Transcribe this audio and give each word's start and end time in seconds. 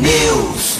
News. 0.00 0.78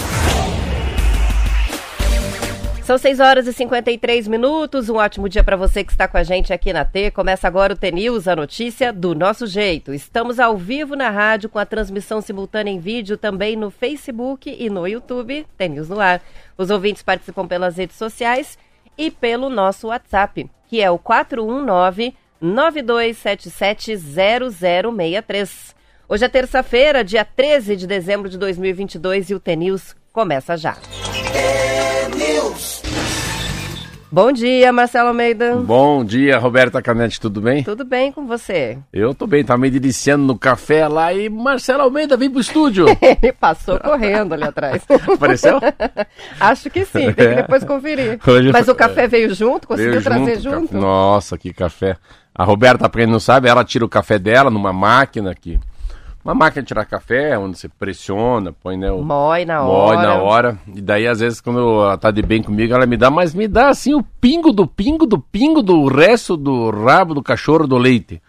São 2.82 2.96
6 2.96 3.20
horas 3.20 3.46
e 3.46 3.52
53 3.52 4.26
minutos. 4.26 4.88
Um 4.88 4.96
ótimo 4.96 5.28
dia 5.28 5.44
para 5.44 5.56
você 5.56 5.84
que 5.84 5.92
está 5.92 6.08
com 6.08 6.16
a 6.16 6.22
gente 6.22 6.52
aqui 6.52 6.72
na 6.72 6.84
T. 6.84 7.10
Começa 7.10 7.46
agora 7.46 7.74
o 7.74 7.76
T-News, 7.76 8.26
a 8.26 8.34
notícia 8.34 8.92
do 8.92 9.14
nosso 9.14 9.46
jeito. 9.46 9.92
Estamos 9.92 10.40
ao 10.40 10.56
vivo 10.56 10.96
na 10.96 11.10
rádio 11.10 11.50
com 11.50 11.58
a 11.58 11.66
transmissão 11.66 12.20
simultânea 12.20 12.72
em 12.72 12.78
vídeo 12.78 13.16
também 13.18 13.54
no 13.54 13.70
Facebook 13.70 14.54
e 14.58 14.70
no 14.70 14.86
YouTube. 14.86 15.46
T-News 15.58 15.88
no 15.88 16.00
ar. 16.00 16.22
Os 16.56 16.70
ouvintes 16.70 17.02
participam 17.02 17.46
pelas 17.46 17.76
redes 17.76 17.96
sociais 17.96 18.58
e 18.96 19.10
pelo 19.10 19.50
nosso 19.50 19.88
WhatsApp, 19.88 20.50
que 20.68 20.80
é 20.80 20.90
o 20.90 20.98
419 20.98 22.14
9277 22.40 23.96
0063. 23.96 25.81
Hoje 26.12 26.26
é 26.26 26.28
terça-feira, 26.28 27.02
dia 27.02 27.24
13 27.24 27.74
de 27.74 27.86
dezembro 27.86 28.28
de 28.28 28.36
2022 28.36 29.30
e 29.30 29.34
o 29.34 29.40
T-News 29.40 29.96
começa 30.12 30.58
já. 30.58 30.76
Bom 34.10 34.30
dia, 34.30 34.70
Marcelo 34.74 35.08
Almeida. 35.08 35.56
Bom 35.56 36.04
dia, 36.04 36.36
Roberta 36.36 36.82
Canete, 36.82 37.18
tudo 37.18 37.40
bem? 37.40 37.64
Tudo 37.64 37.82
bem 37.82 38.12
com 38.12 38.26
você? 38.26 38.76
Eu 38.92 39.14
tô 39.14 39.26
bem, 39.26 39.42
tá 39.42 39.56
me 39.56 39.70
deliciando 39.70 40.22
no 40.26 40.38
café 40.38 40.86
lá 40.86 41.14
e 41.14 41.30
Marcelo 41.30 41.80
Almeida 41.84 42.14
vem 42.14 42.30
pro 42.30 42.40
estúdio. 42.42 42.84
Ele 43.00 43.32
passou 43.32 43.80
correndo 43.80 44.34
ali 44.34 44.44
atrás. 44.44 44.82
Apareceu? 45.14 45.58
Acho 46.38 46.68
que 46.68 46.84
sim, 46.84 47.10
tem 47.10 47.14
que 47.14 47.36
depois 47.36 47.64
conferir. 47.64 48.20
Hoje 48.26 48.52
Mas 48.52 48.68
o 48.68 48.74
café 48.74 49.08
veio 49.08 49.34
junto? 49.34 49.66
Conseguiu 49.66 49.92
Veio 49.92 50.04
trazer 50.04 50.40
junto, 50.42 50.56
junto? 50.60 50.72
ca- 50.74 50.78
Nossa, 50.78 51.38
que 51.38 51.54
café. 51.54 51.96
A 52.34 52.44
Roberta, 52.44 52.86
pra 52.90 53.00
quem 53.02 53.10
não 53.10 53.18
sabe, 53.18 53.48
ela 53.48 53.64
tira 53.64 53.82
o 53.86 53.88
café 53.88 54.18
dela 54.18 54.50
numa 54.50 54.74
máquina 54.74 55.30
aqui. 55.30 55.58
Uma 56.24 56.34
máquina 56.34 56.62
de 56.62 56.68
tirar 56.68 56.84
café, 56.84 57.36
onde 57.36 57.58
você 57.58 57.68
pressiona, 57.68 58.52
põe, 58.52 58.76
né, 58.76 58.92
o... 58.92 59.02
Mói 59.02 59.44
na 59.44 59.60
Mói 59.62 59.96
hora. 59.96 60.02
na 60.02 60.14
hora. 60.22 60.58
E 60.72 60.80
daí, 60.80 61.08
às 61.08 61.18
vezes, 61.18 61.40
quando 61.40 61.58
ela 61.58 61.98
tá 61.98 62.10
de 62.12 62.22
bem 62.22 62.40
comigo, 62.42 62.72
ela 62.72 62.86
me 62.86 62.96
dá, 62.96 63.10
mas 63.10 63.34
me 63.34 63.48
dá 63.48 63.68
assim 63.70 63.92
o 63.94 64.02
pingo 64.20 64.52
do 64.52 64.64
pingo 64.66 65.04
do 65.04 65.18
pingo 65.18 65.60
do 65.62 65.86
resto 65.88 66.36
do 66.36 66.70
rabo 66.70 67.12
do 67.14 67.22
cachorro 67.22 67.66
do 67.66 67.76
leite. 67.76 68.22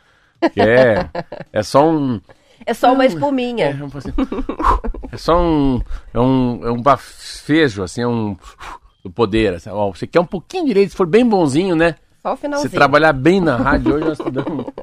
Que 0.53 0.59
é, 0.61 1.07
é 1.53 1.61
só 1.63 1.87
um. 1.87 2.19
É 2.65 2.73
só 2.73 2.93
uma 2.93 3.03
É, 3.03 3.07
espuminha. 3.07 3.75
vamos 3.77 3.93
fazer- 3.93 4.13
é 5.11 5.17
só 5.17 5.37
um. 5.39 5.79
É 6.13 6.19
um, 6.19 6.59
é 6.63 6.71
um 6.71 6.81
bafejo, 6.81 7.83
assim, 7.83 8.01
é 8.01 8.07
um. 8.07 8.35
Do 9.03 9.11
poder. 9.11 9.53
Assim, 9.55 9.69
ó, 9.69 9.91
você 9.91 10.07
quer 10.07 10.19
um 10.19 10.25
pouquinho 10.25 10.65
de 10.65 10.73
leite, 10.73 10.91
se 10.91 10.95
for 10.97 11.05
bem 11.05 11.27
bonzinho, 11.27 11.75
né? 11.75 11.95
Só 12.21 12.31
o 12.33 12.35
Se 12.35 12.41
finalzinho. 12.41 12.71
trabalhar 12.71 13.11
bem 13.13 13.39
na 13.41 13.55
rádio 13.57 13.95
hoje, 13.95 14.05
nós 14.07 14.17
damos. 14.31 14.65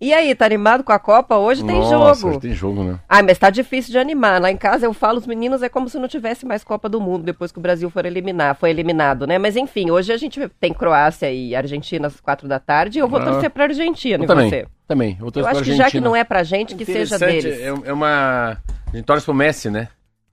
E 0.00 0.14
aí, 0.14 0.34
tá 0.34 0.46
animado 0.46 0.82
com 0.82 0.92
a 0.92 0.98
Copa? 0.98 1.36
Hoje 1.36 1.62
tem 1.62 1.76
Nossa, 1.76 1.90
jogo. 2.22 2.28
hoje 2.30 2.40
tem 2.40 2.52
jogo, 2.54 2.82
né? 2.84 2.98
Ai, 3.06 3.20
mas 3.22 3.38
tá 3.38 3.50
difícil 3.50 3.92
de 3.92 3.98
animar. 3.98 4.40
Lá 4.40 4.50
em 4.50 4.56
casa 4.56 4.86
eu 4.86 4.94
falo, 4.94 5.18
os 5.18 5.26
meninos 5.26 5.62
é 5.62 5.68
como 5.68 5.90
se 5.90 5.98
não 5.98 6.08
tivesse 6.08 6.46
mais 6.46 6.64
Copa 6.64 6.88
do 6.88 6.98
Mundo 6.98 7.22
depois 7.22 7.52
que 7.52 7.58
o 7.58 7.60
Brasil 7.60 7.90
for 7.90 8.06
eliminar, 8.06 8.54
foi 8.54 8.70
eliminado, 8.70 9.26
né? 9.26 9.36
Mas 9.36 9.56
enfim, 9.56 9.90
hoje 9.90 10.10
a 10.10 10.16
gente 10.16 10.40
tem 10.58 10.72
Croácia 10.72 11.30
e 11.30 11.54
Argentina 11.54 12.06
às 12.06 12.18
quatro 12.18 12.48
da 12.48 12.58
tarde 12.58 12.98
e 12.98 13.02
eu 13.02 13.06
vou 13.08 13.20
Ah. 13.20 13.24
torcer 13.26 13.50
pra 13.50 13.64
Argentina 13.64 14.22
Eu 14.22 14.24
e 14.24 14.26
também. 14.26 14.48
você. 14.48 14.66
Também. 14.88 15.18
Eu, 15.20 15.30
Eu 15.36 15.46
acho 15.46 15.62
que 15.62 15.74
já 15.74 15.90
que 15.90 16.00
não 16.00 16.16
é 16.16 16.24
pra 16.24 16.42
gente, 16.44 16.74
que 16.74 16.86
seja 16.86 17.18
deles. 17.18 17.60
É, 17.60 17.66
é 17.66 17.92
uma. 17.92 18.56
A 18.92 18.96
gente 18.96 19.04
torce 19.04 19.24
pro 19.26 19.34
Messi, 19.34 19.68
né? 19.68 19.88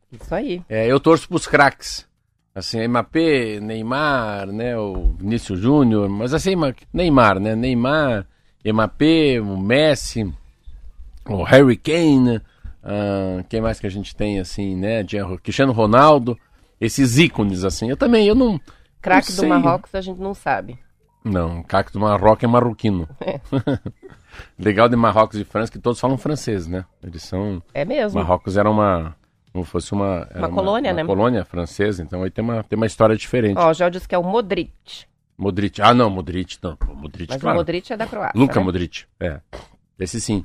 Isso 0.10 0.34
aí. 0.34 0.62
É, 0.70 0.88
eu 0.88 0.98
torço 0.98 1.28
pros 1.28 1.46
craques. 1.46 2.08
Assim, 2.56 2.88
Mbappé, 2.88 3.60
Neymar, 3.60 4.48
né? 4.48 4.78
O 4.78 5.14
Vinícius 5.20 5.60
Júnior, 5.60 6.08
mas 6.10 6.34
assim, 6.34 6.56
Ma- 6.56 6.74
Neymar, 6.94 7.38
né? 7.40 7.54
Neymar, 7.54 8.26
Mbappé, 8.66 9.40
o 9.40 9.58
Messi, 9.58 10.32
o 11.26 11.44
Harry 11.44 11.78
Kane, 11.78 12.42
ah, 12.84 13.44
quem 13.50 13.62
mais 13.62 13.80
que 13.80 13.88
a 13.88 13.92
gente 13.92 14.16
tem 14.16 14.40
assim, 14.40 14.76
né? 14.76 15.06
Cristiano 15.44 15.74
Ronaldo, 15.74 16.38
esses 16.80 17.18
ícones 17.18 17.64
assim. 17.64 17.90
Eu 17.90 17.98
também, 17.98 18.26
eu 18.26 18.36
não. 18.36 18.60
Craque 19.02 19.34
do. 19.34 19.46
Marrocos 19.48 19.94
a 19.94 20.02
gente 20.02 20.20
não 20.20 20.34
sabe. 20.34 20.80
Não, 21.24 21.62
cacto 21.62 21.94
do 21.94 22.00
Marrocos 22.00 22.44
é 22.44 22.48
marroquino. 22.48 23.08
Legal 24.58 24.88
de 24.88 24.96
Marrocos 24.96 25.38
e 25.40 25.44
França 25.44 25.72
que 25.72 25.80
todos 25.80 26.00
falam 26.00 26.18
francês, 26.18 26.68
né? 26.68 26.86
Eles 27.04 27.24
são 27.24 27.62
É 27.74 27.84
mesmo. 27.84 28.20
Marrocos 28.20 28.56
era 28.56 28.70
uma. 28.70 29.16
Como 29.52 29.66
fosse 29.66 29.92
uma. 29.92 30.28
era 30.32 30.48
colônia, 30.48 30.92
uma 30.92 31.02
né? 31.02 31.06
colônia 31.06 31.44
francesa, 31.44 32.02
então 32.02 32.24
aí 32.24 32.30
tem 32.30 32.44
uma, 32.44 32.64
tem 32.64 32.78
uma 32.78 32.86
história 32.86 33.16
diferente. 33.18 33.58
Ó, 33.58 33.70
o 33.70 33.74
Gel 33.74 33.90
disse 33.90 34.08
que 34.08 34.16
é 34.16 34.18
o 34.18 34.24
Modric. 34.24 35.06
Modric. 35.38 35.82
Ah, 35.82 35.94
não, 35.94 36.10
Modric 36.10 36.58
não. 36.64 36.78
Modric, 36.96 37.30
Mas 37.30 37.42
claro. 37.42 37.58
o 37.58 37.60
Modric 37.60 37.94
é 37.94 37.98
da 37.98 38.08
Croácia. 38.08 38.40
Luca 38.40 38.60
né? 38.60 38.66
Modric. 38.66 39.06
É. 39.20 39.40
Esse 40.00 40.20
sim. 40.20 40.44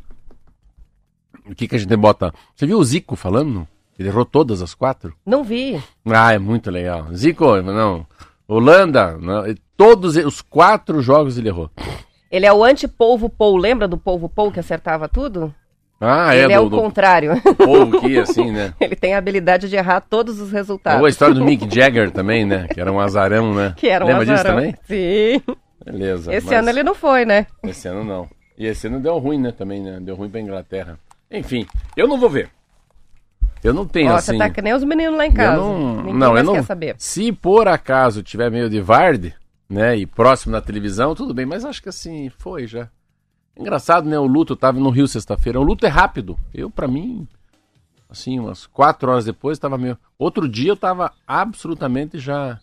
O 1.47 1.55
que, 1.55 1.67
que 1.67 1.77
a 1.77 1.79
gente 1.79 1.97
bota? 1.97 2.33
Você 2.55 2.67
viu 2.67 2.79
o 2.79 2.85
Zico 2.85 3.17
falando? 3.17 3.67
Ele 3.99 4.09
errou 4.09 4.25
todas 4.25 4.63
as 4.63 4.75
quatro? 4.75 5.15
Não 5.25 5.43
vi. 5.43 5.83
Ah, 6.07 6.33
é 6.33 6.39
muito 6.39 6.71
legal. 6.71 7.13
Zico, 7.15 7.61
não. 7.63 8.07
Holanda, 8.47 9.17
não. 9.19 9.45
Todos 9.77 10.17
os 10.17 10.43
quatro 10.43 11.01
jogos 11.01 11.39
ele 11.39 11.49
errou. 11.49 11.71
Ele 12.31 12.47
é 12.47 12.53
o 12.53 12.65
anti-polvo 12.65 13.29
Paul. 13.29 13.57
Lembra 13.57 13.89
do 13.89 13.99
polvo 13.99 14.29
Paul 14.29 14.53
que 14.53 14.61
acertava 14.61 15.09
tudo? 15.09 15.55
Ah, 16.05 16.35
é, 16.35 16.43
Ele 16.45 16.53
é 16.53 16.57
do, 16.57 16.65
o 16.67 16.69
do 16.69 16.77
contrário. 16.79 17.41
povo 17.57 18.01
que 18.01 18.19
assim, 18.19 18.51
né? 18.51 18.75
Ele 18.81 18.97
tem 18.97 19.15
a 19.15 19.19
habilidade 19.19 19.69
de 19.69 19.77
errar 19.77 20.01
todos 20.01 20.41
os 20.41 20.51
resultados. 20.51 20.99
Ou 21.01 21.07
a 21.07 21.09
história 21.09 21.33
do 21.33 21.45
Mick 21.45 21.65
Jagger 21.73 22.11
também, 22.11 22.45
né? 22.45 22.67
Que 22.75 22.81
era 22.81 22.91
um 22.91 22.99
azarão, 22.99 23.55
né? 23.55 23.73
Que 23.77 23.87
era 23.89 24.05
um 24.05 24.09
Lembra 24.09 24.25
disso 24.27 24.41
azarão. 24.41 24.57
também? 24.57 24.75
Sim. 24.85 25.43
Beleza. 25.85 26.35
Esse 26.35 26.47
mas 26.49 26.59
ano 26.59 26.69
ele 26.71 26.83
não 26.83 26.95
foi, 26.95 27.25
né? 27.25 27.47
Esse 27.62 27.87
ano 27.87 28.03
não. 28.03 28.29
E 28.59 28.67
esse 28.67 28.89
ano 28.89 28.99
deu 28.99 29.17
ruim, 29.19 29.39
né? 29.39 29.53
Também, 29.53 29.81
né? 29.81 29.99
Deu 30.01 30.17
ruim 30.17 30.29
pra 30.29 30.41
Inglaterra. 30.41 30.99
Enfim, 31.31 31.67
eu 31.97 32.09
não 32.09 32.19
vou 32.19 32.29
ver. 32.29 32.51
Eu 33.62 33.73
não 33.73 33.87
tenho 33.87 34.11
Ó, 34.11 34.17
assim. 34.17 34.33
você 34.33 34.39
tá 34.39 34.51
que 34.51 34.61
nem 34.61 34.75
os 34.75 34.83
meninos 34.83 35.17
lá 35.17 35.25
em 35.25 35.31
eu 35.31 35.35
casa. 35.37 35.57
não, 35.57 35.97
Ninguém 35.99 36.15
não, 36.15 36.37
eu 36.37 36.43
não. 36.43 36.62
saber. 36.65 36.97
Se 36.99 37.31
por 37.31 37.69
acaso 37.69 38.21
tiver 38.23 38.51
meio 38.51 38.69
de 38.69 38.81
Varde, 38.81 39.35
né? 39.71 39.97
E 39.97 40.05
próximo 40.05 40.51
na 40.53 40.61
televisão, 40.61 41.15
tudo 41.15 41.33
bem. 41.33 41.47
Mas 41.47 41.65
acho 41.65 41.81
que 41.81 41.89
assim, 41.89 42.29
foi 42.39 42.67
já. 42.67 42.89
Engraçado, 43.57 44.09
né? 44.09 44.19
O 44.19 44.27
luto 44.27 44.55
eu 44.55 44.57
tava 44.57 44.81
no 44.81 44.91
Rio 44.91 45.07
sexta-feira. 45.07 45.61
O 45.61 45.63
luto 45.63 45.85
é 45.87 45.89
rápido. 45.89 46.39
Eu, 46.55 46.71
pra 46.71 46.89
mim, 46.89 47.27
assim, 48.09 48.39
umas 48.39 48.67
quatro 48.67 49.11
horas 49.11 49.25
depois, 49.25 49.59
tava 49.59 49.77
meio. 49.77 49.99
Outro 50.19 50.49
dia 50.49 50.73
eu 50.73 50.77
tava 50.77 51.13
absolutamente 51.27 52.19
já 52.19 52.59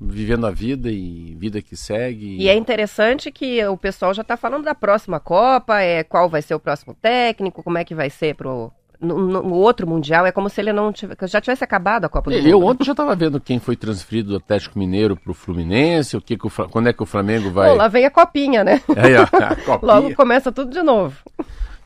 vivendo 0.00 0.46
a 0.46 0.50
vida 0.50 0.90
e 0.90 1.34
vida 1.38 1.62
que 1.62 1.76
segue. 1.76 2.36
E 2.38 2.48
é 2.48 2.54
interessante 2.54 3.30
que 3.30 3.64
o 3.66 3.76
pessoal 3.76 4.12
já 4.12 4.22
tá 4.22 4.36
falando 4.36 4.64
da 4.64 4.74
próxima 4.74 5.18
Copa, 5.18 5.80
é 5.80 6.04
qual 6.04 6.28
vai 6.28 6.42
ser 6.42 6.54
o 6.54 6.60
próximo 6.60 6.94
técnico, 6.94 7.62
como 7.62 7.78
é 7.78 7.84
que 7.84 7.94
vai 7.94 8.10
ser 8.10 8.34
pro. 8.34 8.70
No, 9.00 9.18
no- 9.18 9.52
outro 9.54 9.86
Mundial, 9.86 10.24
é 10.26 10.32
como 10.32 10.48
se 10.48 10.60
ele 10.60 10.72
não 10.72 10.92
tivesse, 10.92 11.26
já 11.26 11.40
tivesse 11.40 11.62
acabado 11.62 12.04
a 12.04 12.08
Copa 12.08 12.30
do 12.30 12.36
Eu 12.36 12.60
Mundo. 12.60 12.70
ontem 12.72 12.84
já 12.84 12.94
tava 12.94 13.14
vendo 13.14 13.38
quem 13.40 13.58
foi 13.58 13.76
transferido 13.76 14.30
do 14.30 14.36
Atlético 14.36 14.78
Mineiro 14.78 15.16
pro 15.16 15.34
Fluminense, 15.34 16.16
o 16.16 16.20
que 16.20 16.36
que 16.36 16.46
o 16.46 16.50
quando 16.70 16.88
é 16.88 16.92
que 16.92 17.02
o 17.02 17.06
Flamengo 17.06 17.50
vai. 17.50 17.74
Lá 17.74 17.88
vem 17.88 18.04
a 18.06 18.10
copinha, 18.10 18.64
né? 18.64 18.80
Aí, 18.96 19.14
ó, 19.16 19.22
a 19.22 19.56
copinha. 19.56 19.78
Logo 19.92 20.14
começa 20.14 20.50
tudo 20.50 20.70
de 20.70 20.82
novo. 20.82 21.14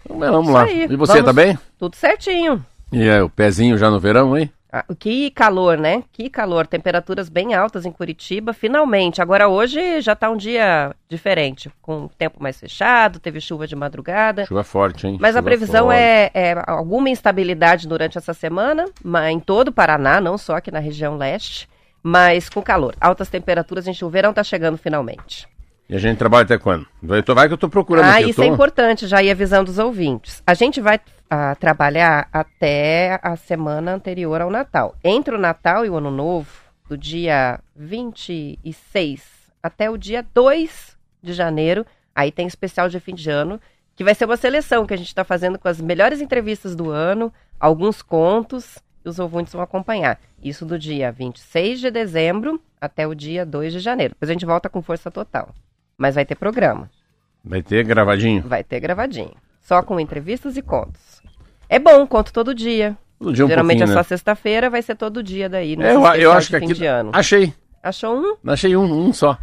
Mas 0.09 0.31
vamos 0.31 0.45
Isso 0.47 0.53
lá. 0.53 0.63
aí, 0.65 0.85
E 0.91 0.97
você, 0.97 1.13
vamos- 1.15 1.27
tá 1.27 1.33
bem? 1.33 1.59
Tudo 1.79 1.97
certinho. 1.97 2.65
E 2.93 3.09
aí, 3.09 3.21
o 3.23 3.29
pezinho 3.31 3.77
já 3.79 3.91
no 3.91 4.01
verão, 4.01 4.37
hein? 4.37 4.51
Ah, 4.73 4.85
que 4.99 5.31
calor, 5.33 5.77
né? 5.77 6.05
Que 6.13 6.31
calor. 6.31 6.65
Temperaturas 6.67 7.29
bem 7.29 7.55
altas 7.55 7.85
em 7.85 7.91
Curitiba, 7.91 8.53
finalmente. 8.53 9.21
Agora 9.21 9.49
hoje 9.49 10.01
já 10.01 10.15
tá 10.15 10.31
um 10.31 10.37
dia 10.37 10.95
diferente, 11.09 11.69
com 11.83 12.05
o 12.05 12.09
tempo 12.09 12.41
mais 12.41 12.59
fechado, 12.61 13.19
teve 13.19 13.41
chuva 13.41 13.67
de 13.67 13.75
madrugada. 13.75 14.47
Chuva 14.47 14.63
forte, 14.63 15.09
hein? 15.09 15.19
Mas 15.21 15.35
a 15.35 15.41
Chuva 15.41 15.43
previsão 15.51 15.87
forte. 15.87 15.99
é, 15.99 16.31
é 16.35 16.55
alguma 16.69 17.11
instabilidade 17.11 17.89
durante 17.89 18.17
essa 18.17 18.33
semana, 18.33 18.85
mas 19.03 19.33
em 19.35 19.41
todo 19.41 19.69
o 19.69 19.73
Paraná, 19.73 20.21
não 20.21 20.39
só 20.39 20.55
aqui 20.57 20.71
na 20.71 20.79
região 20.79 21.17
leste, 21.17 21.69
mas 22.03 22.49
com 22.49 22.63
calor. 22.63 22.95
Altas 23.01 23.29
temperaturas, 23.29 23.85
gente, 23.85 24.05
o 24.05 24.09
verão 24.09 24.33
tá 24.33 24.45
chegando 24.45 24.79
finalmente. 24.79 25.49
E 25.89 25.97
a 25.97 25.99
gente 25.99 26.19
trabalha 26.19 26.45
até 26.45 26.57
quando? 26.57 26.87
Vai, 27.03 27.21
que 27.49 27.53
eu 27.55 27.59
tô 27.59 27.69
procurando 27.69 28.05
Ah, 28.05 28.23
isso 28.23 28.37
tô- 28.37 28.43
é 28.45 28.47
importante, 28.47 29.09
já 29.09 29.21
ir 29.21 29.31
avisando 29.33 29.69
os 29.69 29.79
ouvintes. 29.79 30.41
A 30.47 30.55
gente 30.55 30.81
vai 30.81 31.01
ah, 31.31 31.55
trabalhar 31.55 32.29
até 32.33 33.21
a 33.23 33.37
semana 33.37 33.95
anterior 33.95 34.41
ao 34.41 34.51
Natal. 34.51 34.97
Entre 35.05 35.33
o 35.35 35.39
Natal 35.39 35.87
e 35.87 35.89
o 35.89 35.97
Ano 35.97 36.11
Novo, 36.11 36.51
do 36.89 36.99
dia 36.99 37.61
26 37.77 39.23
até 39.63 39.89
o 39.89 39.97
dia 39.97 40.27
2 40.35 40.99
de 41.23 41.33
janeiro, 41.33 41.87
aí 42.15 42.33
tem 42.33 42.49
especial 42.49 42.89
de 42.89 42.99
fim 42.99 43.15
de 43.15 43.31
ano, 43.31 43.61
que 43.95 44.03
vai 44.03 44.15
ser 44.15 44.25
uma 44.25 44.37
seleção 44.37 44.87
que 44.87 44.95
a 44.95 44.97
gente 44.97 45.07
está 45.07 45.23
fazendo 45.23 45.59
com 45.59 45.69
as 45.69 45.81
melhores 45.81 46.21
entrevistas 46.21 46.75
do 46.75 46.91
ano, 46.91 47.33
alguns 47.61 48.03
contos, 48.03 48.79
e 49.05 49.09
os 49.09 49.19
ouvintes 49.19 49.53
vão 49.53 49.63
acompanhar. 49.63 50.19
Isso 50.43 50.67
do 50.67 50.79
dia 50.79 51.13
26 51.13 51.81
de 51.81 51.91
dezembro 51.91 52.61
até 52.81 53.07
o 53.07 53.15
dia 53.15 53.47
2 53.47 53.73
de 53.73 53.79
janeiro. 53.79 54.15
Depois 54.15 54.31
a 54.31 54.33
gente 54.33 54.47
volta 54.47 54.69
com 54.69 54.83
força 54.83 55.11
total. 55.11 55.55
Mas 55.97 56.15
vai 56.15 56.25
ter 56.25 56.35
programa. 56.35 56.91
Vai 57.45 57.63
ter 57.63 57.85
gravadinho? 57.85 58.43
Vai 58.43 58.65
ter 58.65 58.81
gravadinho. 58.81 59.37
Só 59.61 59.83
com 59.83 60.01
entrevistas 60.01 60.57
e 60.57 60.63
contos. 60.63 61.20
É 61.71 61.79
bom, 61.79 62.05
conto 62.05 62.33
todo 62.33 62.53
dia. 62.53 62.99
Todo 63.17 63.33
dia 63.33 63.45
um 63.45 63.49
Geralmente 63.49 63.85
é 63.85 63.87
só 63.87 63.95
né? 63.95 64.03
sexta-feira, 64.03 64.69
vai 64.69 64.83
ser 64.83 64.97
todo 64.97 65.23
dia 65.23 65.49
daí. 65.49 65.77
É, 65.79 65.95
eu, 65.95 66.05
eu 66.17 66.33
acho 66.33 66.51
que 66.51 66.57
aqui. 66.57 66.73
Achei. 67.13 67.55
Achou 67.81 68.17
um? 68.17 68.37
Achei 68.51 68.77
um, 68.77 69.07
um 69.07 69.13
só. 69.13 69.39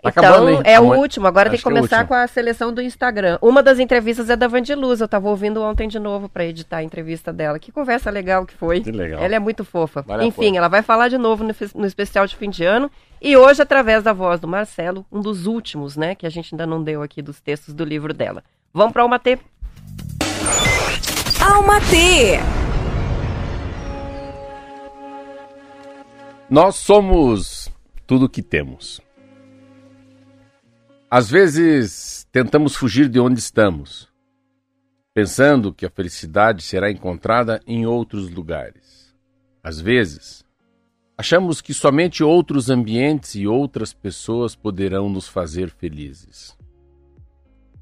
Tá 0.00 0.10
então, 0.10 0.62
é 0.62 0.78
o 0.78 0.94
último. 0.94 1.26
Agora 1.26 1.50
tem 1.50 1.58
que 1.58 1.64
começar 1.64 1.98
que 1.98 2.04
é 2.04 2.06
com 2.06 2.14
a 2.14 2.26
seleção 2.28 2.72
do 2.72 2.80
Instagram. 2.80 3.38
Uma 3.42 3.64
das 3.64 3.80
entrevistas 3.80 4.30
é 4.30 4.36
da 4.36 4.46
Vandiluz. 4.46 5.00
Eu 5.00 5.08
tava 5.08 5.28
ouvindo 5.28 5.60
ontem 5.60 5.88
de 5.88 5.98
novo 5.98 6.28
para 6.28 6.44
editar 6.44 6.76
a 6.76 6.82
entrevista 6.84 7.32
dela. 7.32 7.58
Que 7.58 7.72
conversa 7.72 8.10
legal 8.10 8.46
que 8.46 8.54
foi. 8.54 8.82
Que 8.82 8.92
legal. 8.92 9.20
Ela 9.20 9.34
é 9.34 9.38
muito 9.40 9.64
fofa. 9.64 10.02
Vale 10.02 10.24
Enfim, 10.24 10.56
ela 10.56 10.68
vai 10.68 10.82
falar 10.82 11.08
de 11.08 11.18
novo 11.18 11.42
no, 11.42 11.54
no, 11.74 11.86
especial 11.86 12.26
de 12.26 12.36
fim 12.36 12.48
de 12.48 12.64
ano. 12.64 12.88
E 13.20 13.36
hoje, 13.36 13.60
através 13.60 14.04
da 14.04 14.12
voz 14.12 14.38
do 14.38 14.46
Marcelo, 14.46 15.04
um 15.10 15.20
dos 15.20 15.46
últimos, 15.46 15.96
né? 15.96 16.14
Que 16.14 16.26
a 16.26 16.30
gente 16.30 16.54
ainda 16.54 16.66
não 16.66 16.80
deu 16.82 17.02
aqui 17.02 17.20
dos 17.20 17.40
textos 17.40 17.74
do 17.74 17.84
livro 17.84 18.14
dela. 18.14 18.44
Vamos 18.72 18.92
para 18.92 19.02
Alma 19.02 19.18
T. 19.18 19.38
Alma 21.48 21.80
T. 21.80 22.40
Nós 26.50 26.74
somos 26.74 27.70
tudo 28.04 28.28
que 28.28 28.42
temos. 28.42 29.00
Às 31.08 31.30
vezes 31.30 32.26
tentamos 32.32 32.74
fugir 32.74 33.08
de 33.08 33.20
onde 33.20 33.38
estamos, 33.38 34.08
pensando 35.14 35.72
que 35.72 35.86
a 35.86 35.90
felicidade 35.90 36.64
será 36.64 36.90
encontrada 36.90 37.60
em 37.64 37.86
outros 37.86 38.28
lugares. 38.28 39.14
Às 39.62 39.80
vezes, 39.80 40.44
achamos 41.16 41.60
que 41.60 41.72
somente 41.72 42.24
outros 42.24 42.68
ambientes 42.70 43.36
e 43.36 43.46
outras 43.46 43.94
pessoas 43.94 44.56
poderão 44.56 45.08
nos 45.08 45.28
fazer 45.28 45.70
felizes. 45.70 46.58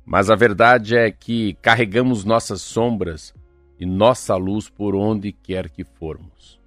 Mas 0.05 0.28
a 0.28 0.34
verdade 0.34 0.99
é 0.99 1.11
que 1.11 1.55
carregamos 1.62 2.26
nossas 2.26 2.61
sombras 2.61 3.32
e 3.84 3.86
nossa 3.86 4.34
luz 4.34 4.70
por 4.70 4.94
onde 4.94 5.31
quer 5.31 5.69
que 5.69 5.84
formos. 5.84 6.58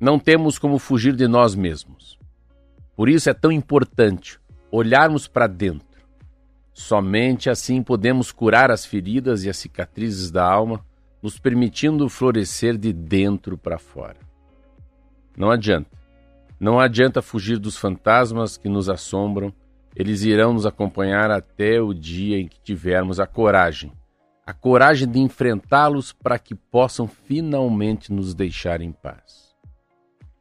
Não 0.00 0.18
temos 0.18 0.58
como 0.58 0.78
fugir 0.78 1.14
de 1.14 1.28
nós 1.28 1.54
mesmos. 1.54 2.18
Por 2.96 3.06
isso 3.06 3.28
é 3.28 3.34
tão 3.34 3.52
importante 3.52 4.40
olharmos 4.70 5.28
para 5.28 5.46
dentro. 5.46 6.02
Somente 6.72 7.50
assim 7.50 7.82
podemos 7.82 8.32
curar 8.32 8.70
as 8.70 8.86
feridas 8.86 9.44
e 9.44 9.50
as 9.50 9.58
cicatrizes 9.58 10.30
da 10.30 10.42
alma, 10.42 10.82
nos 11.22 11.38
permitindo 11.38 12.08
florescer 12.08 12.78
de 12.78 12.90
dentro 12.90 13.58
para 13.58 13.78
fora. 13.78 14.16
Não 15.36 15.50
adianta. 15.50 15.90
Não 16.58 16.80
adianta 16.80 17.20
fugir 17.20 17.58
dos 17.58 17.76
fantasmas 17.76 18.56
que 18.56 18.70
nos 18.70 18.88
assombram, 18.88 19.52
eles 19.94 20.22
irão 20.22 20.54
nos 20.54 20.64
acompanhar 20.64 21.30
até 21.30 21.78
o 21.78 21.92
dia 21.92 22.38
em 22.38 22.48
que 22.48 22.58
tivermos 22.60 23.20
a 23.20 23.26
coragem, 23.26 23.92
a 24.46 24.52
coragem 24.52 25.08
de 25.08 25.18
enfrentá-los 25.18 26.12
para 26.12 26.38
que 26.38 26.54
possam 26.54 27.08
finalmente 27.08 28.12
nos 28.12 28.34
deixar 28.34 28.80
em 28.80 28.92
paz. 28.92 29.54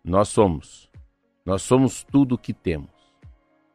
Nós 0.04 0.28
somos, 0.28 0.90
nós 1.46 1.62
somos 1.62 2.04
tudo 2.04 2.36
o 2.36 2.38
que 2.38 2.54
temos. 2.54 2.90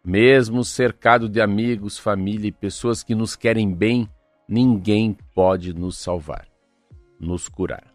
Mesmo 0.04 0.62
cercado 0.64 1.28
de 1.28 1.40
amigos, 1.40 1.98
família 1.98 2.48
e 2.48 2.52
pessoas 2.52 3.02
que 3.02 3.14
nos 3.14 3.34
querem 3.34 3.72
bem, 3.74 4.08
ninguém 4.46 5.16
pode 5.34 5.72
nos 5.72 5.96
salvar, 5.96 6.46
nos 7.18 7.48
curar. 7.48 7.92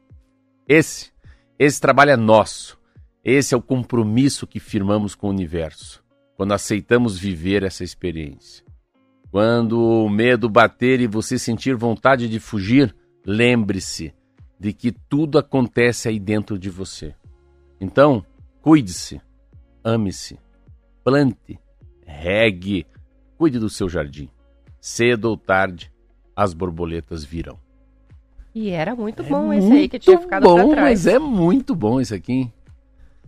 Esse, 0.68 1.12
esse 1.60 1.80
trabalho 1.80 2.12
é 2.12 2.18
nosso. 2.18 2.80
Esse 3.24 3.54
é 3.54 3.58
o 3.58 3.62
compromisso 3.62 4.46
que 4.46 4.60
firmamos 4.60 5.16
com 5.16 5.28
o 5.28 5.30
universo, 5.30 6.04
quando 6.36 6.52
aceitamos 6.52 7.18
viver 7.18 7.64
essa 7.64 7.84
experiência. 7.84 8.66
Quando 9.34 9.82
o 9.82 10.08
medo 10.08 10.48
bater 10.48 11.02
e 11.02 11.08
você 11.08 11.40
sentir 11.40 11.76
vontade 11.76 12.30
de 12.30 12.40
fugir, 12.40 12.96
lembre-se 13.26 14.14
de 14.60 14.72
que 14.72 14.92
tudo 14.92 15.40
acontece 15.40 16.08
aí 16.08 16.20
dentro 16.20 16.60
de 16.60 16.70
você. 16.70 17.16
Então, 17.82 18.24
cuide-se, 18.62 19.20
ame-se, 19.84 20.38
plante, 21.04 21.60
regue, 22.06 22.86
cuide 23.36 23.58
do 23.58 23.72
seu 23.72 23.90
jardim. 23.90 24.30
Cedo 24.80 25.26
ou 25.26 25.36
tarde, 25.36 25.92
as 26.36 26.54
borboletas 26.54 27.24
virão. 27.26 27.58
E 28.54 28.70
era 28.70 28.96
muito 28.96 29.24
é 29.24 29.26
bom 29.26 29.52
esse 29.52 29.72
aí 29.72 29.90
que 29.90 29.98
tinha 29.98 30.20
ficado 30.20 30.44
bom, 30.44 30.58
pra 30.58 30.68
trás. 30.76 31.06
Mas 31.06 31.08
é 31.08 31.18
muito 31.18 31.74
bom 31.74 32.00
esse 32.00 32.14
aqui. 32.14 32.52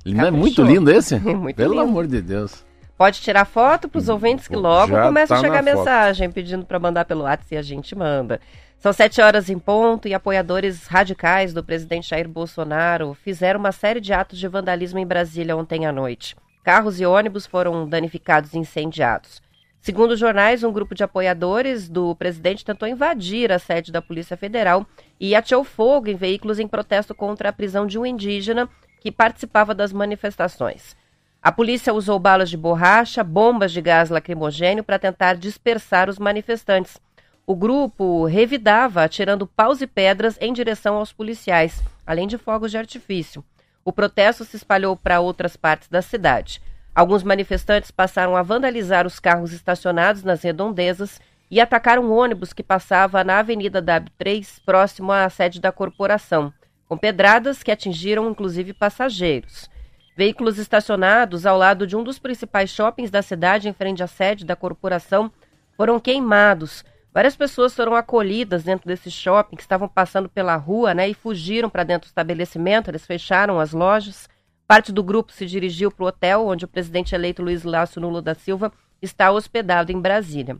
Não 0.05 0.27
é 0.27 0.29
muito 0.29 0.61
lindo 0.61 0.91
esse? 0.91 1.17
muito 1.17 1.55
Pelo 1.55 1.73
lindo. 1.73 1.81
amor 1.81 2.05
de 2.05 2.21
Deus. 2.21 2.63
Pode 2.97 3.19
tirar 3.19 3.43
foto 3.43 3.89
para 3.89 3.99
os 3.99 4.07
ouvintes 4.07 4.47
que 4.47 4.55
logo 4.55 4.93
Já 4.93 5.03
começa 5.03 5.33
tá 5.33 5.39
a 5.39 5.43
chegar 5.43 5.61
mensagem 5.61 6.27
foto. 6.27 6.35
pedindo 6.35 6.65
para 6.65 6.79
mandar 6.79 7.03
pelo 7.03 7.23
WhatsApp 7.23 7.55
e 7.55 7.57
a 7.57 7.61
gente 7.61 7.93
manda. 7.93 8.39
São 8.77 8.93
sete 8.93 9.19
horas 9.21 9.49
em 9.49 9.59
ponto 9.59 10.07
e 10.07 10.13
apoiadores 10.13 10.87
radicais 10.87 11.53
do 11.53 11.63
presidente 11.63 12.09
Jair 12.09 12.29
Bolsonaro 12.29 13.13
fizeram 13.13 13.59
uma 13.59 13.71
série 13.71 13.99
de 13.99 14.13
atos 14.13 14.39
de 14.39 14.47
vandalismo 14.47 14.99
em 14.99 15.05
Brasília 15.05 15.57
ontem 15.57 15.85
à 15.85 15.91
noite. 15.91 16.35
Carros 16.63 16.99
e 16.99 17.05
ônibus 17.05 17.45
foram 17.45 17.87
danificados 17.87 18.53
e 18.53 18.59
incendiados. 18.59 19.41
Segundo 19.81 20.15
jornais, 20.15 20.63
um 20.63 20.71
grupo 20.71 20.95
de 20.95 21.03
apoiadores 21.03 21.89
do 21.89 22.15
presidente 22.15 22.65
tentou 22.65 22.87
invadir 22.87 23.51
a 23.51 23.59
sede 23.59 23.91
da 23.91 24.01
Polícia 24.01 24.35
Federal 24.35 24.85
e 25.19 25.35
ateou 25.35 25.63
fogo 25.63 26.09
em 26.09 26.15
veículos 26.15 26.59
em 26.59 26.67
protesto 26.67 27.13
contra 27.13 27.49
a 27.49 27.53
prisão 27.53 27.85
de 27.85 27.99
um 27.99 28.05
indígena 28.05 28.69
que 28.99 29.11
participava 29.11 29.75
das 29.75 29.93
manifestações. 29.93 30.95
A 31.45 31.51
polícia 31.51 31.93
usou 31.93 32.17
balas 32.17 32.49
de 32.49 32.57
borracha, 32.57 33.23
bombas 33.23 33.71
de 33.71 33.79
gás 33.79 34.09
lacrimogênio 34.09 34.83
para 34.83 34.97
tentar 34.97 35.35
dispersar 35.35 36.09
os 36.09 36.17
manifestantes. 36.17 36.99
O 37.45 37.55
grupo 37.55 38.25
revidava, 38.25 39.03
atirando 39.03 39.45
paus 39.45 39.79
e 39.79 39.85
pedras 39.85 40.39
em 40.41 40.51
direção 40.51 40.95
aos 40.95 41.13
policiais, 41.13 41.83
além 42.03 42.27
de 42.27 42.39
fogos 42.39 42.71
de 42.71 42.79
artifício. 42.79 43.45
O 43.83 43.93
protesto 43.93 44.43
se 44.43 44.57
espalhou 44.57 44.97
para 44.97 45.19
outras 45.19 45.55
partes 45.55 45.87
da 45.87 46.01
cidade. 46.01 46.59
Alguns 46.95 47.21
manifestantes 47.21 47.91
passaram 47.91 48.35
a 48.35 48.41
vandalizar 48.41 49.05
os 49.05 49.19
carros 49.19 49.53
estacionados 49.53 50.23
nas 50.23 50.41
redondezas 50.41 51.21
e 51.51 51.61
atacaram 51.61 52.05
um 52.05 52.11
ônibus 52.11 52.53
que 52.53 52.63
passava 52.63 53.23
na 53.23 53.37
Avenida 53.37 53.83
W3, 53.83 54.61
próximo 54.65 55.11
à 55.11 55.29
sede 55.29 55.61
da 55.61 55.71
corporação, 55.71 56.51
com 56.89 56.97
pedradas 56.97 57.61
que 57.61 57.69
atingiram 57.69 58.31
inclusive 58.31 58.73
passageiros. 58.73 59.69
Veículos 60.15 60.57
estacionados 60.57 61.45
ao 61.45 61.57
lado 61.57 61.85
de 61.85 61.95
um 61.95 62.03
dos 62.03 62.19
principais 62.19 62.69
shoppings 62.69 63.11
da 63.11 63.21
cidade, 63.21 63.67
em 63.67 63.73
frente 63.73 64.01
à 64.01 64.07
sede 64.07 64.45
da 64.45 64.55
corporação, 64.55 65.31
foram 65.75 65.99
queimados 65.99 66.83
Várias 67.15 67.33
pessoas 67.33 67.73
foram 67.73 67.95
acolhidas 67.95 68.65
dentro 68.65 68.85
desse 68.85 69.09
shopping, 69.09 69.55
que 69.55 69.61
estavam 69.61 69.87
passando 69.87 70.27
pela 70.27 70.57
rua, 70.57 70.93
né, 70.93 71.07
e 71.07 71.13
fugiram 71.13 71.69
para 71.69 71.85
dentro 71.85 72.07
do 72.07 72.11
estabelecimento. 72.11 72.89
Eles 72.89 73.05
fecharam 73.05 73.57
as 73.57 73.71
lojas. 73.71 74.27
Parte 74.67 74.91
do 74.91 75.01
grupo 75.01 75.31
se 75.31 75.45
dirigiu 75.45 75.89
para 75.89 76.03
o 76.03 76.07
hotel 76.07 76.45
onde 76.45 76.65
o 76.65 76.67
presidente 76.67 77.15
eleito 77.15 77.41
Luiz 77.41 77.63
Lácio 77.63 78.01
Nulo 78.01 78.21
da 78.21 78.35
Silva 78.35 78.69
está 79.01 79.31
hospedado 79.31 79.93
em 79.93 80.01
Brasília. 80.01 80.57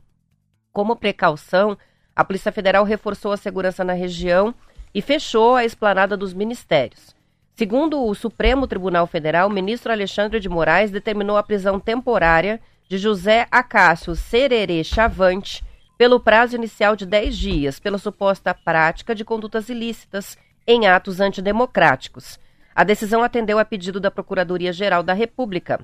Como 0.72 0.96
precaução, 0.96 1.78
a 2.16 2.24
Polícia 2.24 2.54
Federal 2.54 2.86
reforçou 2.86 3.34
a 3.34 3.38
segurança 3.38 3.84
na 3.84 3.92
região 3.92 4.56
e 4.94 5.02
fechou 5.02 5.58
a 5.58 5.66
esplanada 5.66 6.16
dos 6.16 6.34
ministérios. 6.34 7.15
Segundo 7.58 8.04
o 8.04 8.14
Supremo 8.14 8.68
Tribunal 8.68 9.08
Federal, 9.08 9.48
o 9.48 9.52
ministro 9.52 9.90
Alexandre 9.90 10.42
de 10.42 10.50
Moraes 10.50 10.92
determinou 10.92 11.38
a 11.38 11.44
prisão 11.44 11.80
temporária 11.80 12.60
de 12.90 12.98
José 12.98 13.48
Acácio 13.50 14.14
Sererê 14.14 14.84
Chavante, 14.84 15.64
pelo 15.98 16.20
prazo 16.20 16.58
inicial 16.58 16.98
de 16.98 17.06
10 17.06 17.38
dias, 17.38 17.80
pela 17.80 17.98
suposta 17.98 18.54
prática 18.54 19.16
de 19.16 19.24
condutas 19.24 19.70
ilícitas 19.70 20.38
em 20.68 20.86
atos 20.86 21.22
antidemocráticos. 21.22 22.38
A 22.76 22.84
decisão 22.84 23.24
atendeu 23.24 23.58
a 23.58 23.64
pedido 23.64 24.02
da 24.02 24.12
Procuradoria-Geral 24.12 25.02
da 25.02 25.14
República. 25.14 25.80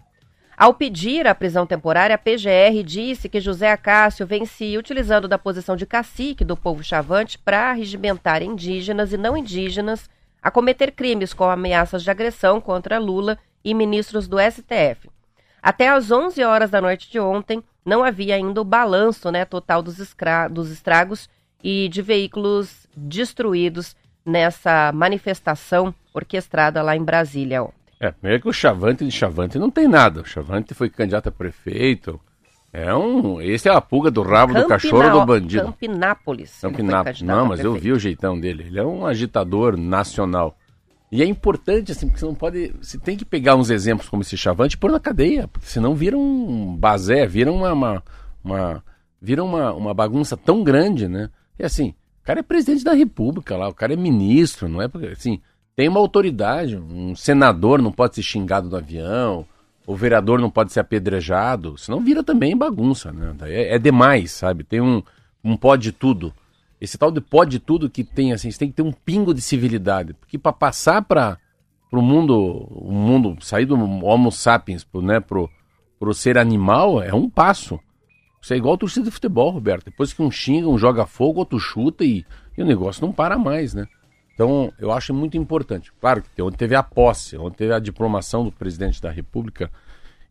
Ao 0.58 0.74
pedir 0.74 1.26
a 1.26 1.34
prisão 1.34 1.66
temporária, 1.66 2.16
a 2.16 2.20
PGR 2.20 2.84
disse 2.84 3.30
que 3.30 3.40
José 3.40 3.72
Acácio 3.72 4.28
vem 4.28 4.46
se 4.46 4.78
utilizando 4.78 5.26
da 5.26 5.40
posição 5.40 5.78
de 5.78 5.86
cacique 5.86 6.44
do 6.44 6.58
povo 6.58 6.84
chavante 6.84 7.40
para 7.40 7.72
regimentar 7.72 8.42
indígenas 8.42 9.14
e 9.14 9.18
não 9.18 9.38
indígenas 9.38 10.10
a 10.42 10.50
cometer 10.50 10.92
crimes 10.92 11.34
com 11.34 11.50
ameaças 11.50 12.04
de 12.04 12.10
agressão 12.10 12.60
contra 12.60 12.98
Lula 12.98 13.38
e 13.64 13.74
ministros 13.74 14.28
do 14.28 14.38
STF. 14.40 15.10
Até 15.62 15.90
às 15.90 16.10
11 16.10 16.44
horas 16.44 16.72
da 16.72 16.82
noite 16.82 17.12
de 17.12 17.20
ontem, 17.20 17.64
não 17.86 18.04
havia 18.04 18.36
ainda 18.36 18.62
o 18.62 18.66
balanço 18.66 19.32
né, 19.32 19.46
total 19.46 19.82
dos, 19.82 19.98
dos 20.50 20.72
estragos 20.72 21.30
e 21.64 21.88
de 21.90 22.02
veículos 22.02 22.88
destruídos 22.96 23.96
nessa 24.26 24.92
manifestação 24.92 25.94
orquestrada 26.14 26.82
lá 26.82 26.96
em 26.96 27.04
Brasília 27.04 27.64
ontem. 27.64 27.76
É, 28.00 28.12
primeiro 28.12 28.42
que 28.42 28.50
o 28.50 28.54
Chavante 28.54 29.06
de 29.06 29.12
Chavante 29.12 29.60
não 29.60 29.70
tem 29.70 29.88
nada. 29.88 30.22
O 30.22 30.26
Chavante 30.26 30.74
foi 30.74 30.90
candidato 30.90 31.30
a 31.30 31.32
prefeito. 31.32 32.20
É 32.74 32.94
um. 32.96 33.42
Esse 33.42 33.68
é 33.68 33.74
a 33.74 33.82
pulga 33.82 34.10
do 34.10 34.22
rabo 34.22 34.54
Campina, 34.54 34.64
do 34.64 34.70
cachorro 34.70 35.20
do 35.20 35.26
bandido. 35.26 35.66
Campinápolis. 35.66 36.60
Campinápolis. 36.62 37.22
Não, 37.22 37.46
mas 37.46 37.60
eu 37.60 37.74
vi 37.74 37.92
o 37.92 38.00
jeitão 38.00 38.40
dele. 38.40 38.64
Ele 38.68 38.80
é 38.80 38.84
um 38.84 39.06
agitador 39.06 39.76
nacional. 39.76 40.58
E 41.12 41.22
é 41.22 41.26
importante, 41.26 41.92
assim, 41.92 42.08
porque 42.08 42.22
você 42.22 42.26
não 42.26 42.36
pode. 42.36 42.74
Você 42.82 42.98
tem 42.98 43.18
que 43.18 43.26
pegar 43.26 43.56
uns 43.56 43.70
exemplos 43.70 44.08
como 44.08 44.22
esse 44.22 44.38
Chavante 44.38 44.76
e 44.76 44.80
pôr 44.80 44.90
na 44.90 45.00
cadeia, 45.00 45.50
porque 45.50 45.68
senão 45.68 45.94
vira 45.94 46.18
um 46.18 46.76
bazé, 46.78 47.28
vira 47.28 47.52
uma. 47.52 47.74
uma, 47.74 48.04
uma 48.42 48.84
vira 49.22 49.44
uma, 49.44 49.74
uma 49.74 49.94
bagunça 49.94 50.38
tão 50.38 50.64
grande, 50.64 51.10
né? 51.10 51.30
E 51.60 51.66
assim, 51.66 51.90
o 52.22 52.24
cara 52.24 52.40
é 52.40 52.44
presidente 52.44 52.86
da 52.86 52.94
república 52.94 53.58
lá, 53.58 53.68
o 53.68 53.74
cara 53.74 53.94
é 53.94 53.98
ministro, 53.98 54.70
não 54.70 54.82
é 54.82 54.88
porque. 54.88 55.08
Assim, 55.08 55.42
tem 55.76 55.90
uma 55.90 56.00
autoridade, 56.00 56.78
um 56.78 57.14
senador 57.16 57.82
não 57.82 57.92
pode 57.92 58.16
ser 58.16 58.24
xingado 58.24 58.70
no 58.70 58.78
avião, 58.78 59.46
o 59.86 59.96
vereador 59.96 60.40
não 60.40 60.50
pode 60.50 60.72
ser 60.72 60.80
apedrejado, 60.80 61.78
senão 61.78 62.00
vira 62.00 62.24
também 62.24 62.56
bagunça, 62.56 63.12
né? 63.12 63.36
É, 63.44 63.76
é 63.76 63.80
demais, 63.80 64.32
sabe? 64.32 64.64
Tem 64.64 64.80
um, 64.80 65.02
um 65.44 65.58
pode 65.58 65.92
tudo. 65.92 66.34
Esse 66.80 66.98
tal 66.98 67.12
de 67.12 67.22
pode 67.22 67.60
tudo 67.60 67.90
que 67.90 68.04
tem, 68.04 68.34
assim, 68.34 68.50
você 68.50 68.60
tem 68.60 68.70
que 68.70 68.76
ter 68.76 68.82
um 68.82 68.92
pingo 68.92 69.34
de 69.34 69.42
civilidade. 69.42 70.14
Porque 70.14 70.38
para 70.38 70.54
passar 70.54 71.04
para 71.04 71.38
o 71.92 72.02
mundo, 72.02 72.68
o 72.72 72.92
mundo, 72.92 73.38
sair 73.42 73.66
do 73.66 73.76
Homo 73.76 74.32
sapiens 74.32 74.84
pro, 74.84 75.02
né, 75.02 75.20
pro, 75.20 75.50
pro 76.00 76.14
ser 76.14 76.38
animal, 76.38 77.02
é 77.02 77.14
um 77.14 77.30
passo. 77.30 77.80
Isso 78.42 78.54
é 78.54 78.58
igual 78.58 78.74
a 78.74 78.78
torcida 78.78 79.06
de 79.06 79.12
futebol, 79.12 79.52
Roberto. 79.52 79.86
Depois 79.86 80.12
que 80.12 80.22
um 80.22 80.32
xinga, 80.32 80.68
um 80.68 80.78
joga 80.78 81.06
fogo, 81.06 81.40
outro 81.40 81.60
chuta 81.60 82.04
e, 82.04 82.26
e 82.58 82.64
o 82.64 82.66
negócio 82.66 83.06
não 83.06 83.14
para 83.14 83.38
mais, 83.38 83.76
né? 83.76 83.88
Então, 84.42 84.74
eu 84.80 84.92
acho 84.92 85.14
muito 85.14 85.38
importante. 85.38 85.94
Claro 86.02 86.24
que 86.24 86.42
ontem 86.42 86.58
teve 86.58 86.74
a 86.74 86.82
posse, 86.82 87.38
ontem 87.38 87.58
teve 87.58 87.74
a 87.74 87.80
diplomação 87.80 88.44
do 88.44 88.52
presidente 88.52 89.00
da 89.00 89.12
República. 89.12 89.70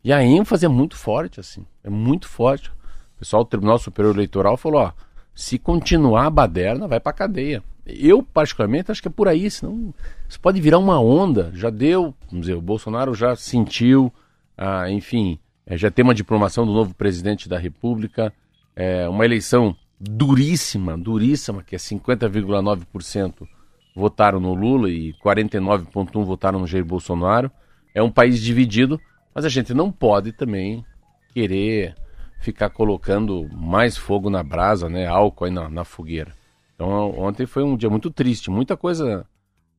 E 0.02 0.12
a 0.12 0.20
ênfase 0.20 0.66
é 0.66 0.68
muito 0.68 0.96
forte, 0.96 1.38
assim. 1.38 1.64
É 1.84 1.88
muito 1.88 2.26
forte. 2.26 2.70
O 3.14 3.20
pessoal 3.20 3.44
do 3.44 3.48
Tribunal 3.48 3.78
Superior 3.78 4.12
Eleitoral 4.12 4.56
falou, 4.56 4.80
ó, 4.80 4.92
se 5.32 5.60
continuar 5.60 6.26
a 6.26 6.30
baderna, 6.30 6.88
vai 6.88 6.98
pra 6.98 7.12
cadeia. 7.12 7.62
Eu, 7.86 8.20
particularmente, 8.20 8.90
acho 8.90 9.00
que 9.00 9.06
é 9.06 9.12
por 9.12 9.28
aí, 9.28 9.48
senão 9.48 9.94
isso 10.28 10.40
pode 10.40 10.60
virar 10.60 10.78
uma 10.78 10.98
onda. 11.00 11.52
Já 11.54 11.70
deu, 11.70 12.12
vamos 12.26 12.46
dizer, 12.46 12.54
o 12.54 12.60
Bolsonaro 12.60 13.14
já 13.14 13.36
sentiu, 13.36 14.12
ah, 14.58 14.90
enfim, 14.90 15.38
é, 15.64 15.76
já 15.76 15.88
tem 15.88 16.02
uma 16.02 16.16
diplomação 16.16 16.66
do 16.66 16.72
novo 16.72 16.96
presidente 16.96 17.48
da 17.48 17.58
República, 17.58 18.32
é, 18.74 19.08
uma 19.08 19.24
eleição 19.24 19.76
duríssima, 20.00 20.98
duríssima, 20.98 21.62
que 21.62 21.76
é 21.76 21.78
50,9% 21.78 23.46
votaram 23.94 24.40
no 24.40 24.54
Lula 24.54 24.90
e 24.90 25.12
49,1% 25.14 26.24
votaram 26.24 26.58
no 26.58 26.66
Jair 26.66 26.84
Bolsonaro. 26.84 27.50
É 27.94 28.02
um 28.02 28.10
país 28.10 28.40
dividido, 28.40 29.00
mas 29.34 29.44
a 29.44 29.48
gente 29.48 29.74
não 29.74 29.90
pode 29.90 30.32
também 30.32 30.84
querer 31.32 31.94
ficar 32.40 32.70
colocando 32.70 33.48
mais 33.52 33.96
fogo 33.96 34.30
na 34.30 34.42
brasa, 34.42 34.88
né? 34.88 35.06
Álcool 35.06 35.44
aí 35.44 35.50
na, 35.50 35.68
na 35.68 35.84
fogueira. 35.84 36.32
Então 36.74 37.10
ontem 37.18 37.46
foi 37.46 37.62
um 37.62 37.76
dia 37.76 37.90
muito 37.90 38.10
triste, 38.10 38.50
muita 38.50 38.76
coisa. 38.76 39.26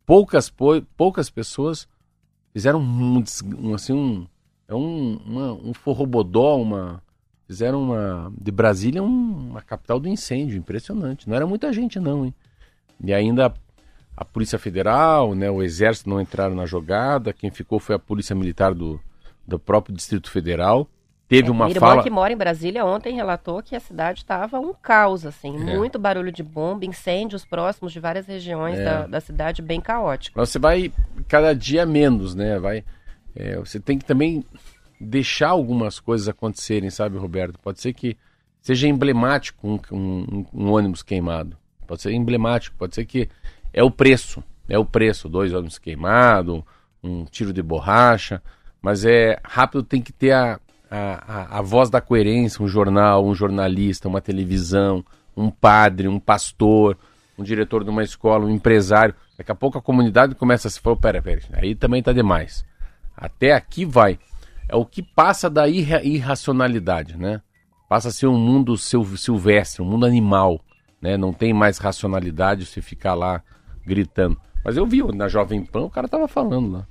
Poucas, 0.06 0.51
poucas 0.96 1.30
pessoas 1.30 1.88
fizeram 2.53 2.80
um, 2.80 3.24
um 3.60 3.74
assim 3.74 3.94
um 3.94 4.27
é 4.68 4.75
um, 4.75 5.18
uma, 5.25 5.53
um 5.53 5.74
forrobodó, 5.74 6.56
uma 6.56 7.03
fizeram 7.46 7.84
uma 7.84 8.32
de 8.39 8.51
Brasília 8.51 9.03
um, 9.03 9.50
uma 9.50 9.62
capital 9.62 10.00
do 10.00 10.08
incêndio, 10.08 10.58
impressionante. 10.58 11.27
Não 11.27 11.36
era 11.36 11.46
muita 11.46 11.74
gente 11.74 12.00
não, 12.00 12.25
hein? 12.25 12.34
E 13.03 13.13
ainda 13.13 13.53
a 14.22 14.25
Polícia 14.25 14.60
Federal, 14.60 15.34
né, 15.34 15.50
o 15.50 15.63
Exército 15.63 16.08
não 16.08 16.22
entraram 16.22 16.54
na 16.54 16.68
jogada, 16.68 17.34
quem 17.34 17.50
ficou 17.50 17.80
foi 17.80 17.96
a 17.96 18.00
Polícia 18.00 18.36
Militar 18.36 18.72
do, 18.72 19.01
do 19.48 19.58
próprio 19.58 19.96
Distrito 19.96 20.30
Federal. 20.30 20.88
Teve 21.28 21.48
é, 21.48 21.51
uma 21.51 21.66
minha 21.66 21.80
fala... 21.80 21.94
irmã 21.94 22.04
que 22.04 22.10
mora 22.12 22.32
em 22.32 22.38
Brasília 22.38 22.86
ontem 22.86 23.16
relatou 23.16 23.63
que 23.63 23.75
a 23.75 23.80
cidade 23.80 24.20
estava 24.20 24.60
um 24.60 24.75
caos, 24.75 25.25
assim, 25.25 25.56
é. 25.56 25.75
muito 25.75 25.98
barulho 25.98 26.32
de 26.32 26.44
bomba, 26.44 26.86
incêndios 26.86 27.44
próximos 27.44 27.92
de 27.92 28.00
várias 28.00 28.28
regiões 28.28 28.78
é. 28.78 28.86
da, 28.86 29.08
da, 29.08 29.20
cidade, 29.20 29.60
bem 29.60 29.82
caótico. 29.82 30.40
Você 30.40 30.60
vai 30.60 30.94
cada 31.28 31.56
dia 31.56 31.84
menos, 31.84 32.36
né? 32.36 32.60
Vai, 32.60 32.84
é, 33.36 33.58
você 33.58 33.80
tem 33.80 33.98
que 33.98 34.06
também 34.06 34.46
deixar 35.00 35.50
algumas 35.50 36.00
coisas 36.00 36.28
acontecerem, 36.28 36.92
sabe, 36.92 37.18
Roberto? 37.18 37.58
Pode 37.58 37.82
ser 37.82 37.92
que 37.92 38.16
seja 38.62 38.88
emblemático 38.88 39.68
um, 39.68 39.80
um, 39.92 40.46
um 40.54 40.72
ônibus 40.72 41.01
queimado. 41.01 41.58
Pode 41.88 42.04
ser 42.04 42.12
emblemático, 42.12 42.75
pode 42.78 42.94
ser 42.94 43.06
que 43.06 43.28
é 43.74 43.84
o 43.84 43.92
preço. 43.92 44.44
É 44.68 44.78
o 44.78 44.86
preço, 44.86 45.28
dois 45.28 45.54
ônibus 45.54 45.78
queimados, 45.78 46.63
um 47.04 47.25
tiro 47.25 47.51
de 47.51 47.62
borracha, 47.62 48.42
mas 48.82 49.04
é 49.04 49.40
rápido 49.44 49.84
tem 49.84 50.01
que 50.01 50.13
ter 50.13 50.32
a, 50.32 50.60
a, 50.90 51.60
a, 51.60 51.62
voz 51.62 51.90
da 51.90 52.00
coerência, 52.00 52.63
um 52.63 52.68
jornal, 52.68 53.25
um 53.25 53.34
jornalista, 53.34 54.08
uma 54.08 54.22
televisão, 54.22 55.04
um 55.36 55.50
padre, 55.50 56.08
um 56.08 56.20
pastor, 56.20 56.98
um 57.38 57.44
diretor 57.44 57.84
de 57.84 57.90
uma 57.90 58.04
escola, 58.04 58.46
um 58.46 58.50
empresário. 58.50 59.16
Daqui 59.38 59.51
a 59.51 59.56
pouco 59.56 59.78
a 59.78 59.82
comunidade 59.82 60.36
começa 60.36 60.68
a 60.68 60.72
se 60.72 60.80
falar, 60.80 60.98
pera, 60.98 61.22
pera, 61.22 61.42
aí 61.54 61.75
também 61.75 62.00
está 62.00 62.13
demais. 62.13 62.66
Até 63.16 63.54
aqui 63.54 63.86
vai. 63.86 64.20
É 64.68 64.75
o 64.75 64.86
que 64.86 65.01
passa 65.01 65.50
da 65.50 65.68
irra 65.68 66.01
irracionalidade, 66.01 67.18
né? 67.18 67.42
Passa 67.90 68.08
a 68.08 68.12
ser 68.12 68.28
um 68.28 68.38
mundo 68.38 68.78
silvestre, 68.78 69.82
um 69.82 69.86
mundo 69.86 70.06
animal, 70.06 70.62
né? 71.01 71.18
Não 71.18 71.34
tem 71.34 71.54
mais 71.54 71.78
racionalidade 71.78 72.66
se 72.66 72.82
ficar 72.82 73.16
lá 73.16 73.44
gritando. 73.86 74.40
Mas 74.64 74.78
eu 74.78 74.86
vi 74.86 75.04
na 75.14 75.28
Jovem 75.28 75.66
Pan, 75.66 75.84
o 75.84 75.90
cara 75.90 76.08
tava 76.08 76.28
falando 76.28 76.72
lá. 76.72 76.88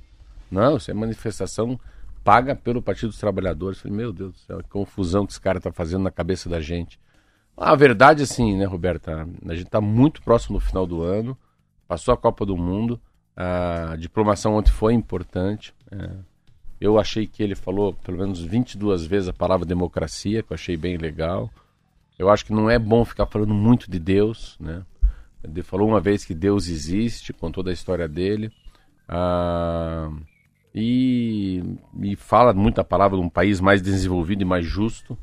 Não, 0.51 0.77
isso 0.77 0.91
é 0.91 0.93
manifestação 0.93 1.79
paga 2.23 2.55
pelo 2.55 2.81
Partido 2.81 3.09
dos 3.09 3.19
Trabalhadores. 3.19 3.79
Falei, 3.79 3.97
meu 3.97 4.13
Deus 4.13 4.33
do 4.33 4.37
céu, 4.39 4.57
que 4.59 4.69
confusão 4.69 5.25
que 5.25 5.33
esse 5.33 5.41
cara 5.41 5.59
tá 5.59 5.71
fazendo 5.71 6.03
na 6.03 6.11
cabeça 6.11 6.49
da 6.49 6.59
gente. 6.59 6.99
A 7.55 7.75
verdade, 7.75 8.23
assim, 8.23 8.57
né, 8.57 8.65
Roberta? 8.65 9.27
A 9.47 9.55
gente 9.55 9.69
tá 9.69 9.81
muito 9.81 10.21
próximo 10.21 10.57
do 10.57 10.65
final 10.65 10.87
do 10.87 11.01
ano, 11.01 11.37
passou 11.87 12.13
a 12.13 12.17
Copa 12.17 12.45
do 12.45 12.57
Mundo, 12.57 12.99
a 13.35 13.95
diplomação 13.97 14.55
ontem 14.55 14.71
foi 14.71 14.93
importante. 14.93 15.73
É. 15.91 16.09
Eu 16.79 16.99
achei 16.99 17.27
que 17.27 17.43
ele 17.43 17.53
falou 17.53 17.93
pelo 17.93 18.17
menos 18.17 18.41
22 18.41 19.05
vezes 19.05 19.29
a 19.29 19.33
palavra 19.33 19.65
democracia, 19.65 20.41
que 20.41 20.51
eu 20.51 20.55
achei 20.55 20.75
bem 20.75 20.97
legal. 20.97 21.49
Eu 22.17 22.29
acho 22.29 22.45
que 22.45 22.53
não 22.53 22.69
é 22.69 22.79
bom 22.79 23.05
ficar 23.05 23.27
falando 23.27 23.53
muito 23.53 23.89
de 23.89 23.99
Deus, 23.99 24.57
né? 24.59 24.83
Ele 25.43 25.63
falou 25.63 25.87
uma 25.87 25.99
vez 25.99 26.23
que 26.23 26.33
Deus 26.33 26.67
existe, 26.67 27.33
com 27.33 27.51
toda 27.51 27.69
a 27.69 27.73
história 27.73 28.07
dele. 28.07 28.51
Ah, 29.07 30.09
e, 30.73 31.63
e 32.01 32.15
fala 32.15 32.53
muita 32.53 32.83
palavra 32.83 33.17
de 33.17 33.23
um 33.23 33.29
país 33.29 33.59
mais 33.59 33.81
desenvolvido 33.81 34.41
e 34.41 34.45
mais 34.45 34.65
justo. 34.65 35.17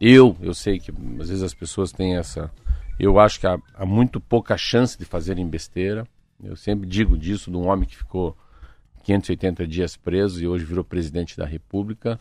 Eu, 0.00 0.36
eu 0.40 0.52
sei 0.52 0.78
que 0.78 0.90
às 1.20 1.28
vezes 1.28 1.42
as 1.42 1.54
pessoas 1.54 1.92
têm 1.92 2.16
essa. 2.16 2.50
Eu 2.98 3.18
acho 3.18 3.40
que 3.40 3.46
há, 3.46 3.58
há 3.74 3.86
muito 3.86 4.20
pouca 4.20 4.56
chance 4.56 4.98
de 4.98 5.04
fazerem 5.04 5.48
besteira. 5.48 6.06
Eu 6.42 6.56
sempre 6.56 6.86
digo 6.86 7.16
disso 7.16 7.50
de 7.50 7.56
um 7.56 7.68
homem 7.68 7.88
que 7.88 7.96
ficou 7.96 8.36
580 9.04 9.66
dias 9.66 9.96
preso 9.96 10.42
e 10.42 10.46
hoje 10.46 10.64
virou 10.64 10.84
presidente 10.84 11.36
da 11.36 11.46
República. 11.46 12.20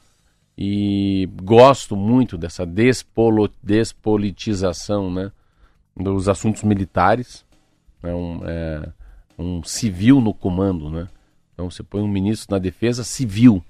E 0.58 1.28
gosto 1.42 1.96
muito 1.96 2.38
dessa 2.38 2.66
despolo, 2.66 3.50
despolitização, 3.62 5.12
né? 5.12 5.32
Dos 5.96 6.28
assuntos 6.28 6.64
militares, 6.64 7.46
né, 8.02 8.14
um, 8.14 8.42
é, 8.46 8.92
um 9.38 9.64
civil 9.64 10.20
no 10.20 10.34
comando, 10.34 10.90
né? 10.90 11.08
Então 11.54 11.70
você 11.70 11.84
põe 11.84 12.02
um 12.02 12.08
ministro 12.08 12.54
na 12.56 12.60
defesa 12.60 13.04
civil, 13.04 13.64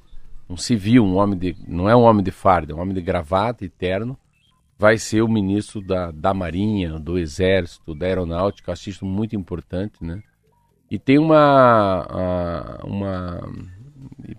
um 0.49 0.55
civil, 0.55 1.03
um 1.03 1.15
homem 1.15 1.37
de, 1.37 1.55
não 1.67 1.89
é 1.89 1.95
um 1.95 2.03
homem 2.03 2.23
de 2.23 2.31
farda, 2.31 2.71
é 2.71 2.75
um 2.75 2.79
homem 2.79 2.93
de 2.93 3.01
gravata 3.01 3.65
e 3.65 3.69
terno, 3.69 4.17
vai 4.77 4.97
ser 4.97 5.21
o 5.21 5.27
ministro 5.27 5.81
da, 5.81 6.11
da 6.11 6.33
Marinha, 6.33 6.99
do 6.99 7.17
Exército, 7.17 7.93
da 7.93 8.05
Aeronáutica, 8.05 8.71
acho 8.71 8.89
isso 8.89 9.05
muito 9.05 9.35
importante, 9.35 10.03
né? 10.03 10.21
E 10.89 10.99
tem 10.99 11.17
uma, 11.17 12.79
uma 12.83 13.41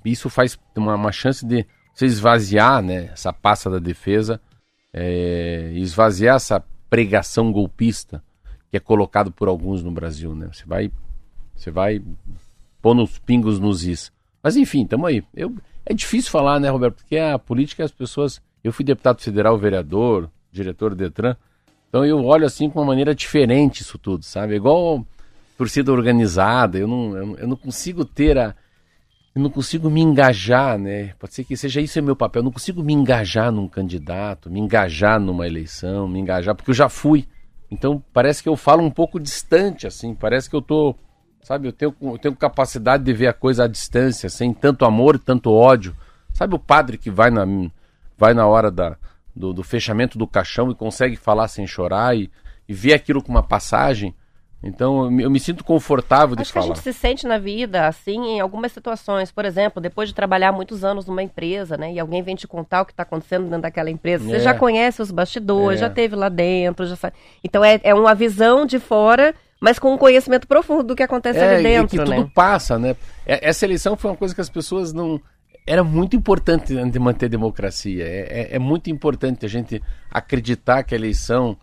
isso 0.05 0.29
faz 0.29 0.59
uma, 0.77 0.95
uma 0.95 1.13
chance 1.13 1.45
de 1.45 1.67
você 1.93 2.07
esvaziar, 2.07 2.83
né, 2.83 3.11
essa 3.13 3.33
pasta 3.33 3.71
da 3.71 3.79
defesa, 3.79 4.41
é, 4.93 5.73
esvaziar 5.75 6.37
essa 6.37 6.63
pregação 6.95 7.51
golpista 7.51 8.23
que 8.71 8.77
é 8.77 8.81
colocado 8.81 9.33
por 9.33 9.49
alguns 9.49 9.83
no 9.83 9.91
Brasil, 9.91 10.33
né? 10.33 10.49
Você 10.53 10.65
vai, 10.65 10.93
você 11.53 11.69
vai 11.69 12.01
pôr 12.81 12.95
nos 12.95 13.19
pingos 13.19 13.59
nos 13.59 13.85
is. 13.85 14.13
Mas 14.41 14.55
enfim, 14.57 14.87
tamo 14.87 15.05
aí. 15.05 15.25
Eu, 15.35 15.53
é 15.85 15.93
difícil 15.93 16.31
falar, 16.31 16.61
né, 16.61 16.69
Roberto? 16.69 16.99
Porque 16.99 17.19
a 17.19 17.37
política 17.37 17.85
as 17.85 17.91
pessoas. 17.91 18.41
Eu 18.63 18.73
fui 18.73 18.85
deputado 18.85 19.21
federal, 19.21 19.59
vereador, 19.59 20.31
diretor 20.53 20.91
do 20.91 20.97
Detran. 20.97 21.35
Então 21.89 22.07
eu 22.07 22.25
olho 22.25 22.47
assim 22.47 22.71
com 22.71 22.79
uma 22.79 22.87
maneira 22.87 23.13
diferente 23.13 23.83
isso 23.83 23.99
tudo, 23.99 24.25
sabe? 24.25 24.53
É 24.53 24.57
igual 24.57 25.05
torcida 25.59 25.91
organizada. 25.91 26.79
Eu 26.79 26.87
não, 26.87 27.37
eu 27.37 27.49
não 27.49 27.57
consigo 27.57 28.05
ter 28.05 28.39
a, 28.39 28.55
não 29.43 29.51
consigo 29.51 29.91
me 29.91 30.01
engajar, 30.01 30.79
né? 30.79 31.13
Pode 31.19 31.35
ser 31.35 31.43
que 31.43 31.57
seja 31.57 31.81
isso 31.81 31.99
é 31.99 32.03
meu 32.03 32.15
papel. 32.15 32.41
Eu 32.41 32.45
não 32.45 32.53
consigo 32.53 32.85
me 32.85 32.93
engajar 32.93 33.51
num 33.51 33.67
candidato, 33.67 34.49
me 34.49 34.61
engajar 34.61 35.19
numa 35.19 35.45
eleição, 35.45 36.07
me 36.07 36.21
engajar, 36.21 36.55
porque 36.55 36.71
eu 36.71 36.75
já 36.75 36.89
fui. 36.89 37.27
Então 37.69 38.03
parece 38.13 38.43
que 38.43 38.49
eu 38.49 38.57
falo 38.57 38.83
um 38.85 38.91
pouco 38.91 39.19
distante, 39.19 39.89
assim. 39.89 40.15
Parece 40.15 40.49
que 40.49 40.55
eu 40.55 40.63
tô, 40.63 40.95
sabe, 41.43 41.67
eu 41.67 41.73
tenho, 41.73 41.93
eu 42.01 42.19
tenho 42.19 42.37
capacidade 42.37 43.03
de 43.03 43.13
ver 43.13 43.27
a 43.27 43.33
coisa 43.33 43.65
à 43.65 43.67
distância, 43.67 44.29
sem 44.29 44.55
tanto 44.55 44.85
amor 44.85 45.19
tanto 45.19 45.51
ódio. 45.51 45.97
Sabe 46.33 46.55
o 46.55 46.59
padre 46.59 46.97
que 46.97 47.11
vai 47.11 47.31
na, 47.31 47.45
vai 48.17 48.35
na 48.35 48.47
hora 48.47 48.71
da, 48.71 48.97
do, 49.35 49.53
do 49.53 49.65
fechamento 49.65 50.17
do 50.17 50.29
caixão 50.29 50.71
e 50.71 50.77
consegue 50.77 51.17
falar 51.17 51.49
sem 51.49 51.67
chorar 51.67 52.17
e, 52.17 52.31
e 52.69 52.73
ver 52.73 52.95
aquilo 52.95 53.21
com 53.21 53.33
uma 53.33 53.43
passagem? 53.43 54.15
Então, 54.65 55.21
eu 55.21 55.31
me 55.31 55.39
sinto 55.39 55.63
confortável 55.63 56.35
de 56.35 56.41
Acho 56.41 56.53
falar. 56.53 56.73
Acho 56.73 56.73
que 56.73 56.89
a 56.89 56.93
gente 56.93 56.95
se 56.95 56.99
sente 56.99 57.27
na 57.27 57.37
vida, 57.37 57.87
assim, 57.87 58.37
em 58.37 58.41
algumas 58.41 58.73
situações. 58.73 59.31
Por 59.31 59.45
exemplo, 59.45 59.81
depois 59.81 60.09
de 60.09 60.15
trabalhar 60.15 60.53
muitos 60.53 60.83
anos 60.83 61.05
numa 61.05 61.23
empresa, 61.23 61.77
né? 61.77 61.93
E 61.93 62.01
alguém 62.01 62.23
vem 62.23 62.35
te 62.35 62.49
contar 62.49 62.81
o 62.81 62.87
que 62.87 62.93
está 62.93 63.03
acontecendo 63.03 63.45
dentro 63.45 63.61
daquela 63.61 63.91
empresa. 63.91 64.25
É. 64.25 64.39
Você 64.39 64.41
já 64.41 64.55
conhece 64.55 65.03
os 65.03 65.11
bastidores, 65.11 65.81
é. 65.81 65.83
já 65.83 65.91
teve 65.91 66.17
lá 66.17 66.31
dentro, 66.31 66.87
já 66.87 66.97
sabe. 66.97 67.15
Então, 67.45 67.63
é, 67.63 67.79
é 67.83 67.95
uma 67.95 68.15
visão 68.15 68.65
de 68.65 68.79
fora, 68.79 69.35
mas 69.61 69.79
com 69.79 69.93
um 69.93 69.99
conhecimento 69.99 70.49
profundo 70.49 70.83
do 70.83 70.97
que 70.97 71.03
acontece 71.03 71.39
é, 71.39 71.57
ali 71.57 71.63
dentro, 71.63 71.97
e 71.97 71.99
que 71.99 72.11
né? 72.11 72.17
tudo 72.17 72.31
passa, 72.31 72.79
né? 72.79 72.97
Essa 73.27 73.67
eleição 73.67 73.97
foi 73.97 74.13
uma 74.13 74.17
coisa 74.17 74.35
que 74.35 74.41
as 74.41 74.49
pessoas 74.49 74.95
não... 74.95 75.21
era 75.67 75.85
muito 75.85 76.17
importante 76.17 76.75
manter 76.99 77.27
a 77.27 77.29
democracia. 77.29 78.05
É, 78.05 78.53
é, 78.53 78.57
é, 78.57 78.59
muito 78.59 78.89
importante 78.89 79.45
a 79.45 79.49
gente 79.49 79.83
acreditar 80.11 80.83
que 80.85 80.95
a 80.95 80.99
eleição 80.99 81.55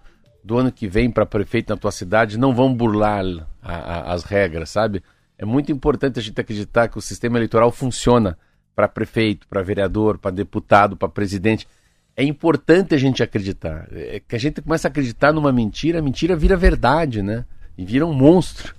do 0.44 0.58
ano 0.58 0.72
que 0.72 0.88
vem 0.88 1.10
para 1.10 1.26
prefeito 1.26 1.70
na 1.70 1.78
tua 1.78 1.92
cidade 1.92 2.38
não 2.38 2.54
vão 2.54 2.74
burlar 2.74 3.24
a, 3.62 3.76
a, 3.76 4.14
as 4.14 4.24
regras, 4.24 4.70
sabe? 4.70 5.04
É 5.38 5.46
muito 5.46 5.72
importante 5.72 6.20
a 6.20 6.22
gente 6.22 6.40
acreditar 6.40 6.88
que 6.88 6.98
o 6.98 7.02
sistema 7.02 7.38
eleitoral 7.38 7.72
funciona 7.72 8.38
para 8.76 8.88
prefeito, 8.88 9.48
para 9.48 9.62
vereador, 9.62 10.18
para 10.18 10.32
deputado, 10.32 10.96
para 10.96 11.10
presidente. 11.10 11.68
É 12.16 12.24
importante 12.24 12.94
a 12.94 12.98
gente 12.98 13.24
acreditar. 13.24 13.88
É 13.92 14.20
que 14.20 14.36
a 14.36 14.40
gente 14.40 14.62
começa 14.62 14.88
a 14.88 14.90
acreditar 14.90 15.32
numa 15.32 15.52
mentira, 15.52 16.00
a 16.00 16.02
mentira 16.02 16.36
vira 16.36 16.56
verdade, 16.56 17.22
né? 17.22 17.46
E 17.78 17.86
vira 17.86 18.06
um 18.06 18.14
monstro. 18.14 18.74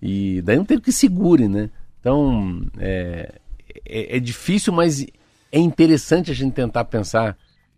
E 0.00 0.40
daí 0.40 0.56
não 0.56 0.64
tem 0.64 0.78
o 0.78 0.80
que 0.80 0.90
segure, 0.90 1.48
né? 1.48 1.68
Então, 2.00 2.66
é, 2.78 3.40
é, 3.84 4.16
é 4.16 4.20
difícil, 4.20 4.72
mas 4.72 5.06
é 5.52 5.58
interessante 5.58 6.30
a 6.30 6.34
gente 6.34 6.54
tentar 6.54 6.84
pensar 6.84 7.36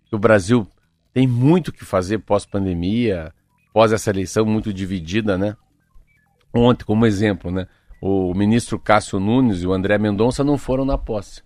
que 0.08 0.14
o 0.14 0.18
Brasil 0.18 0.66
tem 1.18 1.26
muito 1.26 1.72
que 1.72 1.84
fazer 1.84 2.18
pós-pandemia, 2.18 3.34
pós 3.72 3.92
essa 3.92 4.08
eleição 4.08 4.46
muito 4.46 4.72
dividida, 4.72 5.36
né? 5.36 5.56
Ontem, 6.54 6.84
como 6.84 7.04
exemplo, 7.04 7.50
né? 7.50 7.66
O 8.00 8.32
ministro 8.34 8.78
Cássio 8.78 9.18
Nunes 9.18 9.62
e 9.62 9.66
o 9.66 9.72
André 9.72 9.98
Mendonça 9.98 10.44
não 10.44 10.56
foram 10.56 10.84
na 10.84 10.96
posse. 10.96 11.42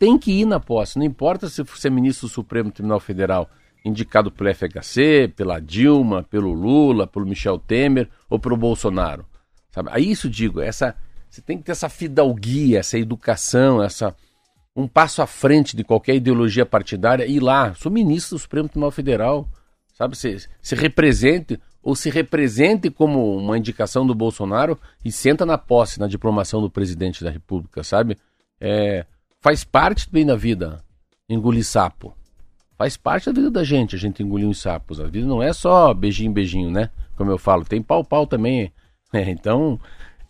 Tem 0.00 0.18
que 0.18 0.32
ir 0.32 0.44
na 0.46 0.58
posse, 0.58 0.98
não 0.98 1.06
importa 1.06 1.48
se 1.48 1.62
você 1.62 1.86
é 1.86 1.90
ministro 1.92 2.26
do 2.26 2.32
Supremo 2.32 2.72
Tribunal 2.72 2.98
Federal, 2.98 3.48
indicado 3.84 4.32
pelo 4.32 4.52
FHC, 4.52 5.32
pela 5.36 5.60
Dilma, 5.60 6.24
pelo 6.24 6.52
Lula, 6.52 7.06
pelo 7.06 7.24
Michel 7.24 7.56
Temer 7.56 8.08
ou 8.28 8.40
pelo 8.40 8.56
Bolsonaro. 8.56 9.24
Sabe? 9.70 9.90
Aí 9.92 10.10
isso 10.10 10.28
digo, 10.28 10.60
essa 10.60 10.96
você 11.30 11.40
tem 11.40 11.56
que 11.56 11.62
ter 11.62 11.70
essa 11.70 11.88
fidalguia, 11.88 12.80
essa 12.80 12.98
educação, 12.98 13.80
essa 13.80 14.12
um 14.74 14.86
passo 14.86 15.22
à 15.22 15.26
frente 15.26 15.76
de 15.76 15.84
qualquer 15.84 16.14
ideologia 16.14 16.64
partidária 16.64 17.26
e 17.26 17.36
ir 17.36 17.40
lá, 17.40 17.74
sou 17.74 17.90
ministro 17.90 18.36
do 18.36 18.40
Supremo 18.40 18.68
Tribunal 18.68 18.90
Federal, 18.90 19.48
sabe? 19.92 20.16
Se, 20.16 20.48
se 20.60 20.74
represente 20.74 21.58
ou 21.82 21.96
se 21.96 22.10
represente 22.10 22.90
como 22.90 23.36
uma 23.36 23.58
indicação 23.58 24.06
do 24.06 24.14
Bolsonaro 24.14 24.78
e 25.04 25.10
senta 25.10 25.44
na 25.44 25.58
posse, 25.58 25.98
na 25.98 26.06
diplomação 26.06 26.60
do 26.60 26.70
presidente 26.70 27.24
da 27.24 27.30
República, 27.30 27.82
sabe? 27.82 28.16
É, 28.60 29.04
faz 29.40 29.64
parte 29.64 30.08
bem 30.10 30.26
da 30.26 30.36
vida 30.36 30.82
engolir 31.28 31.64
sapo. 31.64 32.14
Faz 32.76 32.96
parte 32.96 33.26
da 33.26 33.32
vida 33.32 33.50
da 33.50 33.64
gente 33.64 33.96
a 33.96 33.98
gente 33.98 34.22
engolir 34.22 34.46
uns 34.46 34.60
sapos. 34.60 35.00
A 35.00 35.06
vida 35.08 35.26
não 35.26 35.42
é 35.42 35.52
só 35.52 35.92
beijinho, 35.92 36.32
beijinho, 36.32 36.70
né? 36.70 36.90
Como 37.16 37.30
eu 37.30 37.36
falo, 37.36 37.64
tem 37.64 37.82
pau-pau 37.82 38.26
também. 38.26 38.72
É, 39.10 39.22
então, 39.30 39.80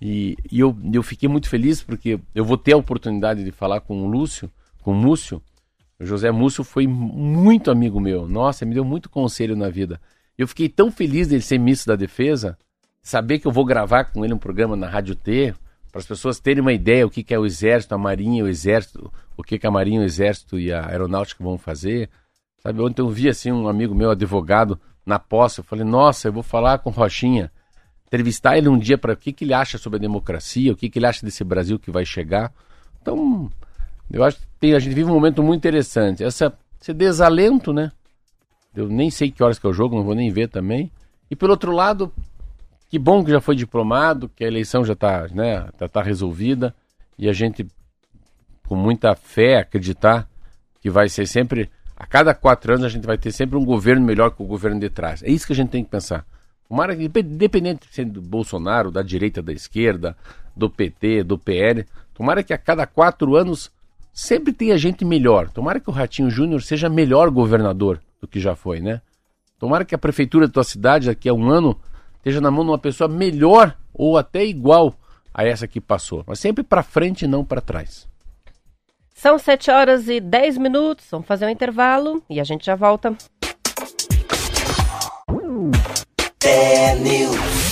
e, 0.01 0.37
e 0.51 0.61
eu, 0.61 0.77
eu 0.93 1.03
fiquei 1.03 1.29
muito 1.29 1.49
feliz 1.49 1.83
porque 1.83 2.21
eu 2.35 2.45
vou 2.45 2.57
ter 2.57 2.73
a 2.73 2.77
oportunidade 2.77 3.45
de 3.45 3.51
falar 3.51 3.81
com 3.81 4.03
o 4.03 4.09
Lúcio, 4.09 4.51
com 4.83 4.93
o 4.93 4.95
Múcio. 4.95 5.43
O 5.99 6.07
José 6.07 6.31
Múcio 6.31 6.63
foi 6.63 6.87
muito 6.87 7.71
amigo 7.71 8.01
meu. 8.01 8.29
Nossa, 8.29 8.65
me 8.65 8.75
deu 8.75 8.85
muito 8.85 9.11
conselho 9.11 9.57
na 9.57 9.69
vida. 9.69 10.01
Eu 10.37 10.47
fiquei 10.47 10.69
tão 10.69 10.91
feliz 10.91 11.27
dele 11.27 11.43
ser 11.43 11.59
ministro 11.59 11.89
da 11.89 11.97
Defesa, 11.97 12.57
saber 13.03 13.41
que 13.41 13.47
eu 13.49 13.53
vou 13.53 13.65
gravar 13.65 14.05
com 14.05 14.25
ele 14.25 14.33
um 14.33 14.39
programa 14.39 14.77
na 14.77 14.89
Rádio 14.89 15.17
T, 15.17 15.53
para 15.91 15.99
as 15.99 16.07
pessoas 16.07 16.39
terem 16.39 16.61
uma 16.61 16.73
ideia 16.73 17.07
o 17.07 17.11
que, 17.11 17.25
que 17.25 17.35
é 17.35 17.39
o 17.39 17.47
Exército, 17.47 17.95
a 17.95 17.99
Marinha, 17.99 18.45
o 18.45 18.49
Exército, 18.49 19.13
o 19.37 19.43
que, 19.43 19.59
que 19.59 19.67
a 19.67 19.71
Marinha, 19.71 20.01
o 20.01 20.05
Exército 20.05 20.61
e 20.61 20.73
a 20.73 20.87
Aeronáutica 20.87 21.43
vão 21.43 21.59
fazer. 21.59 22.09
Sabe, 22.63 22.81
ontem 22.81 23.03
eu 23.03 23.09
vi 23.09 23.29
assim 23.29 23.51
um 23.51 23.67
amigo 23.67 23.95
meu, 23.95 24.11
advogado, 24.11 24.79
na 25.05 25.19
posse, 25.19 25.61
eu 25.61 25.65
falei, 25.65 25.85
nossa, 25.85 26.29
eu 26.29 26.33
vou 26.33 26.43
falar 26.43 26.79
com 26.79 26.91
Rochinha 26.91 27.51
entrevistar 28.09 28.57
ele 28.57 28.69
um 28.69 28.79
dia 28.79 28.97
para 28.97 29.13
o 29.13 29.17
que, 29.17 29.33
que 29.33 29.45
ele 29.45 29.55
acha 29.55 29.79
sobre 29.79 29.99
a 29.99 30.01
democracia, 30.01 30.73
o 30.73 30.77
que, 30.77 30.89
que 30.89 30.99
ele 30.99 31.07
acha 31.07 31.25
desse 31.25 31.45
Brasil 31.45 31.79
que 31.79 31.91
vai 31.91 32.05
chegar. 32.05 32.53
Então, 33.01 33.51
eu 34.11 34.25
acho 34.25 34.39
que 34.39 34.47
tem, 34.59 34.75
a 34.75 34.79
gente 34.79 34.95
vive 34.95 35.11
um 35.11 35.15
momento 35.15 35.43
muito 35.43 35.59
interessante. 35.59 36.25
Essa, 36.25 36.53
esse 36.81 36.93
desalento, 36.95 37.73
né? 37.73 37.93
Eu 38.75 38.89
nem 38.89 39.11
sei 39.11 39.31
que 39.31 39.43
horas 39.43 39.59
que 39.59 39.67
é 39.67 39.71
o 39.71 39.73
jogo, 39.73 39.97
não 39.97 40.05
vou 40.05 40.15
nem 40.15 40.31
ver 40.31 40.49
também. 40.49 40.91
E 41.31 41.37
pelo 41.37 41.53
outro 41.53 41.73
lado, 41.73 42.13
que 42.89 42.99
bom 42.99 43.23
que 43.23 43.31
já 43.31 43.41
foi 43.41 43.55
diplomado, 43.55 44.29
que 44.29 44.43
a 44.43 44.47
eleição 44.47 44.85
já 44.85 44.95
está 44.95 45.29
né, 45.29 45.69
tá, 45.77 45.87
tá 45.89 46.03
resolvida 46.03 46.75
e 47.19 47.29
a 47.29 47.33
gente, 47.33 47.67
com 48.67 48.75
muita 48.75 49.15
fé, 49.15 49.59
acreditar 49.59 50.27
que 50.81 50.89
vai 50.89 51.09
ser 51.09 51.27
sempre, 51.27 51.69
a 51.97 52.07
cada 52.07 52.33
quatro 52.35 52.73
anos 52.73 52.87
a 52.87 52.89
gente 52.89 53.07
vai 53.07 53.19
ter 53.19 53.33
sempre 53.33 53.59
um 53.59 53.65
governo 53.65 54.07
melhor 54.07 54.31
que 54.31 54.43
o 54.43 54.47
governo 54.47 54.81
de 54.81 54.89
trás. 54.89 55.23
É 55.23 55.29
isso 55.29 55.47
que 55.47 55.53
a 55.53 55.57
gente 55.57 55.71
tem 55.71 55.85
que 55.85 55.91
pensar. 55.91 56.25
Tomara 56.69 56.95
que, 56.95 57.05
independente 57.05 57.87
sendo 57.91 58.21
do 58.21 58.23
Bolsonaro, 58.23 58.91
da 58.91 59.03
direita, 59.03 59.41
da 59.41 59.53
esquerda, 59.53 60.17
do 60.55 60.69
PT, 60.69 61.23
do 61.23 61.39
PL, 61.39 61.87
tomara 62.13 62.43
que 62.43 62.53
a 62.53 62.59
cada 62.59 62.87
quatro 62.87 63.37
anos 63.37 63.71
sempre 64.13 64.53
tenha 64.53 64.77
gente 64.77 65.05
melhor. 65.05 65.49
Tomara 65.49 65.81
que 65.81 65.89
o 65.89 65.93
Ratinho 65.93 66.29
Júnior 66.29 66.63
seja 66.63 66.89
melhor 66.89 67.31
governador 67.31 68.01
do 68.21 68.29
que 68.29 68.41
já 68.41 68.55
foi, 68.55 68.81
né? 68.81 69.01
Tomara 69.59 69.85
que 69.85 69.95
a 69.95 69.99
prefeitura 69.99 70.47
da 70.47 70.53
tua 70.53 70.65
cidade 70.65 71.07
daqui 71.07 71.29
a 71.29 71.35
um 71.35 71.49
ano 71.49 71.79
esteja 72.17 72.41
na 72.41 72.51
mão 72.51 72.65
de 72.65 72.71
uma 72.71 72.79
pessoa 72.79 73.09
melhor 73.09 73.77
ou 73.95 74.19
até 74.19 74.45
igual 74.45 74.95
a 75.33 75.45
essa 75.45 75.67
que 75.67 75.81
passou. 75.81 76.25
Mas 76.27 76.39
sempre 76.39 76.63
para 76.63 76.83
frente 76.83 77.25
e 77.25 77.29
não 77.29 77.45
para 77.45 77.61
trás. 77.61 78.07
São 79.15 79.39
sete 79.39 79.71
horas 79.71 80.09
e 80.09 80.21
dez 80.21 80.57
minutos. 80.59 81.07
Vamos 81.11 81.27
fazer 81.27 81.47
um 81.47 81.51
intervalo 81.51 82.23
e 82.29 82.41
a 82.41 82.45
gente 82.45 82.67
já 82.67 82.77
volta. 82.77 83.17
News. 86.41 87.69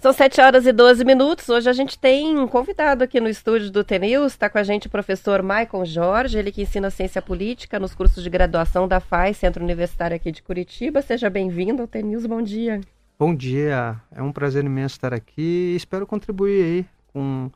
São 0.00 0.12
7 0.12 0.40
horas 0.40 0.66
e 0.66 0.72
12 0.72 1.04
minutos. 1.04 1.48
Hoje 1.48 1.70
a 1.70 1.72
gente 1.72 1.96
tem 1.96 2.36
um 2.36 2.48
convidado 2.48 3.04
aqui 3.04 3.20
no 3.20 3.28
estúdio 3.28 3.70
do 3.70 3.84
TNews. 3.84 4.32
Está 4.32 4.50
com 4.50 4.58
a 4.58 4.64
gente 4.64 4.88
o 4.88 4.90
professor 4.90 5.44
Michael 5.44 5.84
Jorge, 5.84 6.38
ele 6.38 6.50
que 6.50 6.62
ensina 6.62 6.90
ciência 6.90 7.22
política 7.22 7.78
nos 7.78 7.94
cursos 7.94 8.24
de 8.24 8.28
graduação 8.28 8.88
da 8.88 8.98
FAI, 8.98 9.32
Centro 9.32 9.62
Universitário 9.62 10.16
aqui 10.16 10.32
de 10.32 10.42
Curitiba. 10.42 11.00
Seja 11.02 11.30
bem-vindo 11.30 11.82
ao 11.82 11.86
TNews. 11.86 12.26
Bom 12.26 12.42
dia. 12.42 12.80
Bom 13.24 13.36
dia, 13.36 14.02
é 14.10 14.20
um 14.20 14.32
prazer 14.32 14.64
imenso 14.64 14.96
estar 14.96 15.14
aqui. 15.14 15.74
Espero 15.76 16.04
contribuir 16.08 16.64
aí 16.64 16.86
com 17.12 17.52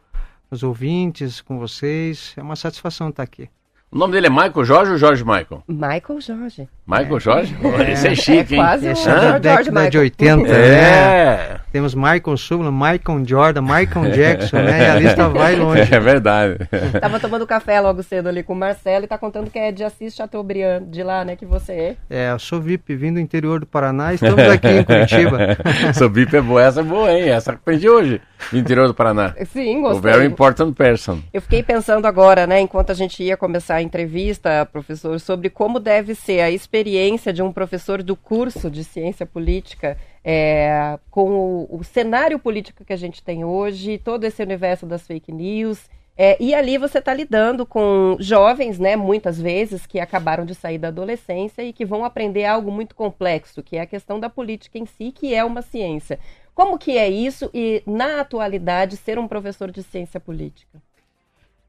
os 0.48 0.62
ouvintes, 0.62 1.40
com 1.40 1.58
vocês. 1.58 2.34
É 2.36 2.40
uma 2.40 2.54
satisfação 2.54 3.08
estar 3.08 3.24
aqui. 3.24 3.50
O 3.96 3.98
nome 3.98 4.12
dele 4.12 4.26
é 4.26 4.30
Michael 4.30 4.62
Jorge 4.62 4.92
ou 4.92 4.98
Jorge 4.98 5.24
Michael? 5.24 5.62
Michael 5.66 6.20
Jorge. 6.20 6.68
Michael 6.86 7.16
é. 7.16 7.20
Jorge? 7.20 7.56
É. 7.62 7.92
Esse 7.92 8.08
é 8.08 8.14
chique, 8.14 8.54
é 8.54 8.58
quase 8.58 8.84
hein? 8.84 8.92
Esse 8.92 9.08
é 9.08 9.14
da 9.14 9.38
década 9.38 9.88
de 9.88 9.98
80, 9.98 10.48
é. 10.48 10.52
né? 10.52 11.60
Temos 11.72 11.94
Michael 11.94 12.36
Sublan, 12.36 12.72
Michael 12.72 13.24
Jordan, 13.26 13.62
Michael 13.62 14.10
Jackson, 14.12 14.58
né? 14.58 14.82
E 14.82 14.86
a 14.90 14.94
lista 14.96 15.28
vai 15.30 15.56
longe. 15.56 15.94
É 15.94 15.98
verdade. 15.98 16.58
Tava 17.00 17.18
tomando 17.18 17.46
café 17.46 17.80
logo 17.80 18.02
cedo 18.02 18.28
ali 18.28 18.42
com 18.42 18.52
o 18.52 18.56
Marcelo 18.56 19.06
e 19.06 19.08
tá 19.08 19.16
contando 19.16 19.50
que 19.50 19.58
é 19.58 19.72
de 19.72 19.82
Assis 19.82 20.14
Chateaubriand, 20.14 20.82
de 20.90 21.02
lá, 21.02 21.24
né, 21.24 21.34
que 21.34 21.46
você 21.46 21.72
é. 21.72 21.96
É, 22.10 22.32
eu 22.32 22.38
sou 22.38 22.60
VIP, 22.60 22.94
vindo 22.94 23.14
do 23.14 23.20
interior 23.20 23.60
do 23.60 23.66
Paraná 23.66 24.12
e 24.12 24.16
estamos 24.16 24.44
aqui 24.44 24.68
em 24.68 24.84
Curitiba. 24.84 25.38
sou 25.96 26.10
VIP 26.10 26.36
é 26.36 26.42
boa, 26.42 26.62
essa 26.62 26.80
é 26.80 26.84
boa, 26.84 27.10
hein? 27.10 27.30
Essa 27.30 27.52
que 27.52 27.58
aprendi 27.58 27.88
hoje, 27.88 28.20
interior 28.52 28.86
do 28.86 28.94
Paraná. 28.94 29.34
Sim, 29.46 29.82
gostei. 29.82 29.98
O 29.98 30.14
very 30.14 30.26
important 30.26 30.74
person. 30.74 31.20
Eu 31.32 31.40
fiquei 31.40 31.62
pensando 31.62 32.06
agora, 32.06 32.46
né, 32.46 32.60
enquanto 32.60 32.90
a 32.90 32.94
gente 32.94 33.22
ia 33.22 33.36
começar 33.36 33.76
a 33.76 33.82
entrevista, 33.82 34.66
professor, 34.66 35.18
sobre 35.20 35.50
como 35.50 35.78
deve 35.78 36.14
ser 36.14 36.40
a 36.40 36.50
experiência 36.50 37.32
de 37.32 37.42
um 37.42 37.52
professor 37.52 38.02
do 38.02 38.16
curso 38.16 38.70
de 38.70 38.84
ciência 38.84 39.26
política 39.26 39.96
é, 40.24 40.98
com 41.10 41.30
o, 41.30 41.78
o, 41.78 41.84
cenário 41.84 42.38
político 42.38 42.84
que 42.84 42.92
a 42.92 42.96
gente 42.96 43.22
tem 43.22 43.44
hoje, 43.44 43.98
todo 43.98 44.24
esse 44.24 44.42
universo 44.42 44.84
das 44.84 45.06
fake 45.06 45.30
news. 45.30 45.88
É, 46.18 46.36
e 46.42 46.54
ali 46.54 46.78
você 46.78 46.98
está 46.98 47.12
lidando 47.12 47.66
com 47.66 48.16
jovens, 48.18 48.78
né, 48.78 48.96
muitas 48.96 49.38
vezes, 49.38 49.86
que 49.86 50.00
acabaram 50.00 50.46
de 50.46 50.54
sair 50.54 50.78
da 50.78 50.88
adolescência 50.88 51.62
e 51.62 51.72
que 51.72 51.84
vão 51.84 52.04
aprender 52.04 52.46
algo 52.46 52.72
muito 52.72 52.94
complexo, 52.94 53.62
que 53.62 53.76
é 53.76 53.82
a 53.82 53.86
questão 53.86 54.18
da 54.18 54.30
política 54.30 54.78
em 54.78 54.86
si, 54.86 55.12
que 55.12 55.34
é 55.34 55.44
uma 55.44 55.60
ciência. 55.60 56.18
Como 56.56 56.78
que 56.78 56.96
é 56.96 57.06
isso 57.06 57.50
e, 57.52 57.82
na 57.86 58.18
atualidade, 58.18 58.96
ser 58.96 59.18
um 59.18 59.28
professor 59.28 59.70
de 59.70 59.82
ciência 59.82 60.18
política? 60.18 60.82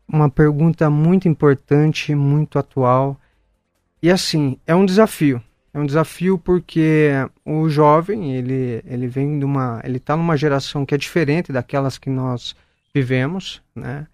Uma 0.08 0.30
pergunta 0.30 0.90
muito 0.90 1.28
importante, 1.28 2.16
muito 2.16 2.58
atual. 2.58 3.20
E 4.02 4.10
assim, 4.10 4.58
é 4.66 4.74
um 4.74 4.86
desafio. 4.86 5.44
É 5.74 5.78
um 5.78 5.86
desafio 5.86 6.38
porque 6.38 7.10
o 7.44 7.68
jovem, 7.68 8.34
ele, 8.34 8.82
ele 8.86 9.08
vem 9.08 9.38
de 9.38 9.44
uma, 9.44 9.82
ele 9.84 9.98
está 9.98 10.16
numa 10.16 10.38
geração 10.38 10.86
que 10.86 10.96
é 10.96 10.98
diferente 10.98 11.52
daquelas 11.52 11.98
que 11.98 12.10
nós 12.10 12.56
vivemos, 12.96 13.62
né? 13.76 14.08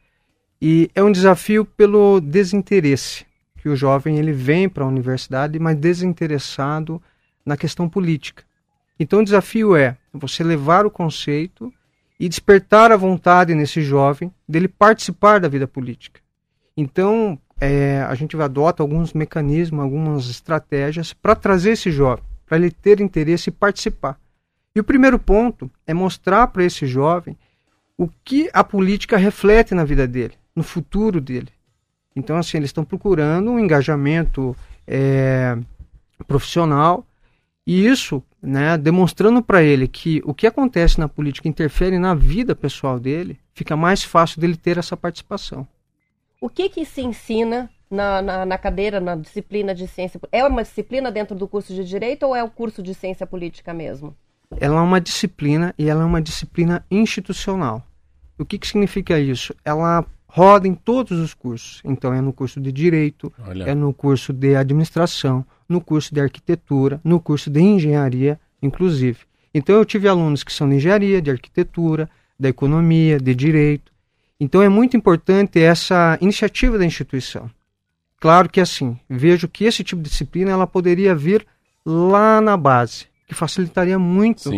E 0.59 0.89
é 0.95 1.03
um 1.03 1.12
desafio 1.12 1.65
pelo 1.65 2.19
desinteresse, 2.19 3.27
que 3.57 3.69
o 3.69 3.75
jovem 3.75 4.17
ele 4.17 4.31
vem 4.31 4.67
para 4.67 4.86
a 4.86 4.88
universidade, 4.88 5.59
mas 5.59 5.77
desinteressado 5.77 6.99
na 7.45 7.55
questão 7.55 7.88
política. 7.88 8.43
Então 8.99 9.19
o 9.19 9.23
desafio 9.23 9.75
é 9.75 9.97
você 10.13 10.43
levar 10.43 10.86
o 10.86 10.91
conceito 10.91 11.73
e 12.19 12.30
despertar 12.30 12.91
a 12.91 12.97
vontade 12.97 13.56
nesse 13.56 13.82
jovem 13.82 14.32
dele 14.47 14.67
participar 14.67 15.39
da 15.39 15.47
vida 15.47 15.67
política. 15.67 16.21
Então, 16.78 17.38
é, 17.60 18.02
a 18.02 18.15
gente 18.15 18.39
adota 18.39 18.84
alguns 18.84 19.13
mecanismos, 19.13 19.82
algumas 19.82 20.30
estratégias 20.30 21.13
para 21.13 21.36
trazer 21.36 21.71
esse 21.71 21.91
jovem, 21.91 22.23
para 22.45 22.58
ele 22.58 22.71
ter 22.71 22.99
interesse 22.99 23.49
e 23.49 23.54
participar. 23.54 24.19
E 24.76 24.80
o 24.80 24.84
primeiro 24.84 25.19
ponto 25.19 25.69
é 25.86 25.93
mostrar 25.93 26.47
para 26.47 26.63
esse 26.63 26.86
jovem 26.86 27.38
o 27.97 28.08
que 28.23 28.49
a 28.54 28.63
política 28.63 29.17
reflete 29.17 29.76
na 29.76 29.84
vida 29.84 30.08
dele, 30.08 30.34
no 30.56 30.63
futuro 30.63 31.21
dele. 31.21 31.49
Então, 32.15 32.38
assim, 32.38 32.58
eles 32.58 32.69
estão 32.69 32.84
procurando 32.84 33.52
um 33.52 33.60
engajamento 33.60 34.56
é, 34.88 35.58
profissional 36.28 37.06
e 37.65 37.86
isso, 37.86 38.21
né, 38.43 38.77
demonstrando 38.77 39.41
para 39.41 39.63
ele 39.63 39.88
que 39.88 40.21
o 40.25 40.34
que 40.34 40.45
acontece 40.45 40.99
na 40.99 41.08
política 41.08 41.47
interfere 41.47 41.97
na 41.97 42.13
vida 42.13 42.53
pessoal 42.53 42.99
dele, 42.99 43.39
fica 43.53 43.77
mais 43.77 44.03
fácil 44.03 44.41
dele 44.41 44.58
ter 44.58 44.77
essa 44.77 44.97
participação. 44.97 45.65
O 46.41 46.49
que 46.49 46.67
que 46.67 46.84
se 46.84 47.01
ensina 47.01 47.69
na, 47.89 48.21
na, 48.21 48.45
na, 48.45 48.58
cadeira, 48.58 48.99
na 48.99 49.15
disciplina 49.15 49.73
de 49.73 49.88
ciência? 49.88 50.19
É 50.29 50.43
uma 50.45 50.62
disciplina 50.62 51.10
dentro 51.10 51.36
do 51.38 51.47
curso 51.47 51.73
de 51.73 51.86
direito 51.86 52.23
ou 52.23 52.36
é 52.36 52.43
o 52.43 52.49
curso 52.49 52.84
de 52.84 52.93
ciência 52.93 53.25
política 53.25 53.73
mesmo? 53.73 54.13
Ela 54.60 54.79
é 54.79 54.82
uma 54.82 54.99
disciplina 54.99 55.73
e 55.77 55.89
ela 55.89 56.03
é 56.03 56.06
uma 56.06 56.21
disciplina 56.21 56.86
institucional. 56.91 57.82
O 58.38 58.43
que, 58.43 58.60
que 58.60 58.67
significa 58.67 59.17
isso? 59.17 59.56
Ela 59.63 60.06
roda 60.27 60.67
em 60.67 60.73
todos 60.73 61.17
os 61.19 61.34
cursos. 61.34 61.79
Então 61.86 62.13
é 62.13 62.19
no 62.19 62.34
curso 62.34 62.60
de 62.60 62.71
direito, 62.71 63.32
Olha. 63.47 63.63
é 63.63 63.73
no 63.73 63.93
curso 63.93 64.34
de 64.34 64.56
administração, 64.56 65.45
no 65.73 65.81
curso 65.81 66.13
de 66.13 66.21
arquitetura, 66.21 67.01
no 67.03 67.19
curso 67.19 67.49
de 67.49 67.59
engenharia, 67.59 68.39
inclusive. 68.62 69.19
Então 69.53 69.75
eu 69.75 69.83
tive 69.83 70.07
alunos 70.07 70.43
que 70.43 70.53
são 70.53 70.69
de 70.69 70.75
engenharia, 70.75 71.21
de 71.21 71.31
arquitetura, 71.31 72.09
da 72.39 72.49
economia, 72.49 73.19
de 73.19 73.33
direito. 73.33 73.91
Então 74.39 74.62
é 74.62 74.69
muito 74.69 74.95
importante 74.95 75.59
essa 75.59 76.17
iniciativa 76.21 76.77
da 76.77 76.86
instituição. 76.86 77.49
Claro 78.19 78.49
que 78.49 78.62
assim, 78.62 78.97
vejo 79.09 79.47
que 79.47 79.65
esse 79.65 79.83
tipo 79.83 80.01
de 80.01 80.09
disciplina 80.09 80.51
ela 80.51 80.67
poderia 80.67 81.15
vir 81.15 81.45
lá 81.86 82.39
na 82.39 82.55
base, 82.55 83.07
que 83.27 83.33
facilitaria 83.33 83.97
muito 83.97 84.49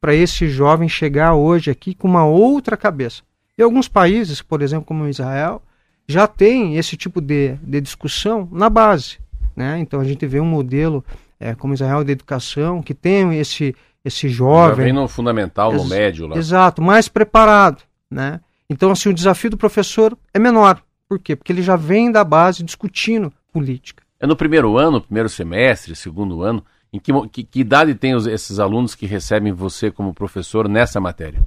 para 0.00 0.14
esse 0.14 0.48
jovem 0.48 0.88
chegar 0.88 1.34
hoje 1.34 1.70
aqui 1.70 1.94
com 1.94 2.08
uma 2.08 2.24
outra 2.24 2.76
cabeça. 2.76 3.22
E 3.58 3.62
alguns 3.62 3.88
países, 3.88 4.40
por 4.40 4.62
exemplo, 4.62 4.86
como 4.86 5.08
Israel, 5.08 5.60
já 6.08 6.26
tem 6.26 6.76
esse 6.76 6.96
tipo 6.96 7.20
de, 7.20 7.54
de 7.62 7.80
discussão 7.80 8.48
na 8.50 8.70
base. 8.70 9.18
Né? 9.54 9.78
Então 9.78 10.00
a 10.00 10.04
gente 10.04 10.26
vê 10.26 10.40
um 10.40 10.46
modelo 10.46 11.04
é, 11.38 11.54
como 11.54 11.74
Israel 11.74 12.04
de 12.04 12.12
educação 12.12 12.82
que 12.82 12.94
tem 12.94 13.38
esse, 13.38 13.74
esse 14.04 14.28
jovem. 14.28 14.76
Já 14.76 14.82
vem 14.84 14.92
no 14.92 15.08
fundamental, 15.08 15.72
no 15.72 15.84
médio 15.84 16.26
lá. 16.26 16.36
Exato, 16.36 16.80
mais 16.80 17.08
preparado. 17.08 17.82
Né? 18.10 18.40
Então, 18.68 18.90
assim, 18.90 19.08
o 19.08 19.14
desafio 19.14 19.50
do 19.50 19.56
professor 19.56 20.16
é 20.32 20.38
menor. 20.38 20.82
Por 21.08 21.18
quê? 21.18 21.36
Porque 21.36 21.52
ele 21.52 21.62
já 21.62 21.76
vem 21.76 22.10
da 22.10 22.24
base 22.24 22.62
discutindo 22.62 23.32
política. 23.52 24.02
É 24.18 24.26
no 24.26 24.36
primeiro 24.36 24.78
ano, 24.78 25.00
primeiro 25.00 25.28
semestre, 25.28 25.94
segundo 25.94 26.42
ano, 26.42 26.64
em 26.92 26.98
que, 26.98 27.12
que, 27.28 27.42
que 27.42 27.60
idade 27.60 27.94
tem 27.94 28.14
os, 28.14 28.26
esses 28.26 28.58
alunos 28.58 28.94
que 28.94 29.04
recebem 29.04 29.52
você 29.52 29.90
como 29.90 30.14
professor 30.14 30.68
nessa 30.68 31.00
matéria? 31.00 31.42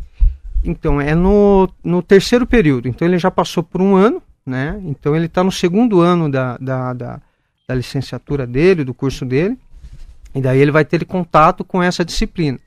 Então, 0.63 0.99
é 0.99 1.15
no, 1.15 1.69
no 1.83 2.01
terceiro 2.01 2.45
período. 2.45 2.87
Então, 2.87 3.07
ele 3.07 3.17
já 3.17 3.31
passou 3.31 3.63
por 3.63 3.81
um 3.81 3.95
ano, 3.95 4.21
né? 4.45 4.79
Então, 4.83 5.15
ele 5.15 5.27
está 5.27 5.43
no 5.43 5.51
segundo 5.51 6.01
ano 6.01 6.29
da, 6.29 6.57
da, 6.57 6.93
da, 6.93 7.21
da 7.67 7.75
licenciatura 7.75 8.45
dele, 8.45 8.83
do 8.83 8.93
curso 8.93 9.25
dele, 9.25 9.57
e 10.33 10.41
daí 10.41 10.59
ele 10.59 10.71
vai 10.71 10.85
ter 10.85 11.05
contato 11.05 11.63
com 11.63 11.81
essa 11.81 12.03
disciplina. 12.05 12.59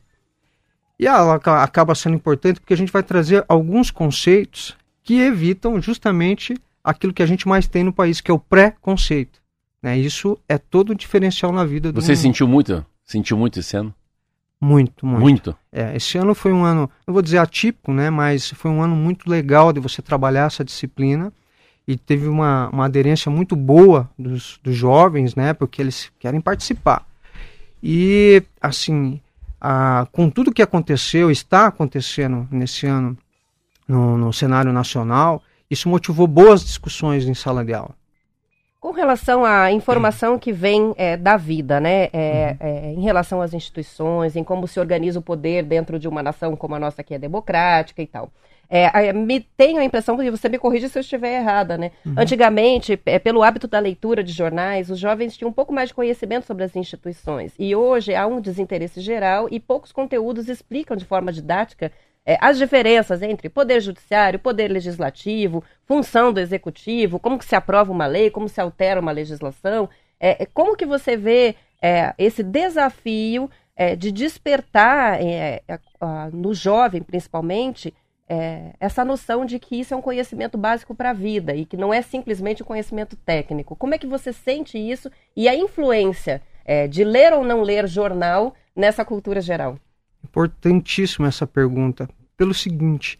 E 0.98 1.06
ela 1.06 1.34
acaba 1.34 1.94
sendo 1.94 2.16
importante 2.16 2.60
porque 2.60 2.74
a 2.74 2.76
gente 2.76 2.92
vai 2.92 3.02
trazer 3.02 3.44
alguns 3.48 3.90
conceitos 3.90 4.76
que 5.02 5.20
evitam 5.20 5.80
justamente 5.80 6.54
aquilo 6.82 7.12
que 7.12 7.22
a 7.22 7.26
gente 7.26 7.46
mais 7.46 7.68
tem 7.68 7.84
no 7.84 7.92
país, 7.92 8.20
que 8.20 8.30
é 8.30 8.34
o 8.34 8.38
pré-conceito. 8.38 9.40
Né? 9.82 9.96
Isso 9.98 10.36
é 10.48 10.58
todo 10.58 10.90
o 10.90 10.94
diferencial 10.94 11.52
na 11.52 11.64
vida 11.64 11.92
do 11.92 12.00
Você 12.00 12.12
mundo. 12.12 12.20
sentiu 12.20 12.48
muito? 12.48 12.84
Sentiu 13.04 13.36
muito 13.36 13.60
esse 13.60 13.76
ano? 13.76 13.94
Muito, 14.60 15.06
muito. 15.06 15.20
Muito? 15.20 15.56
É, 15.70 15.94
esse 15.94 16.18
ano 16.18 16.34
foi 16.34 16.52
um 16.52 16.64
ano, 16.64 16.90
não 17.06 17.14
vou 17.14 17.22
dizer 17.22 17.38
atípico, 17.38 17.92
né? 17.92 18.10
Mas 18.10 18.50
foi 18.50 18.70
um 18.70 18.82
ano 18.82 18.96
muito 18.96 19.30
legal 19.30 19.72
de 19.72 19.78
você 19.78 20.02
trabalhar 20.02 20.46
essa 20.46 20.64
disciplina 20.64 21.32
e 21.88 21.96
teve 21.96 22.28
uma, 22.28 22.68
uma 22.68 22.84
aderência 22.84 23.32
muito 23.32 23.56
boa 23.56 24.10
dos, 24.18 24.60
dos 24.62 24.76
jovens, 24.76 25.34
né? 25.34 25.54
Porque 25.54 25.80
eles 25.80 26.12
querem 26.18 26.38
participar. 26.38 27.06
E, 27.82 28.42
assim, 28.60 29.18
a, 29.58 30.06
com 30.12 30.28
tudo 30.28 30.52
que 30.52 30.60
aconteceu, 30.60 31.30
está 31.30 31.66
acontecendo 31.66 32.46
nesse 32.50 32.86
ano 32.86 33.16
no, 33.88 34.18
no 34.18 34.30
cenário 34.34 34.70
nacional, 34.70 35.42
isso 35.70 35.88
motivou 35.88 36.26
boas 36.26 36.62
discussões 36.62 37.24
em 37.24 37.32
sala 37.32 37.64
de 37.64 37.72
aula. 37.72 37.96
Com 38.78 38.92
relação 38.92 39.42
à 39.42 39.72
informação 39.72 40.38
que 40.38 40.52
vem 40.52 40.92
é, 40.98 41.16
da 41.16 41.38
vida, 41.38 41.80
né, 41.80 42.10
é, 42.12 42.56
uhum. 42.60 42.66
é, 42.68 42.92
em 42.92 43.00
relação 43.00 43.40
às 43.40 43.54
instituições, 43.54 44.36
em 44.36 44.44
como 44.44 44.68
se 44.68 44.78
organiza 44.78 45.18
o 45.18 45.22
poder 45.22 45.64
dentro 45.64 45.98
de 45.98 46.06
uma 46.06 46.22
nação 46.22 46.54
como 46.54 46.74
a 46.74 46.78
nossa 46.78 47.02
que 47.02 47.14
é 47.14 47.18
democrática 47.18 48.02
e 48.02 48.06
tal. 48.06 48.30
É, 48.70 49.12
me 49.14 49.40
tenho 49.40 49.78
a 49.78 49.84
impressão, 49.84 50.16
que 50.16 50.30
você 50.30 50.48
me 50.48 50.58
corrija 50.58 50.88
se 50.88 50.98
eu 50.98 51.00
estiver 51.00 51.40
errada, 51.40 51.78
né? 51.78 51.90
Uhum. 52.04 52.14
Antigamente, 52.18 53.00
é, 53.06 53.18
pelo 53.18 53.42
hábito 53.42 53.66
da 53.66 53.78
leitura 53.78 54.22
de 54.22 54.32
jornais, 54.32 54.90
os 54.90 54.98
jovens 54.98 55.36
tinham 55.36 55.48
um 55.48 55.54
pouco 55.54 55.72
mais 55.72 55.88
de 55.88 55.94
conhecimento 55.94 56.44
sobre 56.44 56.64
as 56.64 56.76
instituições. 56.76 57.54
E 57.58 57.74
hoje 57.74 58.14
há 58.14 58.26
um 58.26 58.42
desinteresse 58.42 59.00
geral 59.00 59.48
e 59.50 59.58
poucos 59.58 59.90
conteúdos 59.90 60.50
explicam 60.50 60.96
de 60.98 61.06
forma 61.06 61.32
didática 61.32 61.90
é, 62.26 62.36
as 62.42 62.58
diferenças 62.58 63.22
entre 63.22 63.48
poder 63.48 63.80
judiciário, 63.80 64.38
poder 64.38 64.68
legislativo, 64.68 65.64
função 65.86 66.30
do 66.30 66.38
executivo, 66.38 67.18
como 67.18 67.38
que 67.38 67.44
se 67.46 67.56
aprova 67.56 67.90
uma 67.90 68.04
lei, 68.04 68.28
como 68.28 68.50
se 68.50 68.60
altera 68.60 69.00
uma 69.00 69.12
legislação. 69.12 69.88
É, 70.20 70.42
é 70.42 70.46
como 70.46 70.76
que 70.76 70.84
você 70.84 71.16
vê 71.16 71.56
é, 71.80 72.12
esse 72.18 72.42
desafio 72.42 73.50
é, 73.74 73.96
de 73.96 74.12
despertar 74.12 75.20
no 76.30 76.52
jovem, 76.52 77.00
principalmente, 77.00 77.94
é, 78.28 78.74
essa 78.78 79.04
noção 79.04 79.44
de 79.44 79.58
que 79.58 79.80
isso 79.80 79.94
é 79.94 79.96
um 79.96 80.02
conhecimento 80.02 80.58
básico 80.58 80.94
para 80.94 81.10
a 81.10 81.14
vida 81.14 81.54
e 81.54 81.64
que 81.64 81.76
não 81.76 81.92
é 81.92 82.02
simplesmente 82.02 82.62
um 82.62 82.66
conhecimento 82.66 83.16
técnico. 83.16 83.74
Como 83.74 83.94
é 83.94 83.98
que 83.98 84.06
você 84.06 84.32
sente 84.32 84.76
isso 84.78 85.10
e 85.34 85.48
a 85.48 85.56
influência 85.56 86.42
é, 86.64 86.86
de 86.86 87.02
ler 87.04 87.32
ou 87.32 87.42
não 87.42 87.62
ler 87.62 87.88
jornal 87.88 88.54
nessa 88.76 89.04
cultura 89.04 89.40
geral? 89.40 89.78
Importantíssima 90.22 91.28
essa 91.28 91.46
pergunta. 91.46 92.08
Pelo 92.36 92.52
seguinte, 92.52 93.16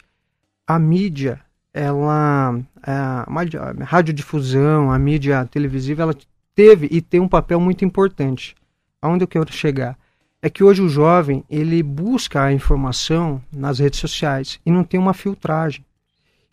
a 0.66 0.79
mídia, 0.79 1.40
ela, 1.73 2.61
a, 2.83 3.23
a 3.23 3.85
radiodifusão, 3.85 4.92
a 4.92 4.99
mídia 4.99 5.47
televisiva, 5.47 6.03
ela 6.03 6.14
teve 6.55 6.88
e 6.90 7.01
tem 7.01 7.21
um 7.21 7.29
papel 7.29 7.59
muito 7.59 7.85
importante. 7.85 8.55
Aonde 9.01 9.25
eu 9.25 9.29
quero 9.29 9.51
chegar? 9.51 9.97
É 10.40 10.48
que 10.48 10.62
hoje 10.62 10.83
o 10.83 10.88
jovem 10.88 11.44
ele 11.51 11.83
busca 11.83 12.42
a 12.42 12.53
informação 12.53 13.42
nas 13.53 13.79
redes 13.79 13.98
sociais 13.98 14.61
e 14.64 14.70
não 14.70 14.85
tem 14.85 14.98
uma 14.98 15.14
filtragem. 15.14 15.85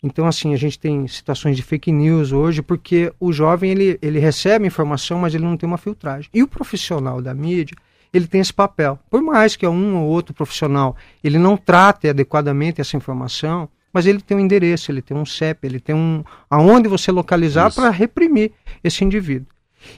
Então, 0.02 0.26
assim, 0.26 0.52
a 0.52 0.56
gente 0.56 0.78
tem 0.78 1.06
situações 1.08 1.56
de 1.56 1.62
fake 1.62 1.90
news 1.90 2.32
hoje 2.32 2.62
porque 2.62 3.12
o 3.18 3.32
jovem 3.32 3.70
ele, 3.70 3.98
ele 4.02 4.18
recebe 4.18 4.66
informação, 4.66 5.18
mas 5.18 5.34
ele 5.34 5.44
não 5.44 5.56
tem 5.56 5.66
uma 5.66 5.78
filtragem. 5.78 6.30
E 6.34 6.42
o 6.42 6.48
profissional 6.48 7.22
da 7.22 7.32
mídia, 7.32 7.76
ele 8.12 8.26
tem 8.26 8.40
esse 8.40 8.52
papel. 8.52 8.98
Por 9.10 9.22
mais 9.22 9.56
que 9.56 9.66
um 9.66 9.96
ou 9.96 10.08
outro 10.08 10.34
profissional 10.34 10.96
ele 11.22 11.38
não 11.38 11.56
trate 11.56 12.08
adequadamente 12.08 12.80
essa 12.80 12.96
informação, 12.96 13.68
mas 13.92 14.06
ele 14.06 14.20
tem 14.20 14.36
um 14.36 14.40
endereço, 14.40 14.90
ele 14.90 15.00
tem 15.00 15.16
um 15.16 15.24
CEP, 15.24 15.66
ele 15.66 15.80
tem 15.80 15.94
um 15.94 16.22
aonde 16.50 16.88
você 16.88 17.10
localizar 17.10 17.72
para 17.72 17.90
reprimir 17.90 18.52
esse 18.84 19.04
indivíduo. 19.04 19.48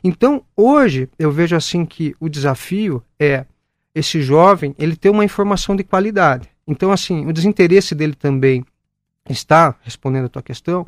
Então, 0.05 0.43
hoje 0.57 1.09
eu 1.19 1.33
vejo 1.33 1.57
assim 1.57 1.85
que 1.85 2.15
o 2.21 2.29
desafio 2.29 3.03
é 3.19 3.45
esse 3.95 4.23
jovem 4.23 4.75
ele 4.79 4.97
ter 4.97 5.11
uma 5.11 5.25
informação 5.25 5.75
de 5.75 5.85
qualidade. 5.85 6.49
Então, 6.67 6.93
assim, 6.93 7.27
o 7.27 7.33
desinteresse 7.33 7.95
dele 7.95 8.15
também 8.15 8.65
está, 9.29 9.75
respondendo 9.83 10.27
a 10.27 10.29
tua 10.29 10.43
questão, 10.43 10.87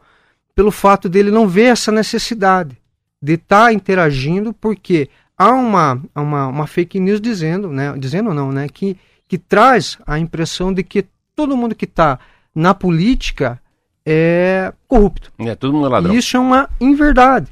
pelo 0.55 0.71
fato 0.71 1.09
dele 1.09 1.31
não 1.31 1.49
ver 1.49 1.73
essa 1.73 1.91
necessidade 1.91 2.77
de 3.21 3.35
estar 3.35 3.67
tá 3.67 3.73
interagindo, 3.73 4.53
porque 4.53 5.09
há 5.37 5.51
uma, 5.51 6.03
uma, 6.15 6.47
uma 6.49 6.67
fake 6.67 7.01
news 7.01 7.21
dizendo, 7.21 7.69
né, 7.69 7.95
dizendo 7.99 8.35
não, 8.35 8.53
né, 8.53 8.69
que, 8.69 8.97
que 9.27 9.39
traz 9.39 9.99
a 10.07 10.19
impressão 10.19 10.73
de 10.73 10.83
que 10.83 11.07
todo 11.35 11.57
mundo 11.57 11.75
que 11.75 11.87
está 11.87 12.19
na 12.55 12.75
política 12.75 13.61
é 14.05 14.73
corrupto. 14.87 15.33
É, 15.39 15.55
todo 15.55 15.73
mundo 15.73 15.87
é 15.87 15.89
ladrão. 15.91 16.15
E 16.15 16.19
isso 16.19 16.37
é 16.37 16.41
uma 16.41 16.69
inverdade. 16.81 17.51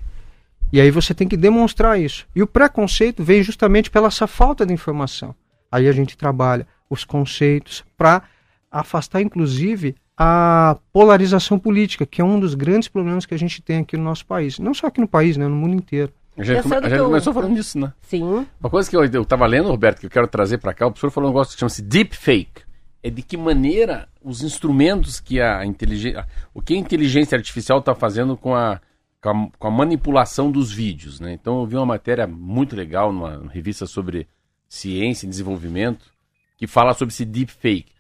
E 0.73 0.81
aí 0.81 0.91
você 0.91 1.15
tem 1.15 1.27
que 1.27 1.37
demonstrar 1.37 1.99
isso. 2.01 2.27
E 2.35 2.43
o 2.43 2.47
preconceito 2.47 3.23
vem 3.23 3.43
justamente 3.43 3.91
pela 3.91 4.09
essa 4.09 4.27
falta 4.27 4.67
de 4.67 4.73
informação. 4.73 5.35
Aí 5.71 5.89
a 5.89 5.93
gente 5.93 6.17
trabalha 6.17 6.67
os 6.91 7.05
conceitos 7.05 7.85
para 7.97 8.23
afastar, 8.71 9.21
inclusive, 9.21 9.95
a 10.17 10.77
polarização 10.93 11.59
política, 11.59 12.05
que 12.05 12.21
é 12.21 12.25
um 12.25 12.41
dos 12.41 12.55
grandes 12.55 12.89
problemas 12.89 13.25
que 13.25 13.35
a 13.35 13.39
gente 13.39 13.63
tem 13.63 13.79
aqui 13.79 13.97
no 13.97 14.05
nosso 14.05 14.27
país. 14.27 14.59
Não 14.59 14.75
só 14.75 14.89
aqui 14.89 15.01
no 15.01 15.09
país, 15.09 15.37
né, 15.37 15.47
no 15.47 15.57
mundo 15.57 15.75
inteiro. 15.75 16.13
A 16.37 16.45
gente, 16.45 16.63
come, 16.63 16.77
a 16.77 16.89
gente 16.89 17.03
começou 17.03 17.33
falando 17.35 17.55
disso, 17.55 17.79
né? 17.79 17.93
Sim. 18.03 18.47
Uma 18.61 18.71
coisa 18.71 18.89
que 18.89 18.97
eu 18.97 19.05
estava 19.05 19.47
lendo, 19.47 19.69
Roberto, 19.69 20.01
que 20.01 20.07
eu 20.07 20.11
quero 20.11 20.29
trazer 20.29 20.59
para 20.59 20.73
cá, 20.73 20.87
o 20.87 20.91
professor 20.91 21.11
falou 21.11 21.31
um 21.31 21.33
negócio 21.33 21.55
que 21.55 21.61
chama-se 21.61 21.83
deepfake. 21.83 22.63
É 23.03 23.11
de 23.11 23.23
que 23.23 23.37
maneira 23.37 24.09
os 24.23 24.43
instrumentos 24.43 25.21
que 25.21 25.41
a 25.41 25.65
inteligência. 25.65 26.27
O 26.53 26.61
que 26.61 26.75
a 26.75 26.77
inteligência 26.77 27.37
artificial 27.37 27.79
está 27.79 27.95
fazendo 27.95 28.37
com 28.37 28.55
a 28.55 28.81
com 29.21 29.31
a, 29.31 29.51
com 29.59 29.69
a, 29.69 29.71
manipulação 29.71 30.51
dos 30.51 30.73
vídeos, 30.73 31.21
né? 31.21 31.33
Então 31.33 31.61
eu 31.61 31.67
vi 31.67 31.77
uma 31.77 31.87
matéria 31.87 32.27
muito 32.27 32.77
legal 32.77 33.13
numa 33.13 33.49
revista 33.49 33.87
sobre 33.87 34.29
ciência 34.69 35.27
e 35.27 35.29
desenvolvimento 35.29 36.13
que 36.57 36.67
fala 36.67 36.95
sobre 36.95 37.13
esse 37.13 37.25
deepfake. 37.25 37.93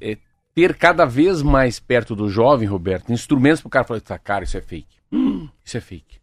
É, 0.00 0.18
ter 0.54 0.74
cada 0.74 1.04
vez 1.04 1.42
mais 1.42 1.78
perto 1.78 2.16
do 2.16 2.28
jovem, 2.28 2.66
Roberto, 2.66 3.12
instrumentos 3.12 3.60
para 3.60 3.68
o 3.68 3.70
cara 3.70 3.84
falar, 3.84 4.00
tá, 4.00 4.18
cara, 4.18 4.44
isso 4.44 4.56
é 4.56 4.60
fake. 4.62 4.96
Hum, 5.12 5.48
isso 5.62 5.76
é 5.76 5.80
fake. 5.80 6.18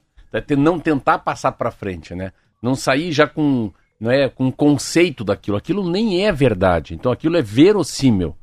Não 0.57 0.79
tentar 0.79 1.19
passar 1.19 1.51
para 1.51 1.69
frente, 1.69 2.15
né? 2.15 2.31
Não 2.59 2.73
sair 2.73 3.11
já 3.11 3.27
com, 3.27 3.71
não 3.99 4.09
é, 4.09 4.27
com 4.27 4.51
conceito 4.51 5.23
daquilo. 5.23 5.57
Aquilo 5.57 5.87
nem 5.87 6.25
é 6.25 6.31
verdade. 6.31 6.95
Então 6.95 7.11
aquilo 7.11 7.37
é 7.37 7.41
verossímil. 7.41 8.35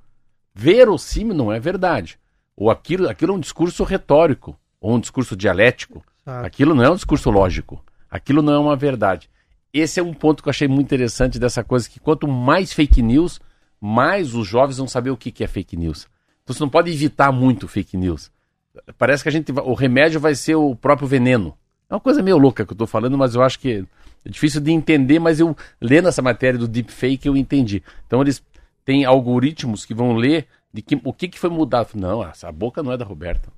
Verossímil 0.55 1.35
não 1.35 1.53
é 1.53 1.59
verdade. 1.59 2.19
Ou 2.57 2.71
aquilo, 2.71 3.09
aquilo 3.09 3.33
é 3.33 3.37
um 3.37 3.41
discurso 3.41 3.83
retórico, 3.83 4.57
ou 4.81 4.95
um 4.95 5.01
discurso 5.01 5.37
dialético. 5.37 6.03
Aquilo 6.25 6.75
não 6.75 6.85
é 6.85 6.91
um 6.91 6.95
discurso 6.95 7.31
lógico. 7.31 7.85
Aquilo 8.11 8.43
não 8.43 8.53
é 8.53 8.59
uma 8.59 8.77
verdade. 8.77 9.29
Esse 9.73 10.01
é 10.01 10.03
um 10.03 10.13
ponto 10.13 10.43
que 10.43 10.49
eu 10.49 10.51
achei 10.51 10.67
muito 10.67 10.87
interessante 10.87 11.39
dessa 11.39 11.63
coisa, 11.63 11.89
que 11.89 12.01
quanto 12.01 12.27
mais 12.27 12.73
fake 12.73 13.03
news, 13.03 13.41
mais 13.81 14.35
os 14.35 14.47
jovens 14.47 14.79
vão 14.79 14.89
saber 14.89 15.11
o 15.11 15.17
que 15.17 15.45
é 15.45 15.47
fake 15.47 15.77
news. 15.77 16.09
Então 16.43 16.55
você 16.55 16.61
não 16.61 16.69
pode 16.69 16.91
evitar 16.91 17.31
muito 17.31 17.69
fake 17.69 17.97
news. 17.97 18.31
Parece 18.99 19.23
que 19.23 19.29
a 19.29 19.33
gente, 19.33 19.53
o 19.53 19.75
remédio 19.75 20.19
vai 20.19 20.35
ser 20.35 20.57
o 20.57 20.75
próprio 20.75 21.07
veneno. 21.07 21.57
É 21.89 21.95
uma 21.95 22.01
coisa 22.01 22.23
meio 22.23 22.39
louca 22.39 22.65
que 22.65 22.73
eu 22.73 22.75
estou 22.75 22.87
falando, 22.87 23.17
mas 23.19 23.35
eu 23.35 23.43
acho 23.43 23.59
que 23.59 23.85
é 24.25 24.29
difícil 24.29 24.61
de 24.61 24.71
entender, 24.71 25.19
mas 25.19 25.41
eu, 25.41 25.57
lendo 25.81 26.09
essa 26.09 26.23
matéria 26.23 26.59
do 26.59 26.69
deepfake, 26.69 27.27
eu 27.27 27.37
entendi. 27.37 27.83
Então 28.07 28.21
eles 28.21 28.43
têm 28.85 29.05
algoritmos 29.05 29.85
que 29.85 29.95
vão 29.95 30.15
ler 30.15 30.47
de 30.73 30.83
que, 30.83 31.01
o 31.05 31.13
que, 31.13 31.29
que 31.29 31.39
foi 31.39 31.51
mudado. 31.51 31.91
Não, 31.95 32.23
essa 32.23 32.51
boca 32.51 32.83
não 32.83 32.93
é 32.93 32.97
da 32.97 33.05
Roberta. 33.05 33.53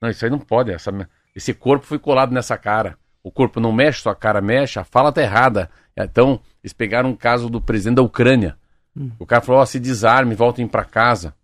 Não, 0.00 0.08
isso 0.08 0.24
aí 0.24 0.30
não 0.30 0.38
pode. 0.38 0.70
Essa, 0.70 0.92
esse 1.34 1.52
corpo 1.52 1.86
foi 1.86 1.98
colado 1.98 2.32
nessa 2.32 2.56
cara. 2.56 2.96
O 3.22 3.30
corpo 3.30 3.60
não 3.60 3.72
mexe, 3.72 4.00
sua 4.00 4.14
cara 4.14 4.40
mexe, 4.40 4.78
a 4.78 4.84
fala 4.84 5.12
tá 5.12 5.20
errada. 5.20 5.70
Então, 5.96 6.40
eles 6.62 6.72
pegaram 6.72 7.10
um 7.10 7.16
caso 7.16 7.50
do 7.50 7.60
presidente 7.60 7.96
da 7.96 8.02
Ucrânia. 8.02 8.56
Hum. 8.96 9.10
O 9.18 9.26
cara 9.26 9.42
falou: 9.42 9.60
oh, 9.60 9.66
se 9.66 9.80
desarme, 9.80 10.34
voltem 10.34 10.66
para 10.66 10.84
casa. 10.84 11.34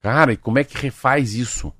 Cara, 0.00 0.32
e 0.32 0.36
como 0.36 0.58
é 0.58 0.64
que 0.64 0.76
refaz 0.76 1.34
isso? 1.34 1.72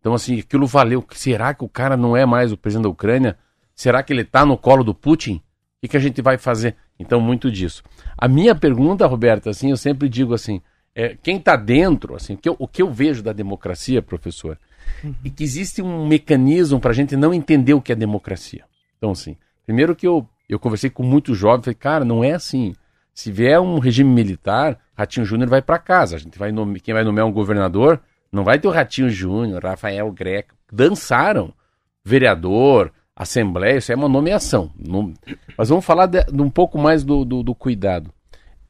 Então, 0.00 0.14
assim, 0.14 0.38
aquilo 0.38 0.66
valeu. 0.66 1.04
Será 1.12 1.52
que 1.54 1.64
o 1.64 1.68
cara 1.68 1.96
não 1.96 2.16
é 2.16 2.24
mais 2.24 2.52
o 2.52 2.56
presidente 2.56 2.84
da 2.84 2.90
Ucrânia? 2.90 3.38
Será 3.74 4.02
que 4.02 4.12
ele 4.12 4.22
está 4.22 4.46
no 4.46 4.56
colo 4.56 4.82
do 4.82 4.94
Putin? 4.94 5.36
O 5.36 5.42
que, 5.82 5.88
que 5.88 5.96
a 5.96 6.00
gente 6.00 6.22
vai 6.22 6.38
fazer? 6.38 6.76
Então, 6.98 7.20
muito 7.20 7.50
disso. 7.50 7.82
A 8.16 8.26
minha 8.26 8.54
pergunta, 8.54 9.06
Roberta, 9.06 9.50
assim, 9.50 9.70
eu 9.70 9.76
sempre 9.76 10.08
digo 10.08 10.32
assim, 10.32 10.62
é, 10.98 11.14
quem 11.22 11.36
está 11.36 11.56
dentro, 11.56 12.16
assim, 12.16 12.32
o 12.32 12.38
que, 12.38 12.48
eu, 12.48 12.56
o 12.58 12.66
que 12.66 12.80
eu 12.80 12.90
vejo 12.90 13.22
da 13.22 13.34
democracia, 13.34 14.00
professor, 14.00 14.58
uhum. 15.04 15.14
é 15.22 15.28
que 15.28 15.44
existe 15.44 15.82
um 15.82 16.06
mecanismo 16.06 16.80
para 16.80 16.90
a 16.90 16.94
gente 16.94 17.14
não 17.14 17.34
entender 17.34 17.74
o 17.74 17.82
que 17.82 17.92
é 17.92 17.94
democracia. 17.94 18.64
Então, 18.96 19.10
assim, 19.10 19.36
primeiro 19.66 19.94
que 19.94 20.06
eu, 20.06 20.26
eu 20.48 20.58
conversei 20.58 20.88
com 20.88 21.02
muitos 21.02 21.36
jovens, 21.36 21.64
falei, 21.64 21.74
cara, 21.74 22.02
não 22.02 22.24
é 22.24 22.32
assim. 22.32 22.74
Se 23.12 23.30
vier 23.30 23.60
um 23.60 23.78
regime 23.78 24.10
militar, 24.10 24.78
Ratinho 24.96 25.26
Júnior 25.26 25.50
vai 25.50 25.60
para 25.60 25.78
casa. 25.78 26.16
A 26.16 26.18
gente 26.18 26.38
vai 26.38 26.50
nome... 26.50 26.80
quem 26.80 26.94
vai 26.94 27.04
nomear 27.04 27.26
um 27.26 27.32
governador, 27.32 28.00
não 28.32 28.42
vai 28.42 28.58
ter 28.58 28.66
o 28.66 28.70
Ratinho 28.70 29.10
Júnior, 29.10 29.62
Rafael 29.62 30.10
Greco. 30.10 30.54
Dançaram. 30.72 31.52
Vereador, 32.02 32.92
Assembleia, 33.14 33.78
isso 33.78 33.90
é 33.90 33.96
uma 33.96 34.08
nomeação. 34.08 34.70
Mas 35.58 35.68
vamos 35.68 35.84
falar 35.84 36.06
de, 36.06 36.22
de 36.24 36.40
um 36.40 36.48
pouco 36.50 36.78
mais 36.78 37.02
do, 37.02 37.24
do, 37.24 37.42
do, 37.42 37.54
cuidado. 37.54 38.12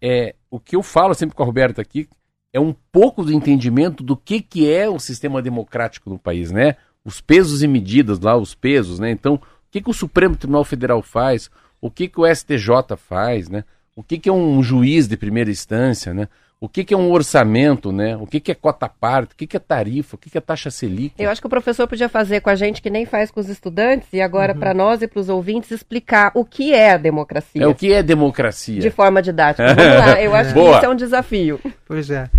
É, 0.09 0.37
o 0.49 0.61
que 0.61 0.77
eu 0.77 0.85
falo 0.85 1.14
sempre 1.14 1.35
com 1.35 1.42
a 1.42 1.47
Roberta 1.47 1.83
aqui 1.83 2.09
é 2.53 2.61
um 2.61 2.73
pouco 2.92 3.25
do 3.25 3.33
entendimento 3.33 4.05
do 4.05 4.16
que, 4.16 4.40
que 4.40 4.73
é 4.73 4.88
o 4.88 5.01
sistema 5.01 5.42
democrático 5.42 6.09
no 6.09 6.16
país, 6.16 6.53
né? 6.53 6.77
Os 7.05 7.21
pesos 7.21 7.61
e 7.61 7.66
medidas 7.66 8.21
lá, 8.21 8.37
os 8.37 8.55
pesos, 8.55 9.01
né? 9.01 9.11
Então, 9.11 9.35
o 9.35 9.40
que, 9.69 9.83
que 9.83 9.90
o 9.90 9.92
Supremo 9.92 10.37
Tribunal 10.37 10.64
Federal 10.64 11.03
faz? 11.03 11.51
O 11.81 11.90
que, 11.90 12.07
que 12.07 12.21
o 12.21 12.35
STJ 12.35 12.97
faz, 12.97 13.49
né? 13.49 13.64
O 13.97 14.03
que, 14.03 14.16
que 14.16 14.29
é 14.29 14.33
um 14.33 14.62
juiz 14.62 15.09
de 15.09 15.16
primeira 15.16 15.51
instância, 15.51 16.14
né? 16.14 16.29
O 16.59 16.71
que, 16.71 16.85
que, 16.85 16.95
é 16.95 16.97
um 16.97 17.11
orçamento, 17.11 17.92
né? 17.92 18.16
O 18.16 18.27
que, 18.27 18.40
que 18.40 18.51
é 18.51 18.55
cota 18.55 18.88
parte, 18.88 19.35
o 19.35 19.37
que, 19.37 19.47
que, 19.47 19.59
é 19.59 19.61
tarifa, 19.61 20.16
o 20.16 20.19
que, 20.19 20.31
que 20.31 20.38
é 20.38 20.40
taxa 20.40 20.71
Selic. 20.71 21.14
Eu 21.19 21.31
acho 21.31 21.40
que 21.40 21.47
o 21.47 21.51
professor 21.51 21.87
podia 21.87 22.09
fazer 22.09 22.40
com 22.40 22.49
a 22.49 22.55
gente 22.55 22.81
que 22.81 22.88
nem 22.88 23.05
faz 23.05 23.31
com 23.31 23.38
os 23.38 23.49
estudantes, 23.51 24.09
e 24.12 24.23
agora 24.23 24.55
uhum. 24.55 24.59
para 24.59 24.73
nós 24.73 25.03
e 25.03 25.07
para 25.07 25.21
os 25.21 25.29
ouvintes 25.29 25.71
explicar 25.71 26.33
o 26.35 26.47
que 26.47 26.73
é 26.73 26.92
a 26.92 26.97
democracia. 26.97 27.62
É 27.62 27.66
o 27.66 27.75
que 27.75 27.92
é 27.92 28.03
democracia. 28.03 28.81
De 28.81 28.90
forma 28.90 29.21
didática. 29.21 29.66
Vamos 29.75 29.99
lá, 29.99 30.23
eu 30.23 30.35
acho 30.35 30.55
Boa. 30.55 30.71
que 30.71 30.77
isso 30.79 30.87
é 30.87 30.88
um 30.88 30.97
desafio. 30.97 31.61
Pois 31.87 32.11
é. 32.11 32.31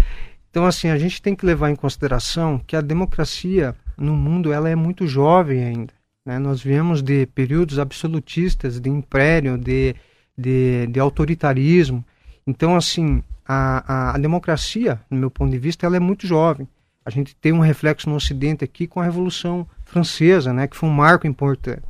Então, 0.50 0.66
assim, 0.66 0.90
a 0.90 0.98
gente 0.98 1.22
tem 1.22 1.36
que 1.36 1.46
levar 1.46 1.70
em 1.70 1.76
consideração 1.76 2.60
que 2.66 2.76
a 2.76 2.82
democracia 2.82 3.76
no 3.96 4.16
mundo 4.16 4.52
ela 4.52 4.68
é 4.68 4.76
muito 4.76 5.06
jovem 5.06 5.64
ainda. 5.64 5.94
Né? 6.26 6.40
Nós 6.40 6.62
viemos 6.62 7.04
de 7.04 7.28
períodos 7.28 7.78
absolutistas, 7.78 8.80
de 8.80 8.90
império, 8.90 9.58
de, 9.58 9.96
de, 10.38 10.88
de 10.88 11.00
autoritarismo. 11.00 12.04
Então, 12.48 12.78
assim, 12.78 13.22
a, 13.46 14.12
a, 14.12 14.16
a, 14.16 14.18
democracia, 14.18 15.00
no 15.10 15.18
meu 15.18 15.30
ponto 15.30 15.52
de 15.52 15.60
vista, 15.60 15.86
ela 15.86 15.98
é 15.98 16.00
muito 16.00 16.26
jovem. 16.26 16.68
A 17.06 17.10
gente 17.10 17.36
tem 17.36 17.52
um 17.52 17.60
reflexo 17.60 18.10
no 18.10 18.16
Ocidente 18.16 18.64
aqui 18.64 18.88
com 18.88 19.02
a 19.02 19.04
Revolução 19.04 19.68
Francesa, 19.86 20.54
né, 20.54 20.68
que 20.68 20.78
foi 20.78 20.88
um 20.88 20.94
marco 20.94 21.28
importante. 21.28 21.84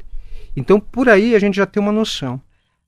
Então, 0.55 0.79
por 0.79 1.07
aí 1.07 1.35
a 1.35 1.39
gente 1.39 1.55
já 1.55 1.67
tem 1.67 1.81
uma 1.81 1.91
noção. 1.91 2.41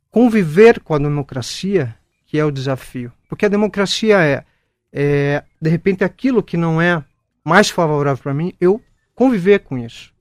Conviver 0.09 0.79
com 0.79 0.95
a 0.95 0.97
democracia 0.97 1.95
que 2.25 2.37
é 2.37 2.45
o 2.45 2.51
desafio. 2.51 3.11
Porque 3.27 3.45
a 3.45 3.49
democracia 3.49 4.19
é, 4.23 4.43
é 4.91 5.43
de 5.61 5.69
repente, 5.69 6.03
aquilo 6.03 6.43
que 6.43 6.57
não 6.57 6.81
é 6.81 7.03
mais 7.43 7.69
favorável 7.69 8.21
para 8.21 8.33
mim, 8.33 8.53
eu 8.59 8.81
conviver 9.15 9.59
com 9.59 9.77
isso 9.77 10.13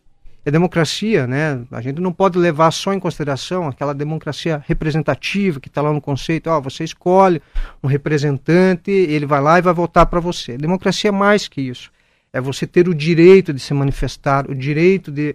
a 0.48 0.52
democracia, 0.52 1.26
né? 1.26 1.60
A 1.70 1.80
gente 1.80 2.00
não 2.00 2.12
pode 2.12 2.38
levar 2.38 2.70
só 2.70 2.92
em 2.92 3.00
consideração 3.00 3.68
aquela 3.68 3.94
democracia 3.94 4.62
representativa 4.66 5.60
que 5.60 5.68
está 5.68 5.82
lá 5.82 5.92
no 5.92 6.00
conceito. 6.00 6.48
Ó, 6.48 6.60
você 6.60 6.84
escolhe 6.84 7.40
um 7.82 7.86
representante, 7.86 8.90
ele 8.90 9.26
vai 9.26 9.40
lá 9.40 9.58
e 9.58 9.62
vai 9.62 9.74
votar 9.74 10.06
para 10.06 10.20
você. 10.20 10.56
Democracia 10.56 11.08
é 11.08 11.12
mais 11.12 11.48
que 11.48 11.60
isso. 11.60 11.90
É 12.32 12.40
você 12.40 12.66
ter 12.66 12.88
o 12.88 12.94
direito 12.94 13.52
de 13.52 13.60
se 13.60 13.72
manifestar, 13.74 14.50
o 14.50 14.54
direito 14.54 15.10
de, 15.10 15.34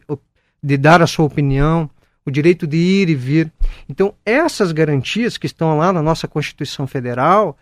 de 0.62 0.78
dar 0.78 1.02
a 1.02 1.08
sua 1.08 1.26
opinião, 1.26 1.90
o 2.26 2.32
direito 2.32 2.66
de 2.66 2.78
ir 2.78 3.10
e 3.10 3.16
vir. 3.16 3.52
Então, 3.90 4.14
essas 4.26 4.72
garantias 4.72 5.38
que 5.38 5.46
estão 5.46 5.78
lá 5.78 5.92
na 5.92 6.02
nossa 6.02 6.28
Constituição 6.28 6.88
Federal, 6.88 7.58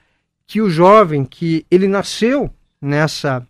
que 0.45 0.61
o 0.61 0.69
jovem 0.69 1.25
que 1.25 1.65
ele 1.71 1.87
nasceu 1.87 2.49
nessa 2.81 3.45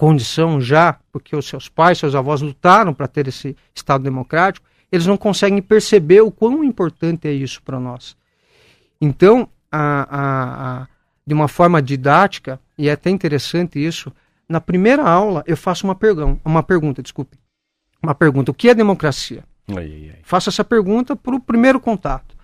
condição 0.00 0.62
já, 0.62 0.98
porque 1.12 1.36
os 1.36 1.46
seus 1.46 1.68
pais, 1.68 1.98
seus 1.98 2.14
avós 2.14 2.40
lutaram 2.40 2.94
para 2.94 3.06
ter 3.06 3.28
esse 3.28 3.54
Estado 3.74 4.02
democrático, 4.02 4.66
eles 4.90 5.04
não 5.04 5.18
conseguem 5.18 5.60
perceber 5.60 6.22
o 6.22 6.30
quão 6.30 6.64
importante 6.64 7.28
é 7.28 7.32
isso 7.32 7.62
para 7.62 7.78
nós. 7.78 8.16
Então, 8.98 9.46
a, 9.70 10.06
a, 10.10 10.22
a, 10.82 10.88
de 11.26 11.34
uma 11.34 11.48
forma 11.48 11.82
didática, 11.82 12.58
e 12.78 12.88
é 12.88 12.92
até 12.92 13.10
interessante 13.10 13.78
isso, 13.78 14.10
na 14.48 14.58
primeira 14.58 15.02
aula 15.02 15.44
eu 15.46 15.54
faço 15.54 15.86
uma, 15.86 15.94
pergunta, 15.94 16.40
uma 16.46 16.62
pergunta, 16.62 17.02
desculpe. 17.02 17.36
Uma 18.02 18.14
pergunta, 18.14 18.52
o 18.52 18.54
que 18.54 18.70
é 18.70 18.74
democracia? 18.74 19.44
Ai, 19.68 19.76
ai, 19.76 20.10
ai. 20.14 20.18
Faço 20.22 20.48
essa 20.48 20.64
pergunta 20.64 21.14
para 21.14 21.36
o 21.36 21.40
primeiro 21.40 21.78
contato. 21.78 22.34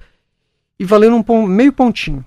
E 0.78 0.84
valendo 0.84 1.24
um 1.26 1.46
meio 1.46 1.72
pontinho. 1.72 2.22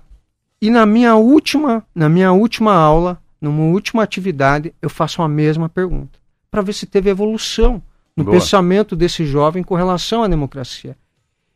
E 0.60 0.70
na 0.70 0.84
minha 0.84 1.14
última, 1.14 1.86
na 1.94 2.08
minha 2.08 2.32
última 2.32 2.74
aula, 2.74 3.22
numa 3.40 3.64
última 3.64 4.02
atividade, 4.02 4.74
eu 4.82 4.90
faço 4.90 5.22
a 5.22 5.28
mesma 5.28 5.68
pergunta, 5.68 6.18
para 6.50 6.62
ver 6.62 6.72
se 6.72 6.86
teve 6.86 7.10
evolução 7.10 7.82
no 8.16 8.24
Boa. 8.24 8.36
pensamento 8.36 8.94
desse 8.94 9.24
jovem 9.24 9.62
com 9.62 9.74
relação 9.74 10.22
à 10.22 10.28
democracia. 10.28 10.96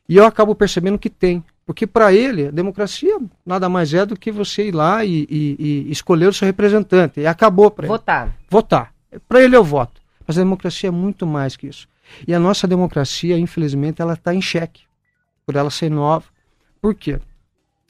E 0.08 0.16
eu 0.16 0.24
acabo 0.24 0.54
percebendo 0.54 0.98
que 0.98 1.10
tem. 1.10 1.44
Porque 1.66 1.86
para 1.86 2.12
ele, 2.12 2.48
a 2.48 2.50
democracia 2.50 3.18
nada 3.44 3.68
mais 3.68 3.94
é 3.94 4.04
do 4.04 4.18
que 4.18 4.30
você 4.30 4.68
ir 4.68 4.74
lá 4.74 5.04
e, 5.04 5.26
e, 5.30 5.56
e 5.58 5.90
escolher 5.90 6.28
o 6.28 6.32
seu 6.32 6.46
representante. 6.46 7.20
E 7.20 7.26
acabou 7.26 7.70
para 7.70 7.86
ele. 7.86 7.92
Votar. 7.92 8.36
Votar. 8.50 8.94
Para 9.26 9.42
ele 9.42 9.56
eu 9.56 9.64
voto. 9.64 10.00
Mas 10.26 10.36
a 10.36 10.42
democracia 10.42 10.88
é 10.88 10.90
muito 10.90 11.26
mais 11.26 11.56
que 11.56 11.66
isso. 11.66 11.88
E 12.28 12.34
a 12.34 12.38
nossa 12.38 12.66
democracia, 12.66 13.38
infelizmente, 13.38 14.02
ela 14.02 14.12
está 14.12 14.34
em 14.34 14.42
xeque. 14.42 14.82
Por 15.46 15.56
ela 15.56 15.70
ser 15.70 15.90
nova. 15.90 16.26
Por 16.80 16.94
quê? 16.94 17.18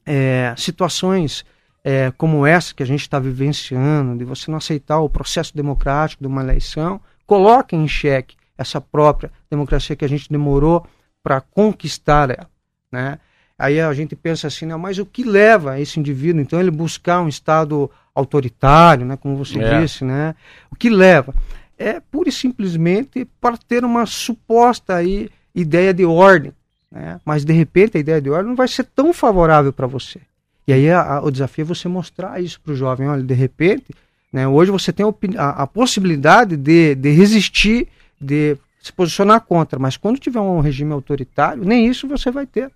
É, 0.07 0.54
situações 0.57 1.44
é, 1.85 2.11
como 2.16 2.47
essa 2.47 2.75
que 2.75 2.83
a 2.83 2.87
gente 2.87 3.03
está 3.03 3.18
vivenciando, 3.18 4.16
de 4.16 4.25
você 4.25 4.51
não 4.51 4.57
aceitar 4.57 4.99
o 5.01 5.09
processo 5.09 5.55
democrático 5.55 6.23
de 6.23 6.27
uma 6.27 6.42
eleição, 6.42 6.99
coloca 7.27 7.77
em 7.77 7.87
xeque 7.87 8.37
essa 8.57 8.81
própria 8.81 9.31
democracia 9.51 9.94
que 9.94 10.05
a 10.05 10.09
gente 10.09 10.31
demorou 10.31 10.87
para 11.23 11.42
conquistar 11.42 12.31
ela, 12.31 12.49
né? 12.90 13.18
Aí 13.59 13.81
a 13.81 13.92
gente 13.92 14.16
pensa 14.16 14.49
assim, 14.49 14.66
não, 14.66 14.79
mas 14.79 14.99
o 14.99 15.07
que 15.07 15.23
leva 15.23 15.79
esse 15.79 16.01
indivíduo, 16.01 16.40
então, 16.40 16.59
ele 16.59 16.70
buscar 16.70 17.20
um 17.20 17.29
Estado 17.29 17.88
autoritário, 18.14 19.07
né, 19.07 19.16
como 19.16 19.37
você 19.37 19.61
é. 19.61 19.81
disse, 19.81 20.05
né? 20.05 20.35
O 20.70 20.77
que 20.77 20.90
leva? 20.90 21.35
É 21.79 22.01
pura 22.01 22.29
e 22.29 22.33
simplesmente 22.33 23.25
para 23.40 23.57
ter 23.57 23.85
uma 23.85 24.07
suposta 24.07 24.97
aí, 24.97 25.31
ideia 25.55 25.94
de 25.94 26.05
ordem, 26.05 26.53
né? 26.90 27.20
Mas, 27.25 27.44
de 27.44 27.53
repente, 27.53 27.97
a 27.97 28.01
ideia 28.01 28.20
de 28.20 28.31
ordem 28.31 28.49
não 28.49 28.57
vai 28.57 28.68
ser 28.68 28.85
tão 28.85 29.12
favorável 29.12 29.73
para 29.73 29.87
você. 29.87 30.20
E 30.66 30.72
aí 30.72 30.90
a, 30.90 31.16
a, 31.16 31.24
o 31.24 31.31
desafio 31.31 31.62
é 31.62 31.66
você 31.66 31.88
mostrar 31.88 32.40
isso 32.40 32.61
para 32.61 32.72
o 32.72 32.77
jovem. 32.77 33.09
Olha, 33.09 33.22
de 33.22 33.35
repente, 33.35 33.87
né, 34.33 34.48
hoje 34.48 34.70
você 34.70 34.92
tem 34.92 35.05
a, 35.37 35.62
a 35.62 35.66
possibilidade 35.66 36.57
de, 36.57 36.94
de 36.94 37.11
resistir, 37.11 37.88
de 38.20 38.57
se 38.81 38.92
posicionar 38.92 39.40
contra. 39.42 39.79
Mas 39.79 39.96
quando 39.96 40.18
tiver 40.18 40.40
um 40.40 40.61
regime 40.61 40.92
autoritário, 40.92 41.64
nem 41.64 41.87
isso 41.87 42.09
você 42.09 42.31
vai 42.31 42.46
ter. 42.46 42.70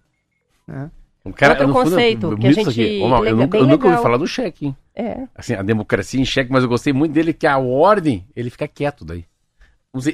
Né? 0.66 0.90
Um 1.24 1.33
cara, 1.33 1.53
Outro 1.53 1.66
fundo, 1.66 1.90
conceito 1.90 2.37
que 2.37 2.46
a 2.46 2.53
gente 2.53 2.68
aqui. 2.68 3.01
Ô, 3.03 3.09
Mal, 3.09 3.24
eu, 3.24 3.37
nunca, 3.37 3.59
eu 3.59 3.66
nunca 3.66 3.88
ouvi 3.88 4.03
falar 4.03 4.16
do 4.16 4.27
cheque, 4.27 4.66
hein? 4.66 4.77
É. 4.94 5.24
Assim, 5.35 5.55
a 5.55 5.62
democracia 5.62 6.20
em 6.20 6.24
cheque, 6.24 6.51
mas 6.51 6.62
eu 6.62 6.68
gostei 6.68 6.92
muito 6.92 7.12
dele 7.12 7.33
que 7.33 7.46
a 7.46 7.59
ordem, 7.59 8.24
ele 8.35 8.51
fica 8.51 8.66
quieto 8.66 9.05
daí. 9.05 9.24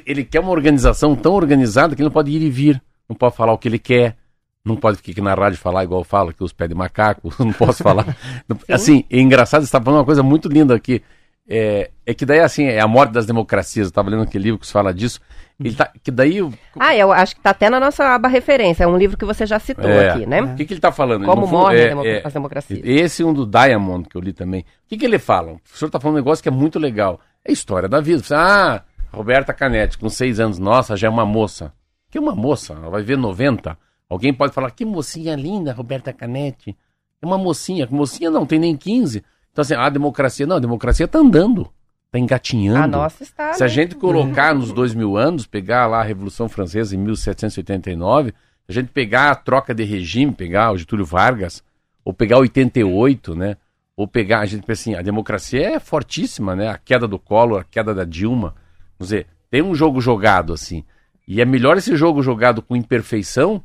Ele 0.05 0.23
quer 0.23 0.39
uma 0.39 0.51
organização 0.51 1.15
tão 1.15 1.33
organizada 1.33 1.95
que 1.95 2.01
ele 2.01 2.07
não 2.07 2.13
pode 2.13 2.31
ir 2.31 2.41
e 2.41 2.49
vir, 2.49 2.81
não 3.07 3.15
pode 3.15 3.35
falar 3.35 3.53
o 3.53 3.57
que 3.57 3.67
ele 3.67 3.79
quer, 3.79 4.17
não 4.65 4.75
pode 4.75 4.97
ficar 4.97 5.11
aqui 5.11 5.21
na 5.21 5.33
rádio 5.33 5.59
falar 5.59 5.83
igual 5.83 6.03
fala, 6.03 6.33
que 6.33 6.43
os 6.43 6.51
pés 6.51 6.67
de 6.69 6.75
macaco, 6.75 7.31
não 7.39 7.53
posso 7.53 7.83
falar. 7.83 8.17
Assim, 8.69 9.05
é 9.09 9.19
engraçado, 9.19 9.61
você 9.61 9.65
está 9.67 9.79
falando 9.81 9.99
uma 9.99 10.05
coisa 10.05 10.23
muito 10.23 10.49
linda 10.49 10.75
aqui. 10.75 11.01
É, 11.47 11.91
é 12.03 12.11
que 12.15 12.25
daí, 12.25 12.39
assim, 12.39 12.63
é 12.65 12.79
a 12.79 12.87
morte 12.87 13.11
das 13.11 13.27
democracias. 13.27 13.85
Eu 13.85 13.89
estava 13.89 14.09
lendo 14.09 14.23
aquele 14.23 14.45
livro 14.45 14.59
que 14.59 14.65
se 14.65 14.73
fala 14.73 14.91
disso. 14.91 15.19
Ele 15.59 15.75
tá, 15.75 15.91
que 16.03 16.09
daí, 16.09 16.41
o 16.41 16.51
Ah, 16.77 16.95
eu 16.95 17.11
acho 17.11 17.35
que 17.35 17.41
tá 17.41 17.51
até 17.51 17.69
na 17.69 17.79
nossa 17.79 18.03
aba 18.15 18.27
referência. 18.27 18.83
É 18.83 18.87
um 18.87 18.97
livro 18.97 19.15
que 19.15 19.23
você 19.23 19.45
já 19.45 19.59
citou 19.59 19.87
É. 19.87 20.09
aqui, 20.09 20.25
né? 20.25 20.55
que, 20.57 20.65
que 20.65 20.73
ele 20.73 20.79
está 20.79 20.91
falando? 20.91 21.23
Como 21.23 21.45
morrem 21.45 21.79
é- 21.81 21.85
a 21.85 21.89
demo- 21.89 22.03
é- 22.05 22.21
as 22.25 22.33
democracias. 22.33 22.79
Esse 22.83 23.21
é 23.21 23.25
um 23.27 23.31
do 23.31 23.45
Diamond 23.45 24.09
que 24.09 24.17
eu 24.17 24.21
li 24.21 24.33
também. 24.33 24.61
O 24.61 24.65
que, 24.89 24.97
que 24.97 25.05
ele 25.05 25.19
fala? 25.19 25.51
O 25.53 25.59
professor 25.59 25.85
está 25.85 25.99
falando 25.99 26.15
um 26.15 26.19
negócio 26.19 26.41
que 26.41 26.49
é 26.49 26.51
muito 26.51 26.79
legal. 26.79 27.19
É 27.45 27.51
a 27.51 27.53
história 27.53 27.87
da 27.87 28.01
vida. 28.01 28.23
Você, 28.23 28.33
ah, 28.33 28.81
Roberta 29.13 29.53
Canetti, 29.53 29.99
com 29.99 30.09
seis 30.09 30.39
anos, 30.39 30.57
nossa, 30.57 30.97
já 30.97 31.05
é 31.07 31.11
uma 31.11 31.27
moça. 31.27 31.71
Que 32.09 32.17
uma 32.17 32.33
moça? 32.35 32.73
Ela 32.73 32.89
vai 32.89 33.03
ver 33.03 33.17
90. 33.19 33.77
Alguém 34.09 34.33
pode 34.33 34.53
falar, 34.53 34.71
que 34.71 34.85
mocinha 34.85 35.35
linda, 35.35 35.73
Roberta 35.73 36.13
Canetti. 36.13 36.75
É 37.21 37.25
uma 37.25 37.37
mocinha. 37.37 37.87
Mocinha 37.89 38.29
não, 38.29 38.45
tem 38.45 38.59
nem 38.59 38.75
15. 38.75 39.23
Então, 39.51 39.61
assim, 39.61 39.73
a 39.73 39.89
democracia, 39.89 40.45
não, 40.45 40.57
a 40.57 40.59
democracia 40.59 41.05
está 41.05 41.19
andando. 41.19 41.69
Está 42.05 42.19
engatinhando. 42.19 42.83
A 42.83 42.87
nossa 42.87 43.23
está. 43.23 43.53
Se 43.53 43.63
a 43.63 43.67
né? 43.67 43.73
gente 43.73 43.95
colocar 43.95 44.53
nos 44.53 44.71
dois 44.71 44.93
mil 44.93 45.17
anos, 45.17 45.47
pegar 45.47 45.87
lá 45.87 46.01
a 46.01 46.03
Revolução 46.03 46.47
Francesa 46.47 46.95
em 46.95 46.99
1789, 46.99 48.33
a 48.67 48.71
gente 48.71 48.89
pegar 48.89 49.31
a 49.31 49.35
troca 49.35 49.73
de 49.73 49.83
regime, 49.83 50.31
pegar 50.31 50.71
o 50.71 50.77
Getúlio 50.77 51.05
Vargas, 51.05 51.63
ou 52.03 52.13
pegar 52.13 52.37
88, 52.37 53.35
né? 53.35 53.57
Ou 53.97 54.07
pegar, 54.07 54.41
a 54.41 54.45
gente 54.45 54.65
pensa 54.65 54.81
assim, 54.81 54.95
a 54.95 55.01
democracia 55.01 55.75
é 55.75 55.79
fortíssima, 55.79 56.55
né? 56.55 56.67
A 56.67 56.77
queda 56.77 57.07
do 57.07 57.17
Collor, 57.17 57.61
a 57.61 57.63
queda 57.63 57.93
da 57.93 58.03
Dilma. 58.03 58.55
Vamos 58.97 59.09
dizer, 59.09 59.27
tem 59.49 59.61
um 59.61 59.73
jogo 59.73 59.99
jogado 60.01 60.53
assim. 60.53 60.83
E 61.27 61.41
é 61.41 61.45
melhor 61.45 61.77
esse 61.77 61.95
jogo 61.95 62.21
jogado 62.21 62.61
com 62.61 62.75
imperfeição 62.75 63.63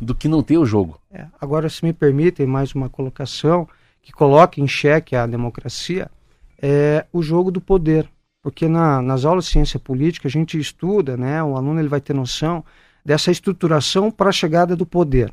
do 0.00 0.14
que 0.14 0.28
não 0.28 0.42
ter 0.42 0.58
o 0.58 0.66
jogo. 0.66 1.00
É, 1.10 1.26
agora, 1.40 1.68
se 1.68 1.84
me 1.84 1.92
permitem 1.92 2.46
mais 2.46 2.74
uma 2.74 2.88
colocação 2.88 3.66
que 4.02 4.12
coloque 4.12 4.60
em 4.60 4.68
xeque 4.68 5.16
a 5.16 5.26
democracia, 5.26 6.10
é 6.60 7.06
o 7.12 7.22
jogo 7.22 7.50
do 7.50 7.60
poder. 7.60 8.08
Porque 8.42 8.68
na- 8.68 9.02
nas 9.02 9.24
aulas 9.24 9.44
de 9.44 9.50
ciência 9.50 9.78
política 9.78 10.26
a 10.28 10.30
gente 10.30 10.58
estuda, 10.58 11.16
né, 11.16 11.42
o 11.42 11.56
aluno 11.56 11.78
ele 11.80 11.88
vai 11.88 12.00
ter 12.00 12.14
noção 12.14 12.64
dessa 13.04 13.30
estruturação 13.30 14.10
para 14.10 14.30
a 14.30 14.32
chegada 14.32 14.74
do 14.74 14.86
poder. 14.86 15.32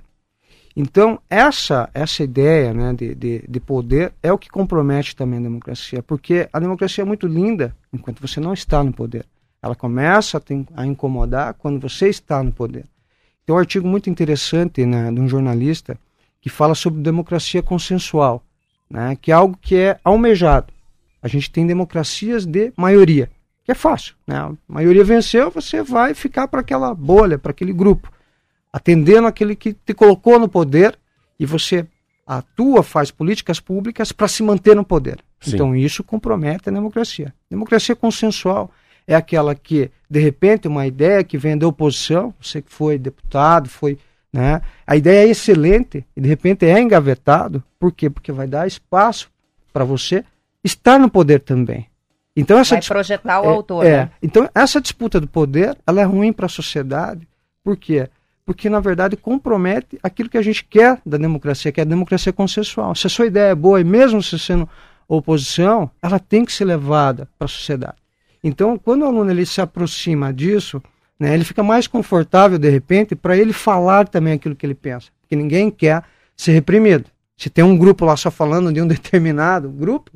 Então, 0.76 1.20
essa, 1.30 1.89
essa 1.93 2.24
ideia 2.24 2.74
né, 2.74 2.93
de, 2.93 3.15
de, 3.15 3.43
de 3.48 3.60
poder 3.60 4.13
é 4.22 4.32
o 4.32 4.38
que 4.38 4.50
compromete 4.50 5.15
também 5.15 5.39
a 5.39 5.43
democracia, 5.43 6.04
porque 6.04 6.48
a 6.54 6.60
democracia 6.60 7.02
é 7.02 7.06
muito 7.06 7.26
linda 7.26 7.76
enquanto 7.91 8.22
você 8.22 8.39
não 8.39 8.54
está 8.54 8.84
no 8.84 8.93
poder. 8.93 9.26
Ela 9.62 9.76
começa 9.76 10.38
a, 10.38 10.41
te- 10.41 10.67
a 10.76 10.86
incomodar 10.86 11.56
quando 11.56 11.80
você 11.80 12.10
está 12.10 12.43
no 12.43 12.52
poder. 12.52 12.86
Tem 13.48 13.56
um 13.56 13.60
artigo 13.60 13.88
muito 13.88 14.10
interessante 14.10 14.86
né, 14.86 15.10
de 15.10 15.22
um 15.22 15.28
jornalista 15.30 15.98
que 16.42 16.50
fala 16.50 16.76
sobre 16.76 17.02
democracia 17.02 17.64
consensual, 17.64 18.44
né, 18.90 19.18
que 19.22 19.32
é 19.32 19.34
algo 19.34 19.58
que 19.62 19.74
é 19.74 19.98
almejado. 20.04 20.74
A 21.24 21.30
gente 21.30 21.50
tem 21.50 21.66
democracias 21.66 22.46
de 22.46 22.74
maioria, 22.76 23.30
que 23.64 23.72
é 23.72 23.74
fácil. 23.74 24.16
Né? 24.28 24.36
A 24.36 24.52
maioria 24.68 25.02
venceu, 25.02 25.50
você 25.50 25.82
vai 25.82 26.14
ficar 26.14 26.50
para 26.50 26.60
aquela 26.60 26.94
bolha, 26.94 27.40
para 27.40 27.52
aquele 27.52 27.72
grupo, 27.72 28.12
atendendo 28.72 29.28
aquele 29.28 29.56
que 29.56 29.72
te 29.72 29.94
colocou 29.94 30.38
no 30.38 30.50
poder 30.50 31.00
e 31.40 31.46
você 31.46 31.88
atua, 32.28 32.84
faz 32.84 33.12
políticas 33.12 33.62
públicas 33.62 34.12
para 34.12 34.28
se 34.28 34.44
manter 34.44 34.76
no 34.76 34.84
poder. 34.84 35.24
Sim. 35.40 35.56
Então 35.56 35.74
isso 35.74 36.04
compromete 36.04 36.68
a 36.68 36.72
democracia. 36.74 37.34
Democracia 37.50 37.96
consensual 37.96 38.70
é 39.08 39.15
aquela 39.15 39.56
que, 39.56 39.89
de 40.10 40.20
repente, 40.20 40.67
uma 40.67 40.86
ideia 40.86 41.24
que 41.24 41.38
vem 41.38 41.58
da 41.58 41.67
oposição, 41.67 42.34
você 42.39 42.62
que 42.62 42.72
foi 42.72 42.98
deputado, 42.98 43.70
foi. 43.70 43.98
Né, 44.32 44.62
a 44.86 44.96
ideia 44.96 45.26
é 45.26 45.32
excelente 45.32 46.06
e 46.15 46.20
de 46.20 46.28
repente 46.28 46.65
é 46.65 46.80
engavetado. 46.80 47.63
Por 47.80 47.93
quê? 47.93 48.10
Porque 48.10 48.32
vai 48.32 48.46
dar 48.46 48.67
espaço 48.67 49.32
para 49.72 49.86
você 49.86 50.24
estar 50.62 51.00
no 51.00 51.10
poder 51.10 51.39
também. 51.39 51.88
Então 52.36 52.60
essa 52.60 52.76
Vai 52.76 52.84
projetar 52.84 53.41
o 53.41 53.46
é, 53.46 53.48
autor, 53.48 53.86
é. 53.86 53.89
né? 53.89 54.12
Então, 54.22 54.48
essa 54.54 54.82
disputa 54.82 55.20
do 55.20 55.28
poder, 55.28 55.76
ela 55.88 56.02
é 56.02 56.04
ruim 56.04 56.34
para 56.34 56.46
a 56.46 56.50
sociedade. 56.50 57.28
Por 57.63 57.78
quê? 57.78 58.10
Porque, 58.46 58.70
na 58.70 58.80
verdade, 58.80 59.17
compromete 59.17 59.98
aquilo 60.04 60.30
que 60.30 60.38
a 60.38 60.41
gente 60.41 60.63
quer 60.63 61.02
da 61.06 61.17
democracia, 61.17 61.72
que 61.72 61.80
é 61.80 61.84
a 61.84 61.86
democracia 61.86 62.32
consensual. 62.32 62.93
Se 62.93 63.08
a 63.08 63.10
sua 63.10 63.26
ideia 63.26 63.52
é 63.52 63.56
boa, 63.56 63.82
e 63.82 63.84
mesmo 63.84 64.22
se 64.22 64.38
sendo 64.38 64.70
oposição, 65.08 65.89
ela 66.02 66.20
tem 66.20 66.46
que 66.46 66.54
ser 66.54 66.65
levada 66.65 67.28
para 67.38 67.46
a 67.46 67.50
sociedade. 67.50 67.96
Então, 68.48 68.78
quando 68.78 69.02
o 69.02 69.06
aluno 69.06 69.30
ele 69.30 69.46
se 69.46 69.60
aproxima 69.60 70.34
disso, 70.34 70.82
né, 71.20 71.34
ele 71.34 71.44
fica 71.44 71.62
mais 71.62 71.86
confortável, 71.86 72.58
de 72.58 72.70
repente, 72.70 73.14
para 73.16 73.36
ele 73.38 73.52
falar 73.52 74.08
também 74.08 74.34
aquilo 74.34 74.56
que 74.56 74.66
ele 74.66 74.74
pensa. 74.76 75.08
Porque 75.22 75.36
ninguém 75.36 75.70
quer 75.70 76.02
ser 76.36 76.54
reprimido. 76.54 77.06
Se 77.36 77.50
tem 77.50 77.64
um 77.64 77.78
grupo 77.78 78.06
lá 78.06 78.16
só 78.16 78.32
falando 78.32 78.72
de 78.72 78.82
um 78.82 78.88
determinado 78.88 79.70
grupo, 79.70 80.12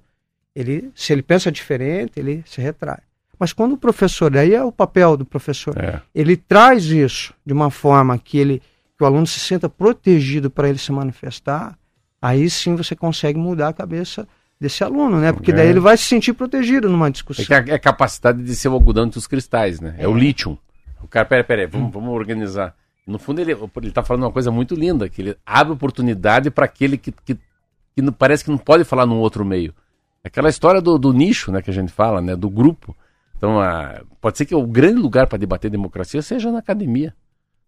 ele, 0.55 0.91
se 0.95 1.11
ele 1.11 1.21
pensa 1.21 1.51
diferente, 1.51 2.13
ele 2.15 2.41
se 2.45 2.61
retrai. 2.61 2.99
Mas 3.37 3.51
quando 3.51 3.73
o 3.73 3.77
professor, 3.77 4.35
aí 4.37 4.53
é 4.53 4.63
o 4.63 4.71
papel 4.71 5.17
do 5.17 5.25
professor, 5.25 5.77
É. 5.77 6.01
ele 6.15 6.37
traz 6.37 6.85
isso 6.85 7.33
de 7.45 7.51
uma 7.51 7.69
forma 7.69 8.17
que 8.17 8.37
ele 8.37 8.61
que 8.97 9.03
o 9.03 9.07
aluno 9.07 9.25
se 9.25 9.39
sinta 9.39 9.67
protegido 9.67 10.49
para 10.51 10.69
ele 10.69 10.77
se 10.77 10.91
manifestar, 10.91 11.75
aí 12.21 12.47
sim 12.51 12.75
você 12.75 12.95
consegue 12.95 13.39
mudar 13.39 13.69
a 13.69 13.73
cabeça 13.73 14.27
desse 14.61 14.83
aluno, 14.83 15.19
né? 15.19 15.33
Porque 15.33 15.51
daí 15.51 15.65
É. 15.67 15.69
ele 15.71 15.79
vai 15.79 15.97
se 15.97 16.03
sentir 16.05 16.33
protegido 16.33 16.87
numa 16.87 17.07
É 17.07 17.09
discussão. 17.09 17.43
que 17.43 17.53
a, 17.53 17.65
é 17.67 17.73
a 17.73 17.79
capacidade 17.79 18.43
de 18.43 18.55
ser 18.55 18.69
o 18.69 18.73
algodão 18.73 19.05
entre 19.05 19.17
os 19.17 19.25
cristais, 19.25 19.81
né? 19.81 19.95
É, 19.97 20.07
o 20.07 20.15
lítio. 20.15 20.57
O 21.01 21.07
cara, 21.07 21.25
peraí, 21.25 21.43
peraí, 21.43 21.65
vamos, 21.65 21.91
vamos 21.91 22.13
organizar. 22.13 22.75
No 23.07 23.17
fundo, 23.17 23.41
ele, 23.41 23.51
ele 23.53 23.91
tá 23.91 24.03
falando 24.03 24.23
uma 24.23 24.31
coisa 24.31 24.51
muito 24.51 24.75
linda, 24.75 25.09
que 25.09 25.19
ele 25.23 25.35
abre 25.43 25.73
oportunidade 25.73 26.51
para 26.51 26.65
aquele 26.65 26.95
que, 26.95 27.11
que, 27.11 27.33
que 27.95 28.01
não- 28.01 28.13
parece 28.13 28.43
que 28.45 28.51
não 28.51 28.57
pode 28.59 28.83
falar 28.83 29.07
num 29.07 29.17
outro 29.17 29.43
meio. 29.43 29.73
É 30.23 30.27
Aquela 30.27 30.47
história 30.49 30.79
do, 30.79 30.99
do 30.99 31.11
nicho, 31.11 31.51
né, 31.51 31.63
que 31.63 31.71
a 31.71 31.73
gente 31.73 31.91
fala, 31.91 32.21
né, 32.21 32.35
do 32.35 32.47
grupo. 32.47 32.95
Então, 33.35 33.59
a- 33.59 34.01
pode 34.21 34.37
ser 34.37 34.45
que 34.45 34.53
o 34.53 34.67
grande 34.67 35.01
lugar 35.01 35.25
para 35.25 35.39
debater 35.39 35.71
democracia 35.71 36.21
seja 36.21 36.51
na 36.51 36.59
academia, 36.59 37.15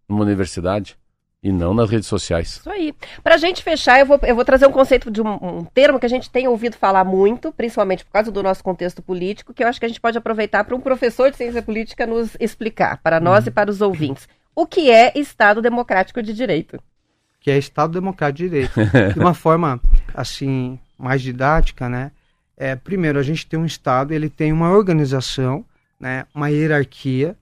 numa 0.08 0.21
universidade, 0.21 0.95
e 1.43 1.51
não 1.51 1.73
nas 1.73 1.89
redes 1.89 2.08
sociais. 2.08 2.60
Isso 2.60 2.69
aí. 2.69 2.95
Pra 3.21 3.38
gente 3.38 3.62
fechar, 3.62 3.99
eu 3.99 4.06
vou, 4.06 4.19
eu 4.23 4.36
vou 4.36 4.45
trazer 4.45 4.65
um 4.65 4.71
conceito 4.71 5.12
de 5.12 5.21
um, 5.21 5.34
um 5.34 5.65
termo 5.65 5.99
que 5.99 6.06
a 6.06 6.10
gente 6.10 6.29
tem 6.29 6.47
ouvido 6.47 6.77
falar 6.77 7.03
muito, 7.03 7.51
principalmente 7.51 8.06
por 8.06 8.12
causa 8.12 8.32
do 8.32 8.41
nosso 8.41 8.63
contexto 8.63 9.01
político, 9.01 9.53
que 9.53 9.63
eu 9.63 9.67
acho 9.67 9.79
que 9.79 9.86
a 9.86 9.89
gente 9.89 9.99
pode 10.01 10.17
aproveitar 10.17 10.63
para 10.63 10.75
um 10.75 10.79
professor 10.79 11.29
de 11.29 11.38
ciência 11.38 11.62
política 11.62 12.08
nos 12.08 12.38
explicar, 12.39 12.97
para 13.03 13.19
nós 13.19 13.45
e 13.45 13.51
para 13.51 13.69
os 13.69 13.82
ouvintes. 13.82 14.27
O 14.56 14.65
que 14.65 14.89
é 14.89 15.12
Estado 15.15 15.62
Democrático 15.62 16.23
de 16.23 16.34
Direito? 16.34 16.79
que 17.43 17.51
é 17.51 17.58
Estado 17.58 17.91
Democrático 17.91 18.38
de 18.38 18.49
Direito. 18.49 18.79
De 19.13 19.19
uma 19.19 19.34
forma, 19.36 19.79
assim, 20.13 20.79
mais 20.97 21.21
didática, 21.21 21.89
né? 21.89 22.12
É, 22.56 22.73
primeiro, 22.73 23.19
a 23.19 23.23
gente 23.23 23.45
tem 23.45 23.60
um 23.60 23.65
Estado, 23.65 24.13
ele 24.13 24.29
tem 24.29 24.53
uma 24.53 24.71
organização, 24.71 25.65
né, 25.99 26.25
uma 26.34 26.47
hierarquia, 26.47 27.36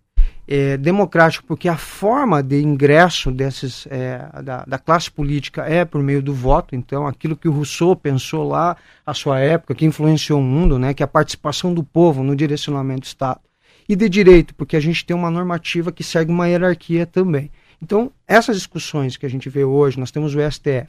é, 0.48 0.76
democrático, 0.78 1.46
porque 1.46 1.70
a 1.70 1.78
forma 1.78 2.42
de 2.42 2.62
ingresso 2.62 3.32
desses, 3.32 3.88
é, 3.90 4.20
da, 4.44 4.66
da 4.66 4.78
classe 4.78 5.10
política 5.10 5.64
é 5.64 5.86
por 5.86 6.02
meio 6.02 6.22
do 6.22 6.34
voto, 6.34 6.76
então 6.76 7.08
aquilo 7.08 7.36
que 7.36 7.48
o 7.48 7.52
Rousseau 7.52 7.96
pensou 7.96 8.48
lá, 8.48 8.76
à 9.06 9.14
sua 9.14 9.40
época, 9.40 9.76
que 9.76 9.86
influenciou 9.86 10.40
o 10.40 10.44
mundo, 10.44 10.78
né, 10.78 10.94
que 10.94 11.04
é 11.04 11.06
a 11.06 11.08
participação 11.08 11.74
do 11.74 11.84
povo 11.84 12.24
no 12.24 12.36
direcionamento 12.36 13.02
do 13.02 13.06
Estado. 13.06 13.40
E 13.88 13.96
de 13.96 14.08
direito, 14.08 14.56
porque 14.56 14.76
a 14.76 14.80
gente 14.80 15.06
tem 15.06 15.16
uma 15.16 15.32
normativa 15.32 15.92
que 15.92 16.04
segue 16.04 16.32
uma 16.32 16.48
hierarquia 16.48 17.06
também. 17.06 17.52
Então, 17.82 18.12
essas 18.28 18.56
discussões 18.56 19.18
que 19.18 19.26
a 19.26 19.30
gente 19.30 19.50
vê 19.50 19.64
hoje, 19.64 20.00
nós 20.00 20.12
temos 20.12 20.36
o 20.36 20.52
STF, 20.52 20.88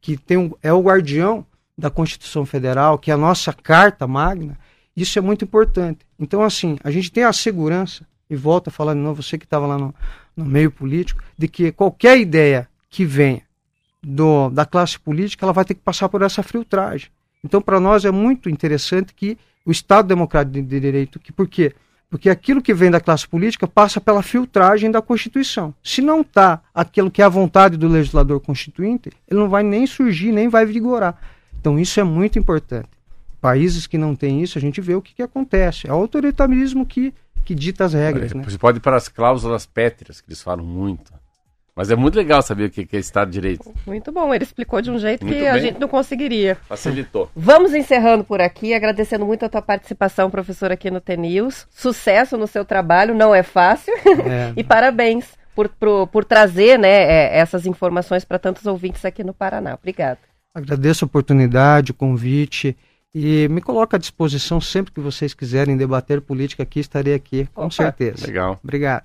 que 0.00 0.16
tem 0.16 0.36
um, 0.36 0.52
é 0.62 0.72
o 0.72 0.80
guardião 0.80 1.44
da 1.76 1.90
Constituição 1.90 2.46
Federal, 2.46 2.98
que 2.98 3.10
é 3.10 3.14
a 3.14 3.18
nossa 3.18 3.52
carta 3.52 4.06
magna, 4.06 4.58
isso 4.96 5.18
é 5.18 5.22
muito 5.22 5.44
importante. 5.44 6.00
Então, 6.18 6.42
assim, 6.42 6.78
a 6.82 6.90
gente 6.90 7.10
tem 7.10 7.24
a 7.24 7.32
segurança, 7.32 8.06
e 8.28 8.36
volta 8.36 8.70
a 8.70 8.72
falar 8.72 8.94
de 8.94 9.00
novo, 9.00 9.22
você 9.22 9.38
que 9.38 9.44
estava 9.44 9.66
lá 9.66 9.78
no, 9.78 9.94
no 10.36 10.44
meio 10.44 10.70
político, 10.70 11.22
de 11.36 11.48
que 11.48 11.72
qualquer 11.72 12.18
ideia 12.18 12.68
que 12.88 13.04
venha 13.04 13.42
do, 14.02 14.50
da 14.50 14.64
classe 14.64 14.98
política, 14.98 15.44
ela 15.44 15.52
vai 15.52 15.64
ter 15.64 15.74
que 15.74 15.80
passar 15.80 16.08
por 16.08 16.22
essa 16.22 16.42
filtragem. 16.42 17.10
Então, 17.44 17.60
para 17.60 17.78
nós 17.78 18.04
é 18.04 18.10
muito 18.10 18.48
interessante 18.48 19.14
que 19.14 19.38
o 19.64 19.70
Estado 19.70 20.08
Democrático 20.08 20.54
de 20.54 20.62
de 20.62 20.80
Direito, 20.80 21.18
que, 21.18 21.32
por 21.32 21.48
quê? 21.48 21.74
Porque 22.08 22.30
aquilo 22.30 22.62
que 22.62 22.72
vem 22.72 22.90
da 22.90 23.00
classe 23.00 23.26
política 23.26 23.66
passa 23.66 24.00
pela 24.00 24.22
filtragem 24.22 24.90
da 24.90 25.02
Constituição. 25.02 25.74
Se 25.82 26.00
não 26.00 26.20
está 26.20 26.62
aquilo 26.72 27.10
que 27.10 27.20
é 27.20 27.24
a 27.24 27.28
vontade 27.28 27.76
do 27.76 27.88
legislador 27.88 28.40
constituinte, 28.40 29.10
ele 29.28 29.40
não 29.40 29.48
vai 29.48 29.62
nem 29.62 29.86
surgir, 29.86 30.30
nem 30.30 30.48
vai 30.48 30.64
vigorar. 30.64 31.20
Então 31.60 31.78
isso 31.78 31.98
é 31.98 32.04
muito 32.04 32.38
importante. 32.38 32.88
Países 33.40 33.86
que 33.86 33.98
não 33.98 34.14
têm 34.14 34.40
isso, 34.40 34.56
a 34.56 34.60
gente 34.60 34.80
vê 34.80 34.94
o 34.94 35.02
que, 35.02 35.14
que 35.14 35.22
acontece. 35.22 35.88
É 35.88 35.92
o 35.92 35.96
autoritarismo 35.96 36.86
que, 36.86 37.12
que 37.46 37.54
dita 37.54 37.84
as 37.84 37.92
regras, 37.92 38.32
Você 38.32 38.36
né? 38.36 38.58
pode 38.58 38.78
ir 38.78 38.80
para 38.80 38.96
as 38.96 39.08
cláusulas 39.08 39.64
pétreas, 39.64 40.20
que 40.20 40.28
eles 40.28 40.42
falam 40.42 40.64
muito. 40.64 41.12
Mas 41.76 41.90
é 41.90 41.94
muito 41.94 42.16
legal 42.16 42.40
saber 42.40 42.64
o 42.64 42.70
que 42.70 42.86
que 42.86 42.96
é 42.96 42.98
Estado 42.98 43.30
de 43.30 43.34
Direito. 43.34 43.70
Muito 43.86 44.10
bom, 44.10 44.34
ele 44.34 44.42
explicou 44.42 44.80
de 44.80 44.90
um 44.90 44.98
jeito 44.98 45.24
Muito 45.24 45.38
que 45.38 45.46
a 45.46 45.52
bem. 45.52 45.62
gente 45.62 45.78
não 45.78 45.88
conseguiria. 45.88 46.56
Facilitou. 46.66 47.30
Vamos 47.36 47.74
encerrando 47.74 48.24
por 48.24 48.40
aqui, 48.40 48.72
agradecendo 48.72 49.26
muito 49.26 49.44
a 49.44 49.48
tua 49.48 49.60
participação, 49.60 50.30
professor, 50.30 50.72
aqui 50.72 50.90
no 50.90 51.02
TNews. 51.02 51.66
Sucesso 51.70 52.38
no 52.38 52.46
seu 52.46 52.64
trabalho, 52.64 53.14
não 53.14 53.34
é 53.34 53.42
fácil. 53.42 53.94
É. 53.94 54.54
e 54.56 54.64
parabéns 54.64 55.26
por, 55.54 55.68
por, 55.68 56.06
por 56.06 56.24
trazer 56.24 56.78
né, 56.78 56.88
é, 56.88 57.38
essas 57.38 57.66
informações 57.66 58.24
para 58.24 58.38
tantos 58.38 58.64
ouvintes 58.64 59.04
aqui 59.04 59.22
no 59.22 59.34
Paraná. 59.34 59.74
Obrigada. 59.74 60.18
Agradeço 60.54 61.04
a 61.04 61.06
oportunidade, 61.06 61.90
o 61.90 61.94
convite 61.94 62.74
e 63.18 63.48
me 63.48 63.62
coloco 63.62 63.96
à 63.96 63.98
disposição 63.98 64.60
sempre 64.60 64.92
que 64.92 65.00
vocês 65.00 65.32
quiserem 65.32 65.74
debater 65.74 66.20
política 66.20 66.64
aqui, 66.64 66.80
estarei 66.80 67.14
aqui, 67.14 67.48
com 67.54 67.62
Opa. 67.62 67.70
certeza. 67.70 68.26
Legal. 68.26 68.60
Obrigado. 68.62 69.04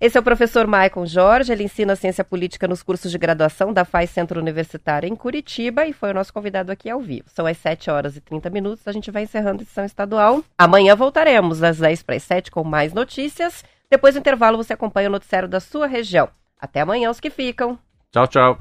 Esse 0.00 0.16
é 0.16 0.20
o 0.20 0.22
professor 0.22 0.64
Maicon 0.68 1.04
Jorge, 1.04 1.52
ele 1.52 1.64
ensina 1.64 1.96
ciência 1.96 2.22
política 2.22 2.68
nos 2.68 2.84
cursos 2.84 3.10
de 3.10 3.18
graduação 3.18 3.72
da 3.72 3.84
FAI 3.84 4.06
Centro 4.06 4.38
Universitário 4.38 5.08
em 5.08 5.16
Curitiba 5.16 5.86
e 5.86 5.92
foi 5.92 6.12
o 6.12 6.14
nosso 6.14 6.32
convidado 6.32 6.70
aqui 6.70 6.88
ao 6.88 7.00
vivo. 7.00 7.24
São 7.34 7.46
as 7.46 7.58
7 7.58 7.90
horas 7.90 8.16
e 8.16 8.20
30 8.20 8.48
minutos, 8.48 8.86
a 8.86 8.92
gente 8.92 9.10
vai 9.10 9.24
encerrando 9.24 9.58
a 9.58 9.62
edição 9.62 9.84
estadual. 9.84 10.44
Amanhã 10.56 10.94
voltaremos 10.94 11.60
às 11.60 11.78
10 11.78 12.04
para 12.04 12.14
as 12.14 12.22
7 12.22 12.52
com 12.52 12.62
mais 12.62 12.92
notícias. 12.92 13.64
Depois 13.90 14.14
do 14.14 14.20
intervalo 14.20 14.56
você 14.56 14.72
acompanha 14.72 15.08
o 15.08 15.12
noticiário 15.12 15.48
da 15.48 15.58
sua 15.58 15.88
região. 15.88 16.28
Até 16.60 16.80
amanhã, 16.80 17.10
os 17.10 17.18
que 17.18 17.30
ficam. 17.30 17.76
Tchau, 18.12 18.28
tchau. 18.28 18.58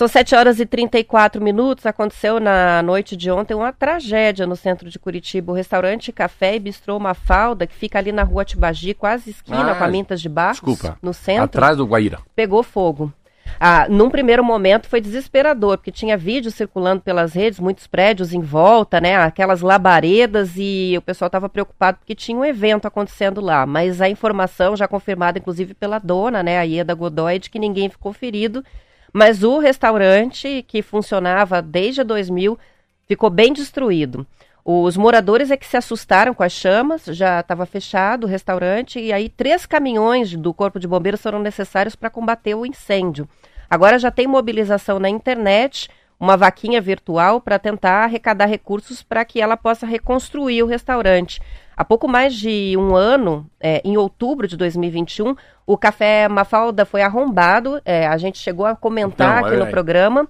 São 0.00 0.08
7 0.08 0.34
horas 0.34 0.58
e 0.58 0.64
34 0.64 1.42
minutos. 1.44 1.84
Aconteceu 1.84 2.40
na 2.40 2.82
noite 2.82 3.14
de 3.14 3.30
ontem 3.30 3.52
uma 3.52 3.70
tragédia 3.70 4.46
no 4.46 4.56
centro 4.56 4.88
de 4.88 4.98
Curitiba. 4.98 5.52
O 5.52 5.54
restaurante 5.54 6.10
Café 6.10 6.56
e 6.56 6.58
Bistrô 6.58 6.98
Mafalda, 6.98 7.66
que 7.66 7.74
fica 7.74 7.98
ali 7.98 8.10
na 8.10 8.22
rua 8.22 8.42
Tibagi, 8.42 8.94
quase 8.94 9.28
esquina 9.28 9.72
Ah, 9.72 9.74
com 9.74 9.84
a 9.84 9.88
Mintas 9.88 10.22
de 10.22 10.26
Barros, 10.30 10.54
Desculpa. 10.56 10.96
no 11.02 11.12
centro, 11.12 11.44
Atrás 11.44 11.76
do 11.76 11.84
Guaíra. 11.84 12.18
pegou 12.34 12.62
fogo. 12.62 13.12
Ah, 13.60 13.86
num 13.90 14.08
primeiro 14.08 14.42
momento 14.42 14.88
foi 14.88 15.02
desesperador, 15.02 15.76
porque 15.76 15.92
tinha 15.92 16.16
vídeo 16.16 16.50
circulando 16.50 17.02
pelas 17.02 17.34
redes, 17.34 17.60
muitos 17.60 17.86
prédios 17.86 18.32
em 18.32 18.40
volta, 18.40 19.02
né? 19.02 19.16
Aquelas 19.18 19.60
labaredas 19.60 20.52
e 20.56 20.94
o 20.96 21.02
pessoal 21.02 21.26
estava 21.26 21.46
preocupado 21.46 21.98
porque 21.98 22.14
tinha 22.14 22.38
um 22.38 22.44
evento 22.46 22.88
acontecendo 22.88 23.38
lá. 23.42 23.66
Mas 23.66 24.00
a 24.00 24.08
informação, 24.08 24.74
já 24.74 24.88
confirmada 24.88 25.38
inclusive 25.38 25.74
pela 25.74 25.98
dona, 25.98 26.42
né, 26.42 26.58
a 26.58 26.62
Ieda 26.62 26.94
Godoy, 26.94 27.38
de 27.38 27.50
que 27.50 27.58
ninguém 27.58 27.90
ficou 27.90 28.14
ferido. 28.14 28.64
Mas 29.12 29.42
o 29.42 29.58
restaurante, 29.58 30.64
que 30.68 30.82
funcionava 30.82 31.60
desde 31.60 32.04
2000, 32.04 32.58
ficou 33.06 33.28
bem 33.28 33.52
destruído. 33.52 34.26
Os 34.64 34.96
moradores 34.96 35.50
é 35.50 35.56
que 35.56 35.66
se 35.66 35.76
assustaram 35.76 36.34
com 36.34 36.42
as 36.42 36.52
chamas, 36.52 37.04
já 37.06 37.40
estava 37.40 37.66
fechado 37.66 38.24
o 38.24 38.28
restaurante, 38.28 39.00
e 39.00 39.12
aí 39.12 39.28
três 39.28 39.66
caminhões 39.66 40.36
do 40.36 40.52
Corpo 40.52 40.78
de 40.78 40.86
Bombeiros 40.86 41.22
foram 41.22 41.40
necessários 41.40 41.96
para 41.96 42.10
combater 42.10 42.54
o 42.54 42.66
incêndio. 42.66 43.28
Agora 43.68 43.98
já 43.98 44.10
tem 44.10 44.26
mobilização 44.26 44.98
na 44.98 45.08
internet, 45.08 45.88
uma 46.18 46.36
vaquinha 46.36 46.80
virtual 46.80 47.40
para 47.40 47.58
tentar 47.58 48.04
arrecadar 48.04 48.46
recursos 48.46 49.02
para 49.02 49.24
que 49.24 49.40
ela 49.40 49.56
possa 49.56 49.86
reconstruir 49.86 50.62
o 50.62 50.66
restaurante. 50.66 51.40
Há 51.80 51.84
pouco 51.86 52.06
mais 52.06 52.34
de 52.34 52.76
um 52.76 52.94
ano, 52.94 53.46
é, 53.58 53.80
em 53.82 53.96
outubro 53.96 54.46
de 54.46 54.54
2021, 54.54 55.34
o 55.66 55.78
Café 55.78 56.28
Mafalda 56.28 56.84
foi 56.84 57.00
arrombado. 57.00 57.80
é, 57.86 58.06
a 58.06 58.18
gente 58.18 58.36
chegou 58.36 58.66
a 58.66 58.76
comentar 58.76 59.42
aqui 59.42 59.56
no 59.56 59.64
é. 59.64 59.70
programa. 59.70 60.28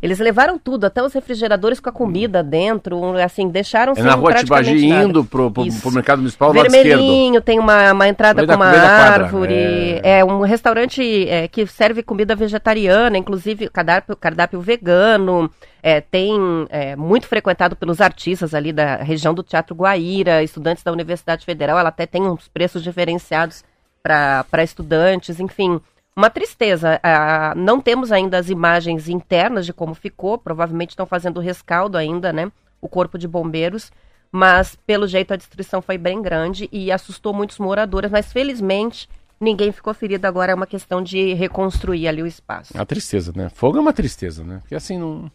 Eles 0.00 0.18
levaram 0.18 0.58
tudo, 0.58 0.84
até 0.84 1.02
os 1.02 1.12
refrigeradores 1.12 1.80
com 1.80 1.88
a 1.88 1.92
comida 1.92 2.42
dentro, 2.42 3.16
assim, 3.18 3.48
deixaram 3.48 3.92
É 3.96 4.02
na 4.02 4.14
rua 4.14 4.34
Tibagi 4.34 4.86
indo 4.86 5.24
pro, 5.24 5.50
pro, 5.50 5.64
pro 5.66 5.90
mercado 5.90 6.18
municipal 6.18 6.52
do 6.52 6.58
lado 6.58 6.66
esquerdo. 6.66 6.88
Vermelhinho, 6.88 7.40
tem 7.40 7.58
uma, 7.58 7.92
uma 7.92 8.08
entrada 8.08 8.46
com 8.46 8.54
uma 8.54 8.66
árvore. 8.66 10.00
É. 10.02 10.24
um 10.24 10.40
restaurante 10.40 11.28
é, 11.28 11.48
que 11.48 11.66
serve 11.66 12.02
comida 12.02 12.34
vegetariana, 12.34 13.18
inclusive 13.18 13.68
cardápio, 13.68 14.16
cardápio 14.16 14.60
vegano. 14.60 15.50
É, 15.82 16.00
tem 16.00 16.36
é, 16.70 16.96
muito 16.96 17.26
frequentado 17.26 17.76
pelos 17.76 18.00
artistas 18.00 18.52
ali 18.52 18.72
da 18.72 18.96
região 18.96 19.32
do 19.32 19.42
Teatro 19.42 19.76
Guaíra, 19.76 20.42
estudantes 20.42 20.82
da 20.82 20.92
Universidade 20.92 21.44
Federal. 21.44 21.78
Ela 21.78 21.88
até 21.90 22.04
tem 22.06 22.22
uns 22.22 22.48
preços 22.48 22.82
diferenciados 22.82 23.64
para 24.02 24.62
estudantes, 24.62 25.38
enfim. 25.40 25.80
Uma 26.18 26.30
tristeza. 26.30 26.98
Ah, 27.00 27.54
não 27.56 27.80
temos 27.80 28.10
ainda 28.10 28.38
as 28.38 28.50
imagens 28.50 29.08
internas 29.08 29.64
de 29.64 29.72
como 29.72 29.94
ficou. 29.94 30.36
Provavelmente 30.36 30.90
estão 30.90 31.06
fazendo 31.06 31.38
rescaldo 31.38 31.96
ainda, 31.96 32.32
né? 32.32 32.50
O 32.80 32.88
corpo 32.88 33.16
de 33.16 33.28
bombeiros. 33.28 33.92
Mas, 34.32 34.74
pelo 34.84 35.06
jeito, 35.06 35.32
a 35.32 35.36
destruição 35.36 35.80
foi 35.80 35.96
bem 35.96 36.20
grande 36.20 36.68
e 36.72 36.90
assustou 36.90 37.32
muitos 37.32 37.60
moradores. 37.60 38.10
Mas, 38.10 38.32
felizmente, 38.32 39.08
ninguém 39.40 39.70
ficou 39.70 39.94
ferido. 39.94 40.26
Agora 40.26 40.50
é 40.50 40.54
uma 40.56 40.66
questão 40.66 41.00
de 41.00 41.34
reconstruir 41.34 42.08
ali 42.08 42.20
o 42.20 42.26
espaço. 42.26 42.74
Uma 42.74 42.84
tristeza, 42.84 43.32
né? 43.36 43.48
Fogo 43.54 43.78
é 43.78 43.80
uma 43.80 43.92
tristeza, 43.92 44.42
né? 44.42 44.58
Porque 44.62 44.74
assim 44.74 44.98
não. 44.98 45.30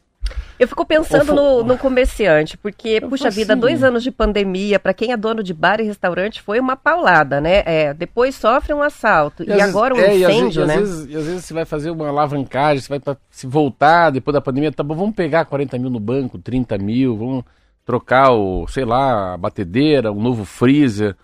Eu 0.59 0.67
fico 0.67 0.85
pensando 0.85 1.33
no, 1.33 1.63
no 1.63 1.77
comerciante, 1.77 2.57
porque, 2.57 2.99
Eu 3.01 3.09
puxa 3.09 3.29
vida, 3.29 3.53
assim, 3.53 3.59
dois 3.59 3.83
anos 3.83 4.03
de 4.03 4.11
pandemia, 4.11 4.79
para 4.79 4.93
quem 4.93 5.11
é 5.11 5.17
dono 5.17 5.41
de 5.43 5.53
bar 5.53 5.79
e 5.79 5.83
restaurante, 5.83 6.41
foi 6.41 6.59
uma 6.59 6.75
paulada, 6.77 7.41
né? 7.41 7.63
É, 7.65 7.93
depois 7.93 8.35
sofre 8.35 8.73
um 8.73 8.81
assalto. 8.81 9.43
E, 9.43 9.47
vezes- 9.47 9.61
agora 9.63 9.93
um 9.95 9.97
é, 9.99 10.15
e 10.15 10.19
vezes- 10.19 10.35
incêndio, 10.35 10.63
e 10.63 10.67
né? 10.67 10.73
Às 10.75 10.79
vezes, 10.79 11.05
e 11.09 11.15
às 11.17 11.25
vezes 11.25 11.45
você 11.45 11.53
vai 11.53 11.65
fazer 11.65 11.89
uma 11.91 12.07
alavancagem, 12.07 12.81
você 12.81 12.87
vai 12.89 12.99
pra, 12.99 13.17
se 13.29 13.47
voltar 13.47 14.11
depois 14.11 14.33
da 14.33 14.39
pandemia, 14.41 14.71
tá 14.71 14.83
bom, 14.83 14.95
vamos 14.95 15.15
pegar 15.15 15.43
40 15.45 15.77
mil 15.79 15.89
no 15.89 15.99
banco, 15.99 16.37
30 16.37 16.77
mil, 16.77 17.17
vamos 17.17 17.43
trocar 17.85 18.31
o, 18.31 18.65
sei 18.67 18.85
lá, 18.85 19.33
a 19.33 19.37
batedeira, 19.37 20.11
um 20.11 20.21
novo 20.21 20.45
freezer, 20.45 21.15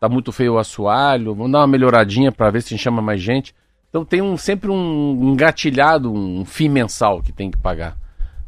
tá 0.00 0.08
muito 0.08 0.32
feio 0.32 0.54
o 0.54 0.58
assoalho, 0.58 1.34
vamos 1.34 1.52
dar 1.52 1.58
uma 1.58 1.66
melhoradinha 1.66 2.30
para 2.32 2.50
ver 2.50 2.62
se 2.62 2.78
chama 2.78 3.02
mais 3.02 3.20
gente. 3.20 3.54
Então 3.90 4.04
tem 4.04 4.22
um, 4.22 4.36
sempre 4.36 4.70
um 4.70 5.32
engatilhado, 5.32 6.10
um 6.12 6.44
FII 6.44 6.68
mensal 6.68 7.20
que 7.20 7.32
tem 7.32 7.50
que 7.50 7.58
pagar. 7.58 7.96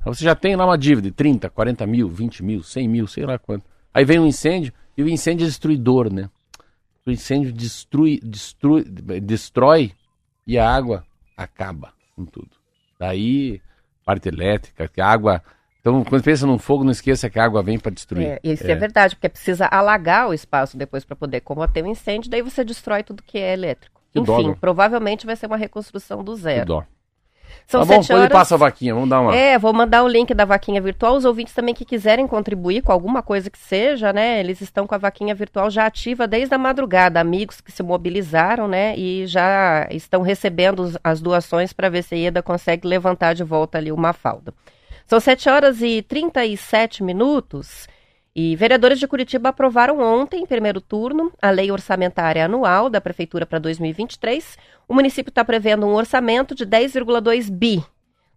Aí 0.09 0.15
Você 0.15 0.25
já 0.25 0.35
tem 0.35 0.57
lá 0.57 0.65
uma 0.65 0.79
dívida 0.79 1.09
de 1.09 1.15
30, 1.15 1.51
40 1.51 1.87
mil, 1.87 2.09
20 2.09 2.43
mil, 2.43 2.63
100 2.63 2.89
mil, 2.89 3.07
sei 3.07 3.27
lá 3.27 3.39
quanto. 3.39 3.67
Aí 3.93 4.05
vem 4.05 4.19
um 4.19 4.27
incêndio, 4.27 4.73
e 4.97 5.03
o 5.03 5.09
incêndio 5.09 5.45
é 5.45 5.47
destruidor, 5.47 6.13
né? 6.13 6.31
O 7.07 7.11
incêndio 7.11 7.53
destrui, 7.53 8.21
destrui, 8.23 8.85
destrói 8.85 9.93
e 10.47 10.59
a 10.59 10.69
água 10.69 11.05
acaba 11.37 11.93
com 12.15 12.25
tudo. 12.25 12.51
Daí, 12.99 13.61
parte 14.05 14.29
elétrica, 14.29 14.89
que 14.89 15.01
a 15.01 15.07
água. 15.07 15.43
Então, 15.81 16.03
quando 16.05 16.23
pensa 16.23 16.47
num 16.47 16.59
fogo, 16.59 16.85
não 16.85 16.91
esqueça 16.91 17.31
que 17.31 17.39
a 17.39 17.45
água 17.45 17.63
vem 17.63 17.79
para 17.79 17.93
destruir. 17.93 18.27
É, 18.27 18.41
isso 18.43 18.67
é. 18.67 18.75
verdade, 18.75 19.15
porque 19.15 19.29
precisa 19.29 19.67
alagar 19.67 20.29
o 20.29 20.35
espaço 20.35 20.77
depois 20.77 21.05
para 21.05 21.17
poder 21.17 21.41
combater 21.41 21.83
o 21.83 21.87
incêndio, 21.87 22.31
daí 22.31 22.43
você 22.43 22.65
destrói 22.65 23.03
tudo 23.03 23.23
que 23.23 23.39
é 23.39 23.53
elétrico. 23.53 24.03
Que 24.13 24.21
dó, 24.21 24.41
Enfim, 24.41 24.49
né? 24.51 24.57
provavelmente 24.61 25.25
vai 25.27 25.37
ser 25.37 25.47
uma 25.47 25.57
reconstrução 25.57 26.25
do 26.25 26.35
Que 26.35 26.41
zero. 26.41 26.67
dó. 26.67 26.85
São 27.67 27.81
tá 27.81 27.87
bom, 27.87 27.93
sete 27.95 28.03
depois 28.03 28.11
ele 28.11 28.21
horas. 28.21 28.33
passa 28.33 28.55
a 28.55 28.59
vaquinha, 28.59 28.95
vamos 28.95 29.09
dar 29.11 29.21
uma. 29.21 29.35
É, 29.35 29.59
vou 29.59 29.73
mandar 29.73 30.03
o 30.03 30.09
link 30.09 30.33
da 30.33 30.45
vaquinha 30.45 30.81
virtual. 30.81 31.17
Os 31.17 31.25
ouvintes 31.25 31.55
também 31.55 31.75
que 31.75 31.85
quiserem 31.85 32.27
contribuir 32.27 32.83
com 32.83 32.93
alguma 32.93 33.23
coisa 33.23 33.51
que 33.51 33.59
seja, 33.59 34.13
né? 34.13 34.41
Eles 34.41 34.61
estão 34.61 34.87
com 34.87 34.95
a 34.95 34.99
vaquinha 34.99 35.35
virtual 35.35 35.71
já 35.71 35.87
ativa 35.87 36.27
desde 36.27 36.55
a 36.55 36.59
madrugada. 36.59 37.21
Amigos 37.21 37.61
que 37.61 37.71
se 37.71 37.83
mobilizaram, 37.83 38.67
né? 38.67 38.97
E 38.97 39.27
já 39.27 39.87
estão 39.91 40.23
recebendo 40.23 40.93
as 41.05 41.21
doações 41.21 41.73
para 41.73 41.89
ver 41.89 42.03
se 42.03 42.15
a 42.15 42.19
IEDA 42.19 42.43
consegue 42.43 42.87
levantar 42.87 43.35
de 43.35 43.45
volta 43.45 43.77
ali 43.79 43.93
uma 43.93 44.13
falda. 44.13 44.55
São 45.07 45.19
7 45.19 45.49
horas 45.49 45.83
e 45.83 46.03
37 46.03 47.03
minutos. 47.03 47.89
E 48.35 48.55
vereadores 48.57 48.99
de 48.99 49.09
Curitiba 49.09 49.49
aprovaram 49.49 50.01
ontem, 50.01 50.43
em 50.43 50.47
primeiro 50.47 50.81
turno, 50.81 51.33
a 51.41 51.51
lei 51.51 51.71
orçamentária 51.73 52.45
anual 52.45 52.89
da 52.89 53.01
Prefeitura 53.01 53.45
para 53.45 53.59
2023. 53.59 54.57
O 54.87 54.95
município 54.95 55.31
está 55.31 55.45
prevendo 55.45 55.87
um 55.87 55.95
orçamento 55.95 56.55
de 56.55 56.65
10,2 56.65 57.51
bi, 57.51 57.85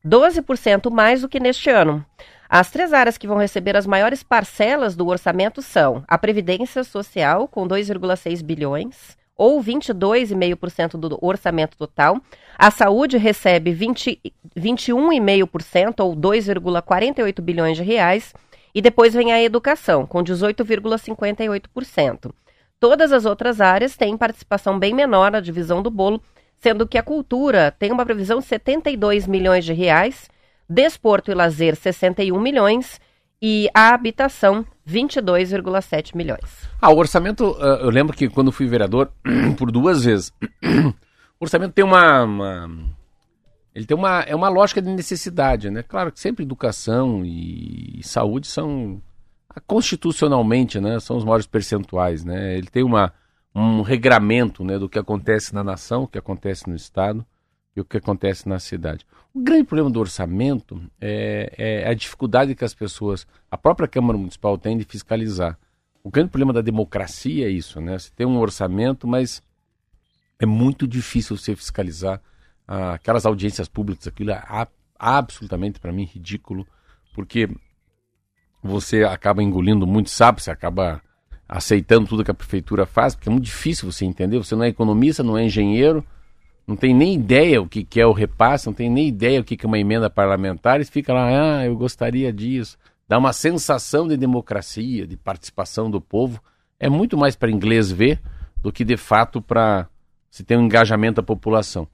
12% 0.05 0.89
mais 0.89 1.21
do 1.21 1.29
que 1.29 1.39
neste 1.39 1.69
ano. 1.69 2.03
As 2.49 2.69
três 2.69 2.91
áreas 2.91 3.17
que 3.17 3.27
vão 3.27 3.37
receber 3.37 3.77
as 3.77 3.87
maiores 3.87 4.23
parcelas 4.23 4.95
do 4.95 5.07
orçamento 5.07 5.61
são 5.61 6.03
a 6.07 6.17
Previdência 6.17 6.83
Social, 6.83 7.47
com 7.47 7.65
2,6 7.65 8.43
bilhões, 8.43 9.17
ou 9.37 9.63
22,5% 9.63 10.91
do 10.99 11.17
orçamento 11.21 11.77
total. 11.77 12.19
A 12.57 12.69
Saúde 12.69 13.17
recebe 13.17 13.71
20 13.71 14.21
21,5%, 14.55 15.99
ou 16.01 16.15
2,48 16.15 17.41
bilhões 17.41 17.77
de 17.77 17.83
reais. 17.83 18.33
E 18.73 18.81
depois 18.81 19.13
vem 19.13 19.31
a 19.31 19.41
Educação, 19.41 20.05
com 20.05 20.23
18,58%. 20.23 22.31
Todas 22.79 23.11
as 23.11 23.25
outras 23.25 23.61
áreas 23.61 23.95
têm 23.95 24.17
participação 24.17 24.79
bem 24.79 24.93
menor 24.93 25.31
na 25.31 25.39
divisão 25.39 25.83
do 25.83 25.91
bolo, 25.91 26.21
sendo 26.57 26.87
que 26.87 26.97
a 26.97 27.03
cultura 27.03 27.71
tem 27.77 27.91
uma 27.91 28.05
previsão 28.05 28.39
de 28.39 28.45
72 28.45 29.27
milhões 29.27 29.65
de 29.65 29.73
reais, 29.73 30.29
desporto 30.69 31.31
e 31.31 31.35
lazer 31.35 31.75
61 31.75 32.39
milhões 32.39 32.99
e 33.41 33.67
a 33.73 33.93
habitação 33.93 34.65
22,7 34.87 36.15
milhões. 36.15 36.69
Ah, 36.81 36.91
o 36.91 36.97
orçamento, 36.97 37.55
ah, 37.59 37.79
eu 37.81 37.89
lembro 37.89 38.15
que 38.15 38.29
quando 38.29 38.51
fui 38.51 38.67
vereador, 38.67 39.11
por 39.57 39.71
duas 39.71 40.05
vezes, 40.05 40.31
o 41.39 41.43
orçamento 41.43 41.73
tem 41.73 41.83
uma, 41.83 42.23
uma- 42.23 42.69
ele 43.73 43.85
tem 43.85 43.95
uma, 43.95 44.21
é 44.21 44.35
uma 44.35 44.49
lógica 44.49 44.81
de 44.81 44.89
necessidade, 44.89 45.69
né? 45.69 45.81
Claro 45.81 46.11
que 46.11 46.19
sempre 46.19 46.43
educação 46.43 47.23
e 47.25 48.01
saúde 48.03 48.47
são, 48.47 49.01
ah, 49.49 49.61
constitucionalmente, 49.61 50.79
né, 50.79 50.99
são 50.99 51.15
os 51.15 51.23
maiores 51.23 51.47
percentuais, 51.47 52.25
né? 52.25 52.57
Ele 52.57 52.67
tem 52.67 52.83
uma, 52.83 53.13
um 53.55 53.81
regramento, 53.81 54.63
né, 54.63 54.77
do 54.77 54.89
que 54.89 54.99
acontece 54.99 55.53
na 55.53 55.63
nação, 55.63 56.03
o 56.03 56.07
que 56.07 56.17
acontece 56.17 56.69
no 56.69 56.75
estado 56.75 57.25
e 57.75 57.79
o 57.79 57.85
que 57.85 57.97
acontece 57.97 58.47
na 58.47 58.59
cidade. 58.59 59.05
O 59.33 59.39
grande 59.39 59.63
problema 59.63 59.89
do 59.89 59.99
orçamento 60.01 60.81
é, 60.99 61.53
é 61.57 61.87
a 61.87 61.93
dificuldade 61.93 62.53
que 62.53 62.65
as 62.65 62.73
pessoas, 62.73 63.25
a 63.49 63.57
própria 63.57 63.87
Câmara 63.87 64.17
Municipal 64.17 64.57
tem 64.57 64.77
de 64.77 64.83
fiscalizar. 64.83 65.57
O 66.03 66.11
grande 66.11 66.29
problema 66.29 66.51
da 66.51 66.61
democracia 66.61 67.45
é 67.45 67.49
isso, 67.49 67.79
né? 67.79 67.97
Você 67.97 68.11
tem 68.13 68.27
um 68.27 68.37
orçamento, 68.37 69.07
mas 69.07 69.41
é 70.37 70.45
muito 70.45 70.85
difícil 70.85 71.37
você 71.37 71.55
fiscalizar 71.55 72.21
aquelas 72.93 73.25
audiências 73.25 73.67
públicas. 73.67 74.07
Aquilo 74.07 74.31
é 74.31 74.41
absolutamente, 74.97 75.79
para 75.79 75.91
mim, 75.91 76.05
ridículo, 76.05 76.65
porque 77.13 77.49
você 78.63 79.03
acaba 79.03 79.43
engolindo 79.43 79.85
muito 79.85 80.09
sapo, 80.09 80.41
você 80.41 80.51
acaba 80.51 81.01
aceitando 81.49 82.07
tudo 82.07 82.23
que 82.23 82.31
a 82.31 82.35
prefeitura 82.35 82.85
faz, 82.85 83.13
porque 83.13 83.27
é 83.27 83.31
muito 83.31 83.45
difícil 83.45 83.91
você 83.91 84.05
entender. 84.05 84.37
Você 84.37 84.55
não 84.55 84.63
é 84.63 84.69
economista, 84.69 85.21
não 85.21 85.37
é 85.37 85.43
engenheiro, 85.43 86.05
não 86.65 86.77
tem 86.77 86.93
nem 86.93 87.13
ideia 87.13 87.61
o 87.61 87.67
que, 87.67 87.83
que 87.83 87.99
é 87.99 88.05
o 88.05 88.13
repasse, 88.13 88.67
não 88.67 88.73
tem 88.73 88.89
nem 88.89 89.07
ideia 89.07 89.41
o 89.41 89.43
que, 89.43 89.57
que 89.57 89.65
é 89.65 89.67
uma 89.67 89.79
emenda 89.79 90.09
parlamentar, 90.09 90.79
e 90.79 90.85
fica 90.85 91.13
lá, 91.13 91.57
ah, 91.57 91.65
eu 91.65 91.75
gostaria 91.75 92.31
disso. 92.31 92.77
Dá 93.05 93.17
uma 93.17 93.33
sensação 93.33 94.07
de 94.07 94.15
democracia, 94.15 95.05
de 95.05 95.17
participação 95.17 95.91
do 95.91 95.99
povo. 95.99 96.41
É 96.79 96.87
muito 96.87 97.17
mais 97.17 97.35
para 97.35 97.51
inglês 97.51 97.91
ver 97.91 98.21
do 98.61 98.71
que 98.71 98.85
de 98.85 98.95
fato 98.95 99.41
para 99.41 99.89
se 100.29 100.45
ter 100.45 100.55
um 100.55 100.63
engajamento 100.63 101.15
da 101.15 101.23
população. 101.23 101.85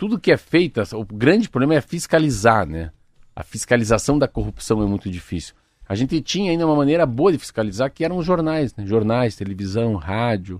Tudo 0.00 0.18
que 0.18 0.32
é 0.32 0.38
feito, 0.38 0.80
o 0.96 1.04
grande 1.04 1.46
problema 1.50 1.74
é 1.74 1.80
fiscalizar, 1.82 2.66
né? 2.66 2.90
A 3.36 3.42
fiscalização 3.42 4.18
da 4.18 4.26
corrupção 4.26 4.82
é 4.82 4.86
muito 4.86 5.10
difícil. 5.10 5.54
A 5.86 5.94
gente 5.94 6.22
tinha 6.22 6.50
ainda 6.50 6.64
uma 6.64 6.74
maneira 6.74 7.04
boa 7.04 7.30
de 7.30 7.36
fiscalizar, 7.36 7.92
que 7.92 8.02
eram 8.02 8.16
os 8.16 8.24
jornais, 8.24 8.74
né? 8.74 8.86
Jornais, 8.86 9.36
televisão, 9.36 9.96
rádio, 9.96 10.58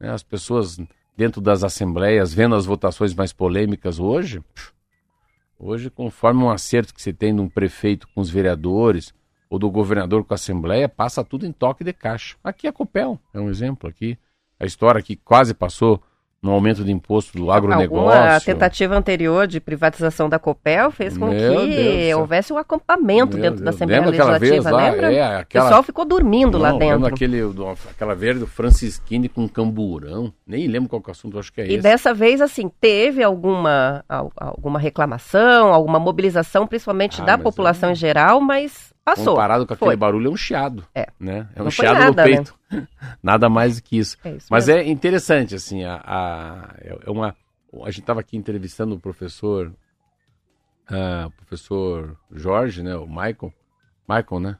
né? 0.00 0.10
as 0.10 0.24
pessoas 0.24 0.76
dentro 1.16 1.40
das 1.40 1.62
assembleias, 1.62 2.34
vendo 2.34 2.56
as 2.56 2.66
votações 2.66 3.14
mais 3.14 3.32
polêmicas 3.32 4.00
hoje. 4.00 4.42
Hoje, 5.56 5.88
conforme 5.88 6.42
um 6.42 6.50
acerto 6.50 6.92
que 6.92 7.00
você 7.00 7.12
tem 7.12 7.32
de 7.32 7.40
um 7.40 7.48
prefeito 7.48 8.08
com 8.08 8.20
os 8.20 8.28
vereadores 8.28 9.14
ou 9.48 9.56
do 9.56 9.70
governador 9.70 10.24
com 10.24 10.34
a 10.34 10.36
assembleia, 10.36 10.88
passa 10.88 11.22
tudo 11.22 11.46
em 11.46 11.52
toque 11.52 11.84
de 11.84 11.92
caixa. 11.92 12.34
Aqui 12.42 12.66
a 12.66 12.72
Copel 12.72 13.20
é 13.32 13.38
um 13.38 13.50
exemplo 13.50 13.88
aqui. 13.88 14.18
A 14.58 14.66
história 14.66 15.00
que 15.00 15.14
quase 15.14 15.54
passou 15.54 16.02
no 16.42 16.52
aumento 16.52 16.82
do 16.82 16.90
imposto 16.90 17.36
do 17.36 17.50
agronegócio. 17.52 18.18
Alguma 18.18 18.40
tentativa 18.40 18.96
anterior 18.96 19.46
de 19.46 19.60
privatização 19.60 20.26
da 20.28 20.38
Copel 20.38 20.90
fez 20.90 21.16
com 21.18 21.26
Meu 21.26 21.60
que 21.60 21.66
Deus 21.76 22.18
houvesse 22.20 22.50
um 22.52 22.56
acampamento 22.56 23.36
Meu 23.36 23.42
dentro 23.50 23.58
da 23.62 23.70
Deus, 23.70 23.76
Assembleia 23.76 24.00
lembra 24.06 24.24
Legislativa, 24.38 24.70
lá? 24.70 24.90
lembra? 24.90 25.12
É, 25.12 25.20
O 25.36 25.40
aquela- 25.40 25.64
pessoal 25.66 25.82
ficou 25.82 26.04
dormindo 26.06 26.56
lá 26.56 26.72
Não, 26.72 26.78
dentro. 26.78 26.94
lembra 26.94 27.08
aquele, 27.14 27.40
aquela 27.90 28.14
verde 28.14 28.40
do 28.40 28.46
Francisquini 28.46 29.28
com 29.28 29.46
camburão. 29.46 30.32
Nem 30.46 30.66
lembro 30.66 30.88
qual 30.88 31.02
que 31.02 31.10
é 31.10 31.12
o 31.12 31.12
assunto, 31.12 31.38
acho 31.38 31.52
que 31.52 31.60
é 31.60 31.66
E 31.66 31.74
esse. 31.74 31.82
dessa 31.82 32.14
vez, 32.14 32.40
assim, 32.40 32.70
teve 32.80 33.22
alguma, 33.22 34.02
al- 34.08 34.32
alguma 34.34 34.78
reclamação, 34.78 35.74
alguma 35.74 35.98
mobilização, 35.98 36.66
principalmente 36.66 37.20
Ah, 37.20 37.24
da 37.26 37.38
população 37.38 37.90
é- 37.90 37.92
em 37.92 37.94
geral, 37.96 38.40
mas 38.40 38.94
passou. 39.04 39.34
Comparado 39.34 39.66
com 39.66 39.74
aquele 39.74 39.88
Foi. 39.90 39.96
barulho, 39.96 40.28
é 40.28 40.30
um 40.32 40.36
chiado. 40.36 40.84
É. 40.94 41.06
Né? 41.20 41.46
É 41.54 41.62
um 41.62 41.70
chiado 41.70 41.98
nada, 41.98 42.24
no 42.24 42.30
né? 42.30 42.44
Nada 43.22 43.48
mais 43.48 43.76
do 43.76 43.82
que 43.82 43.98
isso. 43.98 44.16
É 44.24 44.32
isso 44.32 44.46
Mas 44.50 44.66
mesmo. 44.66 44.82
é 44.82 44.88
interessante, 44.88 45.54
assim, 45.54 45.84
a, 45.84 46.00
a, 46.04 46.74
é 47.04 47.10
uma. 47.10 47.36
A 47.82 47.90
gente 47.90 48.00
estava 48.00 48.20
aqui 48.20 48.36
entrevistando 48.36 48.94
o 48.94 49.00
professor. 49.00 49.72
ah, 50.88 51.26
o 51.28 51.30
professor 51.32 52.16
Jorge, 52.32 52.82
né? 52.82 52.96
O 52.96 53.06
Michael. 53.06 53.52
Michael, 54.08 54.40
né? 54.40 54.58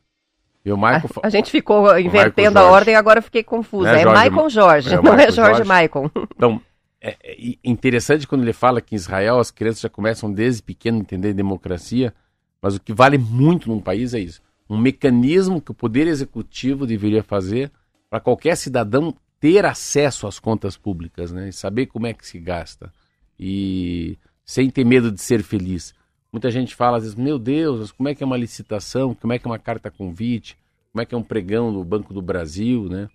E 0.65 0.71
o 0.73 0.77
Michael. 0.77 1.09
fa- 1.09 1.21
A 1.25 1.31
gente 1.31 1.51
ficou 1.51 1.99
invertendo 1.99 2.59
a 2.59 2.65
ordem 2.71 2.95
e 2.95 2.97
agora 2.97 3.19
eu 3.19 3.23
fiquei 3.23 3.43
confusa. 3.43 3.91
É 3.91 4.01
É, 4.01 4.03
Jorge- 4.03 4.23
Michael 4.31 4.51
Jorge, 4.51 4.95
é 4.95 5.03
não 5.03 5.15
é 5.15 5.31
Jorge 5.31 5.35
Jorge. 5.35 5.61
Michael. 5.63 6.11
Então, 6.37 6.61
é, 7.01 7.17
é 7.23 7.57
interessante 7.65 8.27
quando 8.29 8.43
ele 8.43 8.53
fala 8.53 8.81
que 8.81 8.95
em 8.95 8.97
Israel 8.97 9.39
as 9.39 9.51
crianças 9.51 9.81
já 9.81 9.89
começam 9.89 10.31
desde 10.33 10.63
pequeno 10.63 10.99
a 10.99 11.01
entender 11.01 11.33
democracia, 11.33 12.15
mas 12.61 12.77
o 12.77 12.81
que 12.81 12.93
vale 12.93 13.17
muito 13.19 13.69
num 13.69 13.81
país 13.81 14.13
é 14.15 14.21
isso. 14.21 14.41
Um 14.69 14.77
mecanismo 14.79 15.61
que 15.61 15.71
o 15.71 15.75
Poder 15.75 16.07
Executivo 16.07 16.87
deveria 16.87 17.23
fazer 17.25 17.73
para 18.11 18.21
qualquer 18.21 18.57
cidadão 18.57 19.15
ter 19.39 19.65
acesso 19.65 20.27
às 20.27 20.39
contas 20.39 20.77
públicas, 20.77 21.33
né? 21.33 21.49
E 21.49 21.53
saber 21.53 21.87
como 21.87 22.07
é 22.07 22.13
que 22.13 22.27
se 22.27 22.39
gasta. 22.39 22.93
E 23.39 24.19
sem 24.45 24.69
ter 24.69 24.85
medo 24.85 25.11
de 25.11 25.23
ser 25.23 25.43
feliz. 25.43 25.95
Muita 26.33 26.51
gente 26.51 26.75
fala 26.75 26.99
às 26.99 27.05
vezes, 27.05 27.17
meu 27.17 27.39
Deus, 27.39 27.93
como 27.93 28.09
é 28.09 28.15
que 28.15 28.23
é 28.23 28.27
uma 28.27 28.37
licitação? 28.37 29.15
Como 29.15 29.33
é 29.33 29.39
que 29.39 29.47
é 29.47 29.51
uma 29.51 29.59
carta 29.59 29.91
convite? 29.91 30.59
Como 30.93 31.01
é 31.01 31.07
que 31.07 31.15
é 31.15 31.19
um 31.19 31.23
pregão 31.23 31.73
do 31.73 31.85
Banco 31.85 32.13
do 32.13 32.21
Brasil, 32.21 32.89
né? 32.89 33.09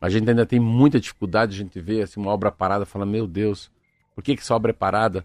A 0.00 0.08
gente 0.08 0.28
ainda 0.28 0.46
tem 0.46 0.58
muita 0.58 0.98
dificuldade, 0.98 1.54
a 1.54 1.58
gente 1.58 1.78
vê 1.78 2.00
assim, 2.00 2.18
uma 2.18 2.32
obra 2.32 2.50
parada 2.50 2.86
fala, 2.86 3.04
meu 3.04 3.26
Deus, 3.26 3.70
por 4.14 4.24
que, 4.24 4.34
que 4.34 4.40
essa 4.40 4.54
obra 4.54 4.70
é 4.70 4.74
parada? 4.74 5.24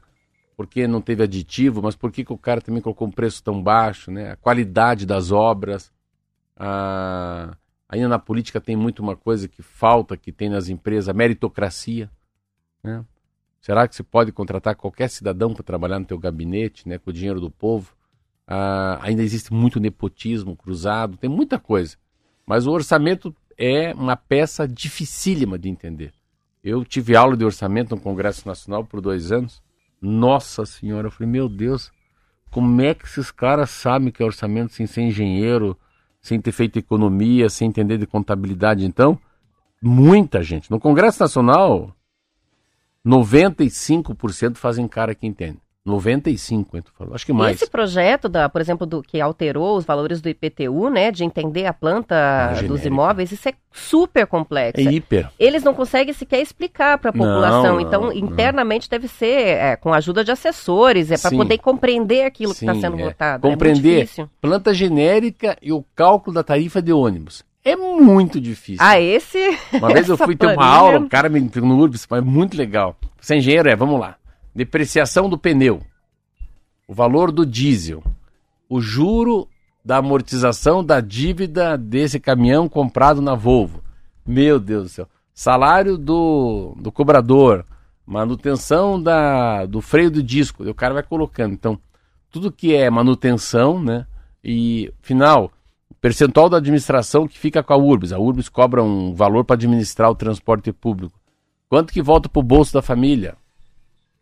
Por 0.57 0.67
que 0.67 0.85
não 0.87 1.01
teve 1.01 1.23
aditivo? 1.23 1.81
Mas 1.81 1.95
por 1.95 2.11
que, 2.11 2.23
que 2.23 2.33
o 2.33 2.37
cara 2.37 2.61
também 2.61 2.81
colocou 2.81 3.07
um 3.07 3.11
preço 3.11 3.41
tão 3.41 3.61
baixo? 3.61 4.11
Né? 4.11 4.31
A 4.31 4.35
qualidade 4.35 5.05
das 5.05 5.31
obras. 5.31 5.91
A... 6.55 7.55
Ainda 7.87 8.07
na 8.07 8.19
política 8.19 8.59
tem 8.59 8.75
muito 8.75 9.01
uma 9.01 9.15
coisa 9.15 9.47
que 9.47 9.61
falta, 9.61 10.17
que 10.17 10.31
tem 10.31 10.49
nas 10.49 10.69
empresas, 10.69 11.13
meritocracia. 11.15 12.09
Né? 12.83 13.05
Será 13.61 13.87
que 13.87 13.95
você 13.95 14.03
pode 14.03 14.31
contratar 14.31 14.75
qualquer 14.75 15.09
cidadão 15.09 15.53
para 15.53 15.63
trabalhar 15.63 15.99
no 15.99 16.05
teu 16.05 16.17
gabinete, 16.19 16.87
né, 16.87 16.97
com 16.97 17.09
o 17.09 17.13
dinheiro 17.13 17.39
do 17.39 17.49
povo? 17.49 17.95
Ah, 18.47 18.99
ainda 19.01 19.23
existe 19.23 19.51
muito 19.53 19.79
nepotismo 19.79 20.55
cruzado, 20.55 21.17
tem 21.17 21.29
muita 21.29 21.57
coisa. 21.57 21.97
Mas 22.45 22.67
o 22.67 22.71
orçamento 22.71 23.35
é 23.57 23.93
uma 23.93 24.15
peça 24.15 24.67
dificílima 24.67 25.57
de 25.57 25.69
entender. 25.69 26.13
Eu 26.63 26.83
tive 26.83 27.15
aula 27.15 27.37
de 27.37 27.45
orçamento 27.45 27.95
no 27.95 28.01
Congresso 28.01 28.47
Nacional 28.47 28.83
por 28.85 29.01
dois 29.01 29.31
anos. 29.31 29.63
Nossa 30.01 30.65
Senhora, 30.65 31.07
eu 31.07 31.11
falei, 31.11 31.31
meu 31.31 31.49
Deus, 31.49 31.91
como 32.51 32.81
é 32.81 32.93
que 32.93 33.05
esses 33.05 33.31
caras 33.31 33.69
sabem 33.69 34.11
que 34.11 34.21
é 34.21 34.25
orçamento 34.25 34.73
sem 34.73 34.85
ser 34.85 35.01
engenheiro, 35.01 35.77
sem 36.25 36.41
ter 36.41 36.51
feito 36.51 36.79
economia, 36.79 37.47
sem 37.49 37.67
entender 37.67 37.99
de 37.99 38.07
contabilidade? 38.07 38.83
Então, 38.83 39.19
muita 39.79 40.41
gente. 40.41 40.71
No 40.71 40.79
Congresso 40.79 41.21
Nacional, 41.21 41.95
95% 43.05 44.55
fazem 44.55 44.87
cara 44.87 45.13
que 45.13 45.27
entende. 45.27 45.59
95, 45.85 46.77
eu 46.77 46.81
tô 46.83 46.91
falando. 46.97 47.13
Acho 47.13 47.25
que 47.25 47.31
E 47.31 47.35
mais. 47.35 47.55
esse 47.61 47.69
projeto, 47.69 48.27
da, 48.27 48.49
por 48.49 48.59
exemplo, 48.59 48.87
do 48.87 49.03
que 49.03 49.21
alterou 49.21 49.77
os 49.77 49.85
valores 49.85 50.19
do 50.19 50.27
IPTU, 50.27 50.89
né, 50.89 51.11
de 51.11 51.23
entender 51.23 51.67
a 51.67 51.73
planta 51.73 52.15
Ah, 52.15 52.61
dos 52.63 52.83
imóveis, 52.85 53.31
isso 53.31 53.47
é 53.47 53.53
super 53.71 54.25
complexo. 54.25 54.81
É 54.87 54.91
hiper. 54.91 55.29
Eles 55.39 55.63
não 55.63 55.73
conseguem 55.75 56.13
sequer 56.13 56.41
explicar 56.41 56.97
para 56.97 57.11
a 57.11 57.13
população. 57.13 57.63
não, 57.75 57.79
então, 57.81 58.01
não. 58.03 58.13
internamente 58.13 58.89
deve 58.89 59.07
ser 59.07 59.25
é, 59.57 59.75
com 59.75 59.93
a 59.93 59.97
ajuda 59.97 60.23
de 60.23 60.31
assessores, 60.31 61.11
é 61.11 61.17
para 61.17 61.29
Sim. 61.29 61.37
poder 61.37 61.57
compreender 61.59 62.23
aquilo 62.25 62.53
que 62.53 62.61
está 62.61 62.73
Sim, 62.73 62.81
sendo 62.81 62.99
é. 62.99 63.03
votado. 63.03 63.47
É 63.47 63.51
Compreender 63.51 64.01
difícil. 64.01 64.29
planta 64.41 64.73
genérica 64.73 65.55
e 65.61 65.71
o 65.71 65.85
cálculo 65.95 66.33
da 66.33 66.43
tarifa 66.43 66.81
de 66.81 66.91
ônibus. 66.91 67.43
É 67.63 67.75
muito 67.75 68.39
difícil. 68.39 68.77
Ah, 68.83 68.99
esse. 68.99 69.39
Uma 69.73 69.91
vez 69.91 70.07
eu 70.07 70.17
fui 70.17 70.35
ter 70.35 70.47
uma 70.47 70.65
aula, 70.65 70.99
o 70.99 71.09
cara 71.09 71.29
me 71.29 71.39
no 71.39 71.77
URBS, 71.79 72.05
mas 72.09 72.23
muito 72.23 72.55
legal. 72.55 72.95
Você 73.19 73.33
é 73.33 73.37
engenheiro, 73.37 73.67
é, 73.69 73.75
vamos 73.75 73.99
lá. 73.99 74.17
Depreciação 74.55 75.29
do 75.29 75.37
pneu, 75.37 75.81
o 76.87 76.93
valor 76.93 77.29
do 77.29 77.45
diesel, 77.45 78.01
o 78.69 78.79
juro 78.79 79.49
da 79.83 79.97
amortização 79.97 80.81
da 80.81 81.01
dívida 81.01 81.77
desse 81.77 82.21
caminhão 82.21 82.69
comprado 82.69 83.21
na 83.21 83.35
Volvo. 83.35 83.83
Meu 84.25 84.57
Deus 84.59 84.83
do 84.83 84.89
céu. 84.89 85.07
Salário 85.33 85.97
do, 85.97 86.73
do 86.79 86.89
cobrador, 86.89 87.65
manutenção 88.05 89.01
da, 89.01 89.65
do 89.65 89.81
freio 89.81 90.09
do 90.09 90.23
disco. 90.23 90.63
O 90.63 90.73
cara 90.73 90.93
vai 90.93 91.03
colocando. 91.03 91.53
Então, 91.53 91.77
tudo 92.31 92.51
que 92.51 92.73
é 92.73 92.89
manutenção, 92.89 93.83
né? 93.83 94.07
E, 94.41 94.89
final, 95.01 95.51
percentual 95.99 96.47
da 96.47 96.57
administração 96.57 97.27
que 97.27 97.37
fica 97.37 97.61
com 97.61 97.73
a 97.73 97.77
URBS. 97.77 98.13
A 98.13 98.19
URBS 98.19 98.47
cobra 98.47 98.81
um 98.81 99.13
valor 99.13 99.43
para 99.43 99.55
administrar 99.55 100.09
o 100.09 100.15
transporte 100.15 100.71
público. 100.71 101.19
Quanto 101.67 101.91
que 101.91 102.01
volta 102.01 102.29
pro 102.29 102.41
bolso 102.41 102.73
da 102.73 102.81
família? 102.81 103.35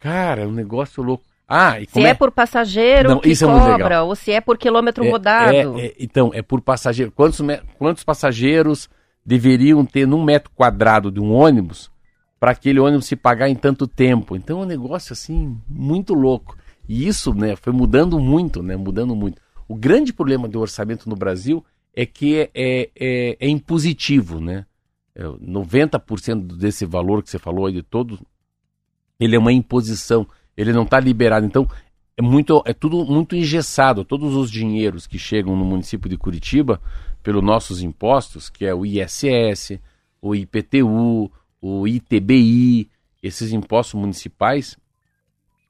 Cara, 0.04 0.42
é 0.42 0.46
um 0.46 0.52
negócio 0.52 1.02
louco. 1.02 1.24
Ah, 1.48 1.80
e 1.80 1.86
Se 1.86 1.94
como 1.94 2.06
é 2.06 2.14
por 2.14 2.30
passageiro 2.30 3.10
Não, 3.10 3.20
que 3.22 3.30
isso 3.30 3.46
é 3.46 3.48
muito 3.48 3.64
cobra, 3.64 3.84
legal. 3.84 4.08
ou 4.08 4.16
se 4.18 4.32
é 4.32 4.42
por 4.42 4.58
quilômetro 4.58 5.06
É, 5.06 5.10
rodado. 5.10 5.80
é, 5.80 5.86
é, 5.86 5.96
então, 5.98 6.30
é 6.34 6.42
por 6.42 6.60
passageiro. 6.60 7.10
Quantos, 7.12 7.40
quantos 7.78 8.04
passageiros 8.04 8.90
deveriam 9.26 9.86
ter 9.86 10.06
num 10.06 10.22
metro 10.22 10.52
quadrado 10.54 11.10
de 11.10 11.22
um 11.22 11.32
ônibus 11.32 11.90
para 12.38 12.52
aquele 12.52 12.82
ônibus 12.82 13.06
se 13.06 13.16
pagar 13.16 13.48
em 13.48 13.56
tanto 13.56 13.88
tempo? 13.88 14.36
Então 14.36 14.60
é 14.60 14.64
um 14.64 14.68
negócio 14.68 15.14
assim 15.14 15.58
muito 15.70 16.14
louco. 16.14 16.58
E 16.88 17.08
isso, 17.08 17.34
né, 17.34 17.56
foi 17.56 17.72
mudando 17.72 18.20
muito, 18.20 18.62
né, 18.62 18.76
mudando 18.76 19.16
muito. 19.16 19.42
O 19.70 19.76
grande 19.76 20.12
problema 20.12 20.50
do 20.50 20.60
orçamento 20.60 21.10
no 21.10 21.16
Brasil 21.16 21.64
é 21.96 22.06
que 22.06 22.40
é, 22.40 22.50
é, 22.54 22.90
é, 23.00 23.38
é 23.40 23.48
impositivo, 23.48 24.42
né? 24.42 24.66
É, 25.16 25.24
90% 25.24 26.58
desse 26.58 26.86
valor 26.86 27.24
que 27.24 27.30
você 27.30 27.38
falou 27.40 27.68
aí 27.68 27.74
de 27.74 27.84
todo, 27.84 28.20
ele 29.24 29.36
é 29.36 29.40
uma 29.40 29.52
imposição, 29.52 30.28
ele 30.56 30.74
não 30.74 30.84
está 30.84 31.00
liberado. 31.00 31.46
Então, 31.46 31.68
é 32.18 32.22
muito 32.22 32.62
é 32.66 32.74
tudo 32.74 33.06
muito 33.06 33.36
engessado. 33.36 34.04
Todos 34.04 34.36
os 34.36 34.52
dinheiros 34.52 35.08
que 35.08 35.18
chegam 35.18 35.56
no 35.56 35.66
município 35.66 36.10
de 36.10 36.18
Curitiba 36.18 36.82
pelos 37.22 37.44
nossos 37.44 37.82
impostos, 37.82 38.50
que 38.50 38.66
é 38.66 38.74
o 38.74 38.86
ISS, 38.86 39.80
o 40.22 40.36
IPTU, 40.36 41.32
o 41.62 41.88
ITBI, 41.88 42.90
esses 43.22 43.52
impostos 43.52 44.00
municipais, 44.00 44.78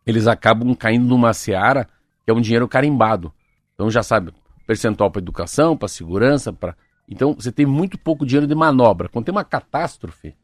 eles 0.05 0.27
acabam 0.27 0.73
caindo 0.75 1.05
numa 1.05 1.33
seara 1.33 1.87
que 2.25 2.31
é 2.31 2.33
um 2.33 2.41
dinheiro 2.41 2.67
carimbado. 2.67 3.31
Então 3.73 3.89
já 3.89 4.03
sabe, 4.03 4.33
percentual 4.65 5.11
para 5.11 5.21
educação, 5.21 5.77
para 5.77 5.87
segurança, 5.87 6.51
para 6.51 6.75
então 7.07 7.33
você 7.33 7.51
tem 7.51 7.65
muito 7.65 7.97
pouco 7.97 8.25
dinheiro 8.25 8.47
de 8.47 8.55
manobra. 8.55 9.09
Quando 9.09 9.25
tem 9.25 9.31
uma 9.31 9.43
catástrofe, 9.43 10.35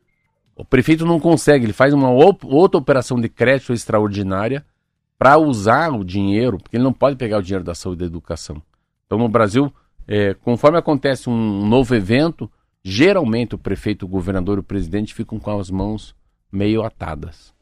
o 0.59 0.65
prefeito 0.65 1.05
não 1.05 1.21
consegue, 1.21 1.65
ele 1.65 1.71
faz 1.71 1.93
uma 1.93 2.09
outra 2.09 2.77
operação 2.77 3.17
de 3.17 3.29
crédito 3.29 3.71
extraordinária 3.71 4.65
para 5.17 5.37
usar 5.37 5.89
o 5.93 6.03
dinheiro, 6.03 6.57
porque 6.57 6.75
ele 6.75 6.83
não 6.83 6.91
pode 6.91 7.15
pegar 7.15 7.37
o 7.37 7.41
dinheiro 7.41 7.63
da 7.63 7.73
saúde 7.73 7.99
e 7.99 8.01
da 8.01 8.05
educação. 8.05 8.61
Então 9.05 9.17
no 9.17 9.29
Brasil, 9.29 9.73
é, 10.05 10.33
conforme 10.33 10.77
acontece 10.77 11.29
um 11.29 11.65
novo 11.65 11.95
evento, 11.95 12.51
geralmente 12.83 13.55
o 13.55 13.57
prefeito, 13.57 14.03
o 14.03 14.09
governador 14.09 14.57
e 14.57 14.59
o 14.59 14.63
presidente 14.63 15.13
ficam 15.13 15.39
com 15.39 15.57
as 15.57 15.71
mãos 15.71 16.13
meio 16.51 16.83
atadas. 16.83 17.53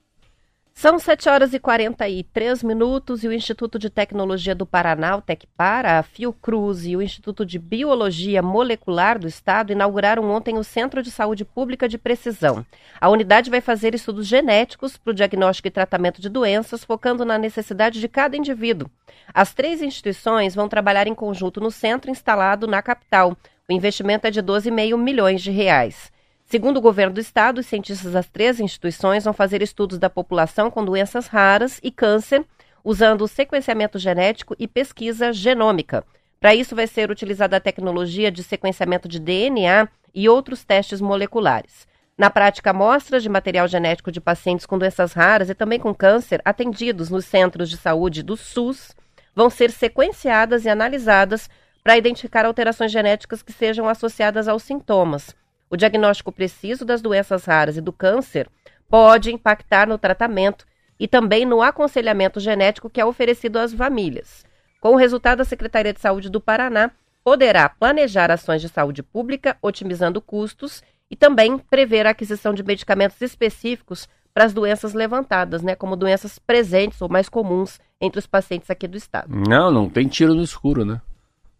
São 0.79 0.99
7 0.99 1.27
horas 1.27 1.55
e 1.55 1.59
43 1.59 2.61
minutos 2.61 3.23
e 3.23 3.27
o 3.27 3.33
Instituto 3.33 3.79
de 3.79 3.89
Tecnologia 3.89 4.53
do 4.53 4.63
Paraná, 4.63 5.17
o 5.17 5.23
Tecpara, 5.23 5.97
a 5.97 6.03
Fiocruz 6.03 6.85
e 6.85 6.95
o 6.95 7.01
Instituto 7.01 7.43
de 7.43 7.57
Biologia 7.57 8.43
Molecular 8.43 9.17
do 9.17 9.27
Estado 9.27 9.71
inauguraram 9.71 10.29
ontem 10.29 10.55
o 10.55 10.63
Centro 10.63 11.01
de 11.01 11.09
Saúde 11.09 11.43
Pública 11.43 11.89
de 11.89 11.97
Precisão. 11.97 12.63
A 13.01 13.09
unidade 13.09 13.49
vai 13.49 13.59
fazer 13.59 13.95
estudos 13.95 14.27
genéticos 14.27 14.97
para 14.97 15.09
o 15.09 15.15
diagnóstico 15.15 15.67
e 15.67 15.71
tratamento 15.71 16.21
de 16.21 16.29
doenças, 16.29 16.83
focando 16.83 17.25
na 17.25 17.39
necessidade 17.39 17.99
de 17.99 18.07
cada 18.07 18.37
indivíduo. 18.37 18.87
As 19.33 19.55
três 19.55 19.81
instituições 19.81 20.53
vão 20.53 20.69
trabalhar 20.69 21.07
em 21.07 21.15
conjunto 21.15 21.59
no 21.59 21.71
centro 21.71 22.11
instalado 22.11 22.67
na 22.67 22.83
capital. 22.83 23.35
O 23.67 23.73
investimento 23.73 24.27
é 24.27 24.29
de 24.29 24.43
12,5 24.43 24.95
milhões 24.95 25.41
de 25.41 25.49
reais. 25.49 26.15
Segundo 26.49 26.77
o 26.77 26.81
governo 26.81 27.13
do 27.13 27.19
estado, 27.19 27.57
os 27.57 27.65
cientistas 27.65 28.13
das 28.13 28.25
três 28.25 28.61
instituições 28.61 29.25
vão 29.25 29.33
fazer 29.33 29.61
estudos 29.61 29.99
da 29.99 30.09
população 30.09 30.71
com 30.71 30.85
doenças 30.85 31.27
raras 31.27 31.77
e 31.83 31.91
câncer, 31.91 32.41
usando 32.85 33.23
o 33.23 33.27
sequenciamento 33.27 33.99
genético 33.99 34.55
e 34.57 34.65
pesquisa 34.65 35.33
genômica. 35.33 36.05
Para 36.39 36.55
isso, 36.55 36.73
vai 36.73 36.87
ser 36.87 37.11
utilizada 37.11 37.57
a 37.57 37.59
tecnologia 37.59 38.31
de 38.31 38.43
sequenciamento 38.43 39.09
de 39.09 39.19
DNA 39.19 39.89
e 40.15 40.29
outros 40.29 40.63
testes 40.63 41.01
moleculares. 41.01 41.85
Na 42.17 42.29
prática, 42.29 42.69
amostras 42.69 43.21
de 43.21 43.27
material 43.27 43.67
genético 43.67 44.09
de 44.09 44.21
pacientes 44.21 44.65
com 44.65 44.77
doenças 44.77 45.11
raras 45.11 45.49
e 45.49 45.53
também 45.53 45.81
com 45.81 45.93
câncer, 45.93 46.41
atendidos 46.45 47.09
nos 47.09 47.25
centros 47.25 47.69
de 47.69 47.75
saúde 47.75 48.23
do 48.23 48.37
SUS, 48.37 48.95
vão 49.35 49.49
ser 49.49 49.69
sequenciadas 49.69 50.63
e 50.63 50.69
analisadas 50.69 51.49
para 51.83 51.97
identificar 51.97 52.45
alterações 52.45 52.93
genéticas 52.93 53.41
que 53.41 53.51
sejam 53.51 53.89
associadas 53.89 54.47
aos 54.47 54.63
sintomas. 54.63 55.35
O 55.69 55.77
diagnóstico 55.77 56.31
preciso 56.31 56.85
das 56.85 57.01
doenças 57.01 57.45
raras 57.45 57.77
e 57.77 57.81
do 57.81 57.91
câncer 57.91 58.49
pode 58.89 59.31
impactar 59.31 59.87
no 59.87 59.97
tratamento 59.97 60.65
e 60.99 61.07
também 61.07 61.45
no 61.45 61.61
aconselhamento 61.61 62.39
genético 62.39 62.89
que 62.89 63.01
é 63.01 63.05
oferecido 63.05 63.57
às 63.57 63.73
famílias. 63.73 64.45
Com 64.79 64.93
o 64.93 64.97
resultado, 64.97 65.41
a 65.41 65.45
Secretaria 65.45 65.93
de 65.93 65.99
Saúde 65.99 66.29
do 66.29 66.39
Paraná 66.39 66.91
poderá 67.23 67.67
planejar 67.67 68.31
ações 68.31 68.61
de 68.61 68.69
saúde 68.69 69.03
pública, 69.03 69.57
otimizando 69.61 70.21
custos 70.21 70.81
e 71.11 71.15
também 71.15 71.57
prever 71.57 72.07
a 72.07 72.11
aquisição 72.11 72.53
de 72.53 72.63
medicamentos 72.63 73.21
específicos 73.21 74.07
para 74.33 74.45
as 74.45 74.53
doenças 74.53 74.93
levantadas, 74.93 75.61
né, 75.61 75.75
como 75.75 75.95
doenças 75.95 76.37
presentes 76.39 77.01
ou 77.01 77.09
mais 77.09 77.27
comuns 77.27 77.79
entre 77.99 78.19
os 78.19 78.27
pacientes 78.27 78.69
aqui 78.69 78.87
do 78.87 78.95
estado. 78.95 79.27
Não, 79.29 79.71
não 79.71 79.89
tem 79.89 80.07
tiro 80.07 80.35
no 80.35 80.43
escuro, 80.43 80.85
né? 80.85 81.01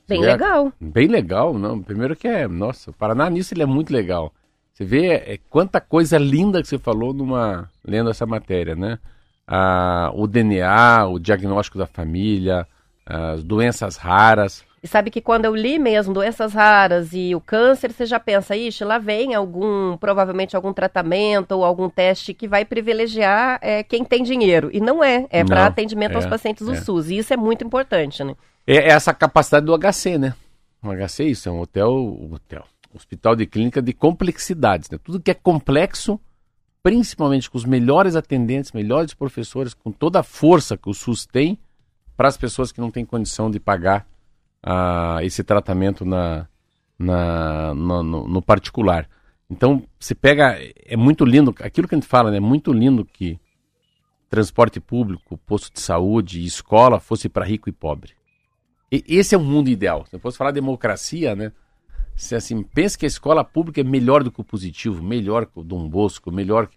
Bem 0.08 0.24
É, 0.24 0.26
legal. 0.26 0.72
Bem 0.80 1.08
legal, 1.08 1.54
não. 1.54 1.82
Primeiro 1.82 2.16
que 2.16 2.28
é, 2.28 2.48
nossa, 2.48 2.92
o 2.92 2.94
Paraná 2.94 3.30
nisso 3.30 3.54
ele 3.54 3.64
é 3.64 3.66
muito 3.66 3.92
legal. 3.92 4.34
Você 4.74 4.86
vê 4.86 5.08
é, 5.08 5.40
quanta 5.50 5.82
coisa 5.82 6.18
linda 6.18 6.62
que 6.62 6.68
você 6.68 6.78
falou 6.78 7.14
numa 7.14 7.70
lendo 7.86 8.10
essa 8.10 8.26
matéria, 8.26 8.76
né? 8.76 9.00
Ah, 9.48 10.12
o 10.14 10.28
DNA, 10.28 11.08
o 11.08 11.20
diagnóstico 11.20 11.78
da 11.78 11.88
família, 11.88 12.68
as 13.06 13.44
doenças 13.44 13.98
raras. 13.98 14.64
E 14.84 14.88
sabe 14.88 15.10
que 15.10 15.22
quando 15.22 15.46
eu 15.46 15.56
li 15.56 15.80
mesmo 15.80 16.14
doenças 16.14 16.54
raras 16.54 17.10
e 17.12 17.34
o 17.34 17.42
câncer, 17.42 17.92
você 17.92 18.06
já 18.06 18.20
pensa, 18.20 18.56
ixi, 18.56 18.84
lá 18.84 19.00
vem 19.00 19.34
algum, 19.34 19.98
provavelmente 19.98 20.56
algum 20.56 20.72
tratamento 20.72 21.54
ou 21.54 21.66
algum 21.66 21.90
teste 21.90 22.34
que 22.34 22.48
vai 22.48 22.64
privilegiar 22.64 23.58
é, 23.62 23.82
quem 23.82 24.06
tem 24.06 24.22
dinheiro. 24.22 24.70
E 24.72 24.80
não 24.80 25.04
é, 25.04 25.26
é 25.32 25.44
para 25.44 25.66
atendimento 25.66 26.16
aos 26.16 26.26
é, 26.26 26.30
pacientes 26.30 26.66
do 26.66 26.74
é. 26.74 26.76
SUS. 26.76 27.10
E 27.10 27.18
isso 27.18 27.34
é 27.34 27.38
muito 27.38 27.66
importante, 27.66 28.24
né? 28.24 28.36
É 28.68 28.90
essa 28.90 29.14
capacidade 29.14 29.66
do 29.66 29.74
HC, 29.78 30.18
né? 30.18 30.36
O 30.84 30.90
HC 30.94 31.24
é 31.24 31.28
isso, 31.28 31.48
é 31.50 31.52
um 31.52 31.62
hotel, 31.62 31.90
hotel, 32.32 32.66
hospital 32.94 33.36
de 33.36 33.46
clínica 33.46 33.82
de 33.82 33.94
complexidades, 33.94 34.90
né? 34.90 34.98
Tudo 35.02 35.22
que 35.22 35.32
é 35.32 35.34
complexo, 35.34 36.20
principalmente 36.84 37.50
com 37.50 37.58
os 37.58 37.66
melhores 37.66 38.16
atendentes, 38.16 38.72
melhores 38.74 39.14
professores, 39.14 39.74
com 39.74 39.92
toda 39.92 40.20
a 40.20 40.24
força 40.24 40.78
que 40.78 40.90
o 40.90 40.94
SUS 40.94 41.26
tem 41.26 41.58
para 42.16 42.28
as 42.28 42.38
pessoas 42.38 42.72
que 42.72 42.82
não 42.82 42.92
têm 42.92 43.06
condição 43.06 43.50
de 43.50 43.60
pagar 43.60 44.06
ah, 44.62 45.20
esse 45.22 45.44
tratamento 45.44 46.04
na, 46.04 46.48
na, 47.00 47.74
no, 47.74 48.04
no- 48.04 48.28
no 48.28 48.42
particular. 48.42 49.08
Então, 49.50 49.82
você 49.98 50.14
pega, 50.14 50.58
é 50.86 50.98
muito 50.98 51.24
lindo, 51.24 51.56
aquilo 51.62 51.88
que 51.88 51.96
a 51.96 51.98
gente 51.98 52.08
fala, 52.08 52.32
né? 52.32 52.38
É 52.38 52.42
muito 52.42 52.74
lindo 52.74 53.06
que 53.06 53.40
transporte 54.30 54.78
público, 54.82 55.38
posto 55.38 55.72
de 55.74 55.80
saúde 55.80 56.42
e 56.42 56.46
escola 56.46 57.00
fosse 57.00 57.30
para 57.30 57.46
rico 57.46 57.70
e 57.70 57.72
pobre. 57.72 58.17
E 58.92 59.04
esse 59.08 59.36
é 59.36 59.38
o 59.38 59.42
mundo 59.42 59.70
ideal. 59.70 60.06
Se 60.06 60.16
eu 60.16 60.20
fosse 60.20 60.38
falar 60.38 60.52
democracia, 60.52 61.36
né? 61.36 61.52
Se 62.16 62.36
assim, 62.36 62.64
pensa 62.64 62.98
que 62.98 63.06
a 63.06 63.08
escola 63.08 63.44
pública 63.44 63.82
é 63.82 63.84
melhor 63.84 64.24
do 64.24 64.32
que 64.32 64.42
o 64.42 64.44
positivo, 64.44 65.04
melhor 65.04 65.46
que 65.46 65.60
o 65.60 65.64
Dom 65.64 65.88
Bosco, 65.88 66.32
melhor, 66.32 66.70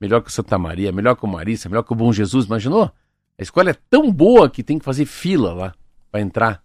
melhor 0.00 0.22
que 0.22 0.28
o 0.28 0.32
Santa 0.32 0.56
Maria, 0.58 0.92
melhor 0.92 1.16
que 1.16 1.24
o 1.24 1.28
Marista, 1.28 1.68
melhor 1.68 1.82
que 1.82 1.92
o 1.92 1.96
Bom 1.96 2.12
Jesus, 2.12 2.46
imaginou? 2.46 2.92
A 3.38 3.42
escola 3.42 3.70
é 3.70 3.76
tão 3.90 4.12
boa 4.12 4.48
que 4.48 4.62
tem 4.62 4.78
que 4.78 4.84
fazer 4.84 5.04
fila 5.04 5.52
lá 5.52 5.74
para 6.10 6.20
entrar. 6.20 6.62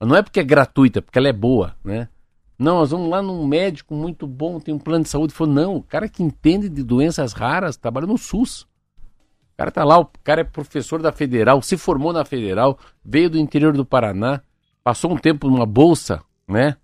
Mas 0.00 0.08
não 0.08 0.16
é 0.16 0.22
porque 0.22 0.40
é 0.40 0.44
gratuita, 0.44 0.98
é 0.98 1.02
porque 1.02 1.18
ela 1.18 1.28
é 1.28 1.32
boa, 1.32 1.76
né? 1.84 2.08
Não, 2.58 2.78
nós 2.78 2.90
vamos 2.90 3.08
lá 3.08 3.22
num 3.22 3.46
médico 3.46 3.94
muito 3.94 4.26
bom, 4.26 4.58
tem 4.58 4.74
um 4.74 4.78
plano 4.78 5.04
de 5.04 5.10
saúde. 5.10 5.32
Falou, 5.32 5.54
não, 5.54 5.76
o 5.76 5.82
cara 5.82 6.08
que 6.08 6.24
entende 6.24 6.68
de 6.68 6.82
doenças 6.82 7.32
raras 7.32 7.76
trabalha 7.76 8.06
no 8.06 8.18
SUS. 8.18 8.66
Cara 9.58 9.72
tá 9.72 9.82
lá, 9.82 9.98
o 9.98 10.08
cara 10.22 10.42
é 10.42 10.44
professor 10.44 11.02
da 11.02 11.10
Federal, 11.10 11.60
se 11.60 11.76
formou 11.76 12.12
na 12.12 12.24
Federal, 12.24 12.78
veio 13.04 13.28
do 13.28 13.36
interior 13.36 13.76
do 13.76 13.84
Paraná, 13.84 14.40
passou 14.84 15.12
um 15.12 15.16
tempo 15.16 15.50
numa 15.50 15.66
bolsa, 15.66 16.22
né? 16.46 16.76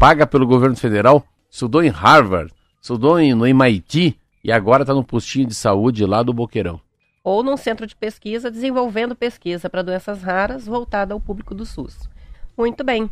Paga 0.00 0.26
pelo 0.26 0.46
governo 0.46 0.74
federal, 0.74 1.22
estudou 1.50 1.82
em 1.82 1.90
Harvard, 1.90 2.50
estudou 2.80 3.20
em, 3.20 3.34
no 3.34 3.46
MIT 3.46 4.18
e 4.42 4.50
agora 4.50 4.86
tá 4.86 4.94
no 4.94 5.04
postinho 5.04 5.46
de 5.46 5.54
saúde 5.54 6.06
lá 6.06 6.22
do 6.22 6.32
Boqueirão. 6.32 6.80
Ou 7.22 7.42
num 7.42 7.58
centro 7.58 7.86
de 7.86 7.94
pesquisa 7.94 8.50
desenvolvendo 8.50 9.14
pesquisa 9.14 9.68
para 9.68 9.82
doenças 9.82 10.22
raras 10.22 10.64
voltada 10.64 11.12
ao 11.12 11.20
público 11.20 11.54
do 11.54 11.66
SUS. 11.66 12.08
Muito 12.56 12.84
bem. 12.84 13.10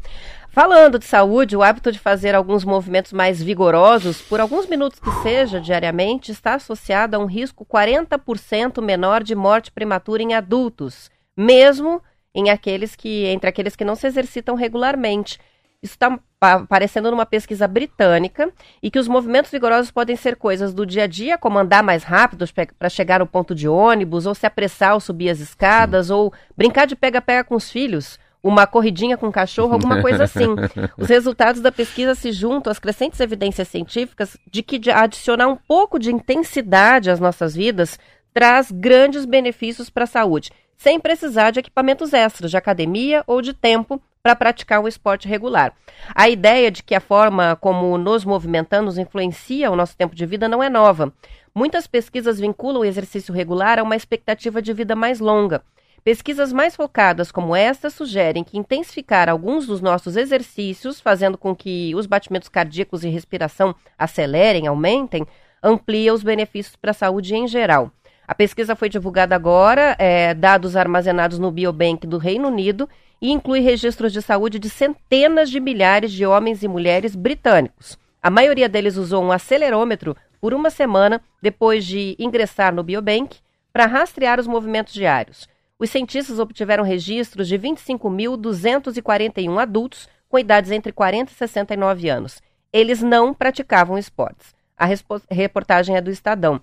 Falando 0.51 0.99
de 0.99 1.05
saúde, 1.05 1.57
o 1.57 1.63
hábito 1.63 1.91
de 1.91 1.99
fazer 1.99 2.35
alguns 2.35 2.65
movimentos 2.65 3.13
mais 3.13 3.43
vigorosos, 3.43 4.21
por 4.21 4.39
alguns 4.39 4.67
minutos 4.67 5.01
que 5.01 5.11
seja 5.23 5.61
diariamente, 5.61 6.31
está 6.31 6.55
associado 6.55 7.17
a 7.17 7.19
um 7.19 7.27
risco 7.27 7.65
40% 7.65 8.83
menor 8.83 9.23
de 9.23 9.35
morte 9.35 9.73
prematura 9.73 10.23
em 10.23 10.35
adultos, 10.35 11.11
mesmo 11.37 12.03
em 12.35 12.51
aqueles 12.51 12.95
que 12.95 13.25
entre 13.27 13.49
aqueles 13.49 13.75
que 13.75 13.85
não 13.85 13.97
se 13.97 14.07
exercitam 14.07 14.55
regularmente. 14.55 15.39
Isso 15.83 15.95
está 15.95 16.17
aparecendo 16.41 17.11
numa 17.11 17.27
pesquisa 17.27 17.67
britânica 17.67 18.53
e 18.81 18.91
que 18.91 18.99
os 18.99 19.09
movimentos 19.09 19.51
vigorosos 19.51 19.91
podem 19.91 20.15
ser 20.15 20.37
coisas 20.37 20.73
do 20.73 20.87
dia 20.87 21.05
a 21.05 21.07
dia, 21.09 21.37
como 21.37 21.59
andar 21.59 21.83
mais 21.83 22.05
rápido 22.05 22.45
para 22.79 22.89
chegar 22.89 23.19
no 23.19 23.27
ponto 23.27 23.55
de 23.55 23.67
ônibus, 23.67 24.27
ou 24.27 24.35
se 24.35 24.47
apressar 24.47 24.93
ao 24.93 25.01
subir 25.01 25.31
as 25.31 25.41
escadas, 25.41 26.09
ou 26.09 26.33
brincar 26.57 26.87
de 26.87 26.95
pega-pega 26.95 27.43
com 27.43 27.57
os 27.57 27.71
filhos, 27.71 28.19
uma 28.43 28.67
corridinha 28.67 29.17
com 29.17 29.29
o 29.29 29.33
cachorro, 29.33 29.73
alguma 29.73 30.03
coisa 30.03 30.25
assim. 30.25 30.49
Os 30.99 31.09
resultados 31.09 31.61
da 31.61 31.71
pesquisa 31.71 32.15
se 32.15 32.33
juntam 32.33 32.71
às 32.71 32.79
crescentes 32.79 33.21
evidências 33.21 33.69
científicas 33.69 34.37
de 34.51 34.63
que 34.63 34.91
adicionar 34.91 35.47
um 35.47 35.57
pouco 35.57 35.99
de 35.99 36.11
intensidade 36.11 37.11
às 37.11 37.21
nossas 37.21 37.55
vidas 37.55 37.99
traz 38.35 38.71
grandes 38.71 39.25
benefícios 39.25 39.91
para 39.91 40.05
a 40.05 40.09
saúde, 40.09 40.51
sem 40.77 40.99
precisar 40.99 41.51
de 41.51 41.61
equipamentos 41.61 42.13
extras, 42.13 42.51
de 42.51 42.57
academia 42.57 43.23
ou 43.27 43.41
de 43.41 43.53
tempo 43.53 44.03
para 44.23 44.37
praticar 44.37 44.81
um 44.81 44.89
esporte 44.89 45.29
regular. 45.29 45.73
A 46.15 46.29
ideia 46.29 46.71
de 46.71 46.83
que 46.83 46.95
a 46.95 47.01
forma 47.01 47.57
como 47.57 47.99
nos 47.99 48.25
movimentamos 48.25 48.97
influencia 48.97 49.71
o 49.71 49.77
nosso 49.77 49.97
tempo 49.97 50.15
de 50.15 50.25
vida 50.25 50.49
não 50.49 50.63
é 50.63 50.71
nova. 50.71 51.13
Muitas 51.55 51.87
pesquisas 51.87 52.39
vinculam 52.39 52.81
o 52.81 52.85
exercício 52.85 53.35
regular 53.35 53.79
a 53.79 53.83
uma 53.83 53.97
expectativa 53.97 54.63
de 54.63 54.73
vida 54.73 54.97
mais 54.97 55.21
longa. 55.21 55.63
Pesquisas 56.05 56.53
mais 56.53 56.75
focadas 56.75 57.31
como 57.31 57.55
esta 57.55 57.89
sugerem 57.89 58.43
que 58.43 58.59
intensificar 58.59 59.29
alguns 59.29 59.69
dos 59.69 59.81
nossos 59.81 60.17
exercícios, 60.17 61.01
fazendo 61.01 61.39
com 61.39 61.55
que 61.55 61.95
os 61.95 62.07
batimentos 62.07 62.49
cardíacos 62.49 63.05
e 63.05 63.09
respiração 63.09 63.73
acelerem, 63.97 64.67
aumentem, 64.67 65.25
amplia 65.63 66.13
os 66.13 66.25
benefícios 66.25 66.75
para 66.75 66.91
a 66.91 66.95
saúde 66.95 67.37
em 67.37 67.47
geral. 67.47 67.93
A 68.27 68.35
pesquisa 68.35 68.75
foi 68.75 68.89
divulgada 68.89 69.37
agora, 69.37 69.95
é, 69.97 70.35
dados 70.35 70.75
armazenados 70.75 71.39
no 71.39 71.53
Biobank 71.53 72.05
do 72.05 72.19
Reino 72.19 72.49
Unido, 72.49 72.89
e 73.21 73.31
inclui 73.31 73.61
registros 73.61 74.13
de 74.13 74.21
saúde 74.21 74.59
de 74.59 74.69
centenas 74.69 75.49
de 75.49 75.61
milhares 75.61 76.11
de 76.11 76.27
homens 76.27 76.65
e 76.65 76.69
mulheres 76.69 77.15
britânicos. 77.15 77.97
A 78.21 78.29
maioria 78.29 78.69
deles 78.69 78.97
usou 78.97 79.23
um 79.23 79.31
acelerômetro 79.31 80.17
por 80.41 80.53
uma 80.53 80.71
semana 80.71 81.21
depois 81.41 81.85
de 81.85 82.17
ingressar 82.19 82.75
no 82.75 82.83
Biobank 82.83 83.39
para 83.73 83.87
rastrear 83.87 84.41
os 84.41 84.49
movimentos 84.49 84.93
diários. 84.93 85.52
Os 85.83 85.91
cientistas 85.91 86.39
obtiveram 86.39 86.85
registros 86.85 87.49
de 87.49 87.59
25.241 87.59 89.61
adultos 89.61 90.09
com 90.29 90.39
idades 90.39 90.71
entre 90.71 90.93
40 90.93 91.33
e 91.33 91.35
69 91.35 92.09
anos. 92.09 92.41
Eles 92.73 93.03
não 93.03 93.35
praticavam 93.35 93.99
esportes. 93.99 94.55
A 94.79 94.87
reportagem 95.29 95.97
é 95.97 96.01
do 96.01 96.09
Estadão. 96.09 96.61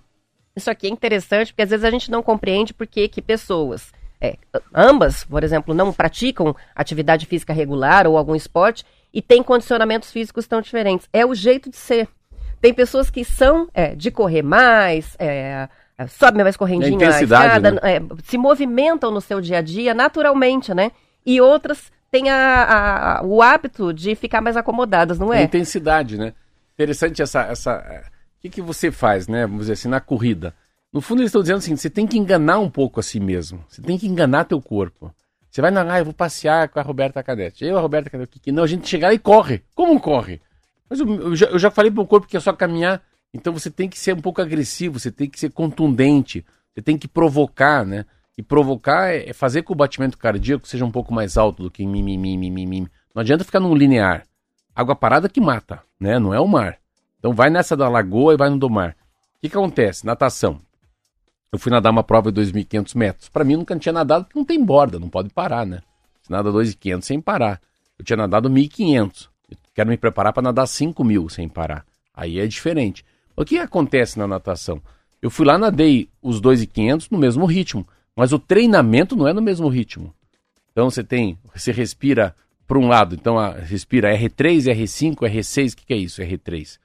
Isso 0.56 0.72
aqui 0.72 0.88
é 0.88 0.90
interessante 0.90 1.52
porque 1.52 1.64
às 1.64 1.70
vezes 1.70 1.84
a 1.84 1.92
gente 1.92 2.10
não 2.10 2.24
compreende 2.24 2.74
por 2.74 2.88
que 2.88 3.10
que 3.10 3.22
pessoas, 3.22 3.92
é, 4.22 4.38
ambas, 4.74 5.26
por 5.26 5.44
exemplo, 5.44 5.74
não 5.74 5.92
praticam 5.92 6.56
atividade 6.74 7.26
física 7.26 7.52
regular 7.52 8.08
ou 8.08 8.18
algum 8.18 8.38
esporte 8.38 8.86
e 9.14 9.22
têm 9.22 9.44
condicionamentos 9.44 10.14
físicos 10.14 10.48
tão 10.48 10.62
diferentes. 10.62 11.10
É 11.12 11.26
o 11.26 11.36
jeito 11.36 11.70
de 11.70 11.76
ser. 11.76 12.08
Tem 12.62 12.74
pessoas 12.74 13.10
que 13.10 13.26
são 13.26 13.68
é, 13.74 13.96
de 13.96 14.12
correr 14.12 14.44
mais, 14.44 15.14
é, 15.20 15.68
sobe 16.08 16.42
mais 16.44 16.56
correndinha, 16.58 16.90
É 16.90 16.92
a 16.92 16.96
intensidade, 16.96 17.60
né? 17.72 17.80
é, 17.84 18.02
se 18.24 18.38
movimentam 18.38 19.12
no 19.12 19.20
seu 19.22 19.42
dia 19.42 19.58
a 19.58 19.62
dia 19.62 19.94
naturalmente, 19.94 20.74
né? 20.74 20.92
E 21.26 21.40
outras 21.42 21.92
têm 22.12 22.30
a- 22.30 23.18
a- 23.20 23.24
o 23.24 23.42
hábito 23.42 23.94
de 23.94 24.16
ficar 24.16 24.42
mais 24.42 24.56
acomodadas, 24.58 25.20
não 25.20 25.34
É 25.34 25.42
é? 25.42 25.44
intensidade, 25.44 26.18
né? 26.18 26.34
Interessante 26.74 27.22
essa. 27.22 27.42
essa 27.42 27.72
é, 27.74 28.00
o 28.38 28.42
que, 28.42 28.50
que 28.50 28.62
você 28.62 28.90
faz, 28.92 29.28
né? 29.28 29.42
Vamos 29.46 29.62
dizer 29.64 29.74
assim, 29.74 29.90
na 29.90 30.00
corrida. 30.00 30.54
No 30.94 31.02
fundo, 31.02 31.22
eles 31.22 31.30
estão 31.30 31.42
dizendo 31.42 31.58
assim: 31.58 31.76
você 31.76 31.90
tem 31.90 32.08
que 32.08 32.18
enganar 32.18 32.60
um 32.60 32.70
pouco 32.70 33.00
a 33.00 33.04
si 33.04 33.20
mesmo. 33.20 33.64
Você 33.68 33.82
tem 33.82 33.98
que 33.98 34.08
enganar 34.08 34.46
teu 34.46 34.62
corpo. 34.62 35.14
Você 35.52 35.62
vai 35.62 35.72
na, 35.72 35.82
ah, 35.94 36.00
eu 36.00 36.06
vou 36.06 36.14
passear 36.14 36.70
com 36.70 36.80
a 36.80 36.84
Roberta 36.84 37.22
Canete. 37.22 37.66
Eu, 37.66 37.78
a 37.78 37.82
Roberta 37.82 38.10
Canete, 38.10 38.38
o 38.38 38.40
que 38.42 38.52
não, 38.52 38.64
a 38.64 38.68
gente 38.68 38.88
chega 38.88 39.08
lá 39.08 39.14
e 39.14 39.20
corre. 39.20 39.62
Como 39.76 40.00
corre? 40.00 40.42
Mas 40.90 41.00
eu, 41.00 41.08
eu 41.22 41.36
já, 41.36 41.48
eu 41.48 41.60
já 41.60 41.70
falei 41.70 41.92
pro 41.92 42.06
corpo 42.08 42.28
que 42.28 42.38
é 42.38 42.40
só 42.40 42.54
caminhar. 42.54 43.02
Então 43.34 43.54
você 43.54 43.70
tem 43.70 43.88
que 43.88 44.00
ser 44.00 44.16
um 44.16 44.22
pouco 44.22 44.42
agressivo, 44.42 45.00
você 45.00 45.12
tem 45.12 45.30
que 45.30 45.40
ser 45.40 45.52
contundente, 45.52 46.46
você 46.74 46.82
tem 46.82 46.98
que 46.98 47.08
provocar, 47.08 47.86
né? 47.86 48.06
E 48.38 48.42
provocar 48.42 49.14
é, 49.14 49.30
é 49.30 49.34
fazer 49.34 49.62
com 49.62 49.68
que 49.68 49.74
o 49.74 49.76
batimento 49.76 50.18
cardíaco 50.18 50.68
seja 50.68 50.86
um 50.86 50.92
pouco 50.92 51.14
mais 51.14 51.38
alto 51.38 51.64
do 51.64 51.72
que 51.72 51.86
mimimi, 51.86 52.38
mimimi. 52.38 52.88
Não 53.14 53.22
adianta 53.22 53.44
ficar 53.44 53.60
num 53.60 53.76
linear. 53.76 54.26
Água 54.74 54.96
parada 54.96 55.28
que 55.28 55.42
mata, 55.42 55.84
né? 56.00 56.18
Não 56.18 56.34
é 56.34 56.40
o 56.40 56.48
mar. 56.48 56.78
Então 57.20 57.34
vai 57.34 57.50
nessa 57.50 57.76
da 57.76 57.90
lagoa 57.90 58.34
e 58.34 58.38
vai 58.38 58.50
no 58.50 58.58
do 58.58 58.70
mar. 58.70 58.96
O 59.38 59.42
que, 59.42 59.50
que 59.50 59.58
acontece? 59.58 60.06
Natação. 60.06 60.60
Eu 61.52 61.60
fui 61.60 61.72
nadar 61.72 61.92
uma 61.92 62.04
prova 62.04 62.32
de 62.32 62.42
2.500 62.42 62.96
metros. 62.96 63.30
Para 63.30 63.44
mim, 63.44 63.56
nunca 63.56 63.78
tinha 63.78 63.92
nadado 63.92 64.26
porque 64.26 64.38
não 64.38 64.46
tem 64.46 64.64
borda, 64.64 65.00
não 65.00 65.10
pode 65.10 65.30
parar, 65.30 65.66
né? 65.66 65.82
Você 66.22 66.32
nada 66.32 66.52
2.500 66.52 67.02
sem 67.02 67.20
parar. 67.20 67.60
Eu 67.98 68.06
tinha 68.06 68.18
nadado 68.18 68.50
1.500. 68.50 69.28
Eu 69.50 69.58
quero 69.74 69.90
me 69.90 69.98
preparar 69.98 70.32
para 70.32 70.44
nadar 70.44 70.66
5.000 70.66 71.30
sem 71.30 71.50
parar. 71.50 71.86
Aí 72.14 72.40
é 72.40 72.48
diferente. 72.48 73.04
O 73.40 73.46
que 73.46 73.58
acontece 73.58 74.20
na 74.20 74.28
natação? 74.28 74.82
Eu 75.22 75.30
fui 75.30 75.46
lá, 75.46 75.58
nadei 75.58 76.10
os 76.22 76.42
2.500 76.42 77.08
no 77.10 77.18
mesmo 77.18 77.46
ritmo, 77.46 77.88
mas 78.14 78.34
o 78.34 78.38
treinamento 78.38 79.16
não 79.16 79.30
é 79.30 79.32
no 79.32 79.42
mesmo 79.42 79.70
ritmo. 79.70 80.14
Então 80.74 80.90
você 80.90 81.06
tem, 81.06 81.40
você 81.56 81.72
respira 81.72 82.36
para 82.68 82.78
um 82.78 82.90
lado, 82.90 83.16
então 83.16 83.40
a, 83.40 83.52
respira 83.52 84.14
R3, 84.14 84.66
R5, 84.66 85.16
R6, 85.20 85.72
o 85.72 85.78
que, 85.78 85.86
que 85.86 85.94
é 85.94 85.96
isso? 85.96 86.22
R3. 86.22 86.80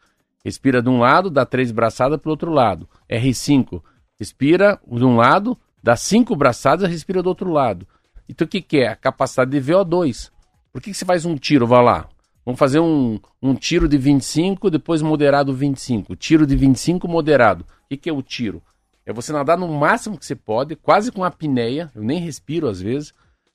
Respira 0.45 0.81
de 0.81 0.89
um 0.89 1.01
lado, 1.01 1.29
dá 1.29 1.45
três 1.45 1.73
braçadas 1.73 2.21
para 2.21 2.29
o 2.29 2.31
outro 2.31 2.53
lado. 2.53 2.89
R5, 3.11 3.83
respira 4.17 4.81
de 4.87 5.05
um 5.05 5.17
lado, 5.17 5.59
dá 5.83 5.97
cinco 5.97 6.37
braçadas, 6.37 6.89
respira 6.89 7.21
do 7.21 7.31
outro 7.31 7.51
lado. 7.51 7.85
Então 8.29 8.45
o 8.45 8.49
que, 8.49 8.63
que 8.63 8.79
é? 8.79 8.91
A 8.91 8.95
capacidade 8.95 9.51
de 9.51 9.61
VO2. 9.61 10.31
Por 10.73 10.81
que, 10.81 10.93
que 10.93 10.97
você 10.97 11.05
faz 11.05 11.25
um 11.25 11.35
tiro? 11.35 11.67
Vai 11.67 11.83
lá. 11.83 12.09
Vamos 12.45 12.59
fazer 12.59 12.81
um, 12.81 13.19
um 13.43 13.55
tiro 13.55 13.89
de 13.89 13.97
25, 13.97 14.71
depois 14.71 15.01
moderado 15.01 15.55
25. 15.55 16.15
Tiro 16.15 16.47
de 16.47 16.55
25, 16.55 17.09
moderado. 17.09 17.65
O 17.65 17.89
que, 17.89 17.97
que 17.97 18.11
é 18.11 18.13
o 18.13 18.23
tiro? 18.23 18.63
É 19.07 19.13
você 19.13 19.33
nadar 19.33 19.57
no 19.57 19.69
máximo 19.69 20.19
que 20.19 20.27
você 20.27 20.35
pode, 20.35 20.77
quase 20.77 21.11
com 21.11 21.25
apneia, 21.25 21.91
eu 21.95 22.03
nem 22.03 22.21
respiro 22.21 22.69
às 22.69 22.81
vezes, 22.81 23.15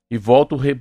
e 0.10 0.18
volto 0.18 0.56
re- 0.56 0.80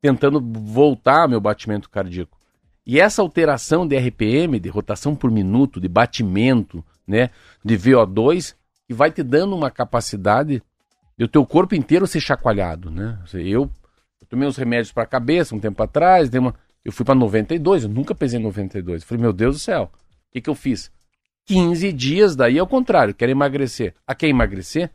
tentando 0.00 0.40
voltar 0.40 1.28
meu 1.28 1.40
batimento 1.40 1.88
cardíaco. 1.90 2.38
E 2.86 2.98
essa 2.98 3.22
alteração 3.22 3.86
de 3.86 3.96
RPM, 3.96 4.58
de 4.58 4.68
rotação 4.68 5.14
por 5.14 5.30
minuto, 5.30 5.80
de 5.80 5.88
batimento, 5.88 6.84
né, 7.06 7.30
de 7.64 7.76
VO2, 7.76 8.54
que 8.86 8.94
vai 8.94 9.10
te 9.10 9.22
dando 9.22 9.54
uma 9.54 9.70
capacidade 9.70 10.62
de 11.16 11.24
o 11.24 11.28
teu 11.28 11.46
corpo 11.46 11.74
inteiro 11.74 12.06
ser 12.06 12.20
chacoalhado, 12.20 12.90
né? 12.90 13.18
Eu, 13.34 13.70
eu 14.20 14.26
tomei 14.28 14.48
uns 14.48 14.56
remédios 14.56 14.90
para 14.92 15.04
a 15.04 15.06
cabeça 15.06 15.54
um 15.54 15.60
tempo 15.60 15.80
atrás, 15.82 16.28
dei 16.28 16.40
uma, 16.40 16.54
eu 16.84 16.92
fui 16.92 17.04
para 17.04 17.14
92, 17.14 17.84
eu 17.84 17.88
nunca 17.88 18.14
pesei 18.14 18.40
92. 18.40 19.02
Eu 19.02 19.08
falei, 19.08 19.22
meu 19.22 19.32
Deus 19.32 19.56
do 19.56 19.60
céu, 19.60 19.90
o 19.92 20.32
que, 20.32 20.40
que 20.40 20.50
eu 20.50 20.54
fiz? 20.54 20.90
15 21.46 21.92
dias, 21.92 22.36
daí 22.36 22.58
ao 22.58 22.66
contrário, 22.66 23.14
quero 23.14 23.32
emagrecer. 23.32 23.94
A 24.06 24.14
quer 24.14 24.28
emagrecer? 24.28 24.90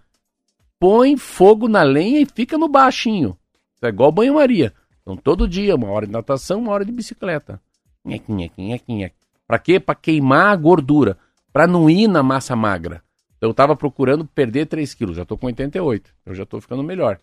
Põe 0.79 1.17
fogo 1.17 1.67
na 1.67 1.83
lenha 1.83 2.21
e 2.21 2.25
fica 2.25 2.57
no 2.57 2.67
baixinho. 2.67 3.37
É 3.81 3.87
igual 3.87 4.11
banho-maria. 4.11 4.73
Então, 5.01 5.15
todo 5.15 5.47
dia, 5.47 5.75
uma 5.75 5.89
hora 5.89 6.05
de 6.05 6.11
natação, 6.11 6.59
uma 6.59 6.71
hora 6.71 6.85
de 6.85 6.91
bicicleta. 6.91 7.61
Pra 9.47 9.57
quê? 9.57 9.79
Pra 9.79 9.95
queimar 9.95 10.51
a 10.51 10.55
gordura. 10.55 11.17
Pra 11.53 11.65
não 11.65 11.89
ir 11.89 12.07
na 12.07 12.21
massa 12.21 12.55
magra. 12.55 13.01
Eu 13.39 13.53
tava 13.53 13.75
procurando 13.75 14.25
perder 14.25 14.65
3 14.65 14.93
quilos, 14.93 15.15
já 15.15 15.25
tô 15.25 15.37
com 15.37 15.45
88. 15.47 16.11
Eu 16.25 16.35
já 16.35 16.45
tô 16.45 16.59
ficando 16.59 16.83
melhor. 16.83 17.19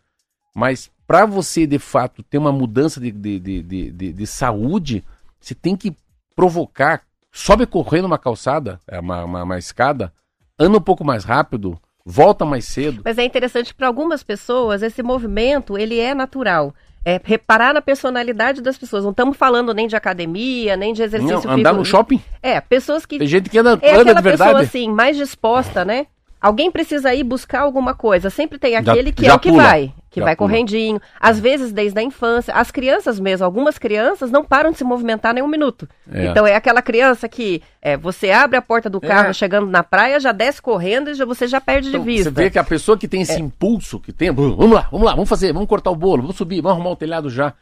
Mas 0.55 0.91
pra 1.07 1.27
você, 1.27 1.67
de 1.67 1.79
fato, 1.79 2.23
ter 2.23 2.39
uma 2.39 2.53
mudança 2.53 3.01
de, 3.01 3.11
de, 3.11 3.41
de, 3.41 3.63
de, 3.63 3.91
de- 3.91 4.13
de 4.13 4.27
saúde, 4.27 5.03
você 5.41 5.55
tem 5.55 5.77
que 5.77 5.95
provocar. 6.35 7.03
Sobe 7.33 7.67
correndo 7.67 8.05
uma 8.05 8.19
calçada, 8.19 8.81
é 8.87 9.01
uma, 9.01 9.25
uma, 9.25 9.43
uma 9.43 9.59
escada, 9.59 10.13
anda 10.59 10.79
um 10.79 10.81
pouco 10.81 11.05
mais 11.05 11.25
rápido, 11.25 11.77
volta 12.07 12.45
mais 12.45 12.65
cedo. 12.67 13.03
Mas 13.05 13.19
é 13.19 13.25
interessante 13.25 13.75
para 13.75 13.89
algumas 13.89 14.23
pessoas 14.23 14.83
esse 14.83 15.03
movimento 15.03 15.77
ele 15.77 15.99
é 15.99 16.15
natural. 16.15 16.73
É 17.05 17.21
reparar 17.23 17.75
na 17.75 17.83
personalidade 17.83 18.63
das 18.63 18.79
pessoas. 18.79 19.03
Não 19.05 19.11
estamos 19.11 19.37
falando 19.37 19.75
nem 19.75 19.87
de 19.89 19.95
academia, 19.97 20.75
nem 20.77 20.93
de 20.95 21.03
exercício 21.03 21.35
Não, 21.35 21.51
andar 21.53 21.57
físico. 21.71 21.75
no 21.75 21.85
shopping, 21.85 22.23
É, 22.41 22.61
pessoas 22.63 23.05
que 23.05 23.19
tem 23.19 23.27
gente 23.27 23.51
que 23.51 23.59
anda, 23.59 23.79
é 23.83 23.95
anda 23.95 24.15
de 24.15 24.23
verdade. 24.23 24.53
pessoa 24.53 24.61
assim 24.63 24.89
mais 24.91 25.17
disposta, 25.17 25.85
né? 25.85 26.07
Alguém 26.45 26.71
precisa 26.71 27.15
ir 27.15 27.25
buscar 27.25 27.61
alguma 27.61 27.95
coisa. 27.95 28.29
Sempre 28.29 28.59
tem 28.59 28.73
Já- 28.73 28.81
aquele 28.93 29.13
que 29.13 29.25
já 29.25 29.33
é 29.33 29.35
o 29.35 29.39
que 29.39 29.49
pula. 29.49 29.63
vai, 29.63 29.93
que 30.11 30.21
Já 30.21 30.25
vai 30.27 30.37
pula. 30.37 30.49
correndinho. 30.51 31.01
Às 31.19 31.41
vezes 31.41 31.73
desde 31.73 31.99
a 31.99 32.03
infância, 32.03 32.53
as 32.53 32.71
crianças 32.71 33.19
mesmo, 33.19 33.47
algumas 33.47 33.79
crianças 33.79 34.31
não 34.31 34.45
param 34.45 34.71
de 34.71 34.77
se 34.77 34.85
movimentar 34.85 35.33
nem 35.33 35.43
um 35.43 35.49
minuto. 35.49 35.89
É. 36.13 36.27
Então 36.27 36.47
é 36.47 36.55
aquela 36.55 36.83
criança 36.83 37.27
que 37.31 37.63
é, 37.81 37.97
você 37.97 38.31
abre 38.31 38.59
a 38.59 38.63
porta 38.63 38.91
do 38.91 39.01
carro 39.01 39.29
É. 39.31 39.33
chegando 39.33 39.67
na 39.67 39.83
praia, 39.83 40.21
já 40.21 40.33
desce 40.33 40.61
correndo 40.61 41.09
e 41.11 41.15
já, 41.15 41.25
você 41.25 41.47
já 41.49 41.63
perde 41.63 41.89
Então, 41.89 42.01
de 42.01 42.07
vista. 42.07 42.29
É. 42.29 42.33
Você 42.33 42.43
vê 42.43 42.51
que 42.51 42.59
a 42.59 42.65
pessoa 42.65 42.99
que 42.99 43.09
tem 43.09 43.23
esse 43.23 43.41
impulso, 43.41 43.99
que 43.99 44.13
tem, 44.13 44.31
vamos 44.31 44.71
lá, 44.71 44.87
vamos 44.93 45.07
lá, 45.07 45.13
vamos 45.15 45.29
fazer, 45.31 45.51
vamos 45.53 45.67
cortar 45.69 45.91
o 45.91 45.97
bolo, 45.97 46.21
vamos 46.23 46.37
subir, 46.37 46.61
vamos 46.61 46.77
arrumar 46.77 46.91
o 46.91 46.97
telhado 46.97 47.31
já. 47.31 47.55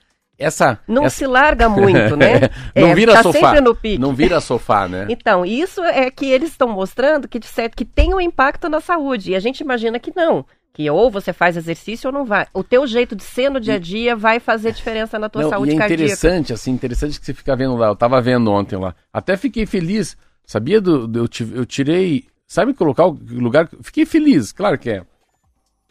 Essa. 0.43 0.78
Não 0.88 1.05
essa... 1.05 1.16
se 1.16 1.26
larga 1.26 1.68
muito, 1.68 2.16
né? 2.16 2.40
não 2.74 2.88
É, 2.88 2.95
vira 2.95 3.12
tá 3.12 3.22
sofá. 3.22 3.38
sempre 3.38 3.61
no 3.61 3.74
pique. 3.74 3.99
Não 3.99 4.14
vira 4.14 4.40
sofá, 4.40 4.88
né? 4.88 5.07
Então, 5.11 5.45
isso 5.47 5.82
é 5.84 6.11
que 6.11 6.26
eles 6.26 6.51
estão 6.51 6.68
mostrando 6.68 7.28
que, 7.28 7.38
de 7.38 7.47
certo, 7.47 7.76
que 7.76 7.84
tem 7.84 8.14
um 8.14 8.20
impacto 8.20 8.68
na 8.68 8.80
saúde. 8.80 9.32
E 9.32 9.36
a 9.36 9.40
gente 9.40 9.61
imagina 9.61 9.99
que 9.99 10.12
não. 10.14 10.45
Que 10.74 10.88
ou 10.90 11.11
você 11.11 11.32
faz 11.34 11.57
exercício 11.57 12.09
ou 12.09 12.12
não 12.14 12.24
vai. 12.24 12.47
O 12.55 12.64
teu 12.64 12.86
jeito 12.86 13.14
de 13.14 13.22
ser 13.22 13.51
no 13.51 13.61
dia 13.61 13.74
a 13.74 13.78
dia 13.78 14.16
vai 14.16 14.40
fazer 14.40 14.72
diferença 14.72 15.18
na 15.18 15.28
tua 15.28 15.43
Não, 15.43 15.51
saúde 15.51 15.72
e 15.72 15.74
é 15.74 15.78
cardíaca. 15.78 16.03
interessante, 16.05 16.53
assim, 16.53 16.70
interessante 16.70 17.20
que 17.20 17.26
você 17.26 17.34
fica 17.34 17.55
vendo 17.55 17.76
lá. 17.76 17.88
Eu 17.88 17.97
tava 17.97 18.20
vendo 18.22 18.51
ontem 18.51 18.76
lá. 18.78 18.95
Até 19.12 19.36
fiquei 19.36 19.66
feliz. 19.66 20.16
Sabia 20.47 20.80
do. 20.80 21.07
do- 21.07 21.28
eu 21.55 21.66
tirei. 21.66 22.24
Sabe 22.47 22.72
colocar 22.72 23.07
o 23.07 23.18
lugar. 23.30 23.68
Fiquei 23.82 24.07
feliz, 24.07 24.51
claro 24.51 24.78
que 24.78 24.90
é. 24.90 25.03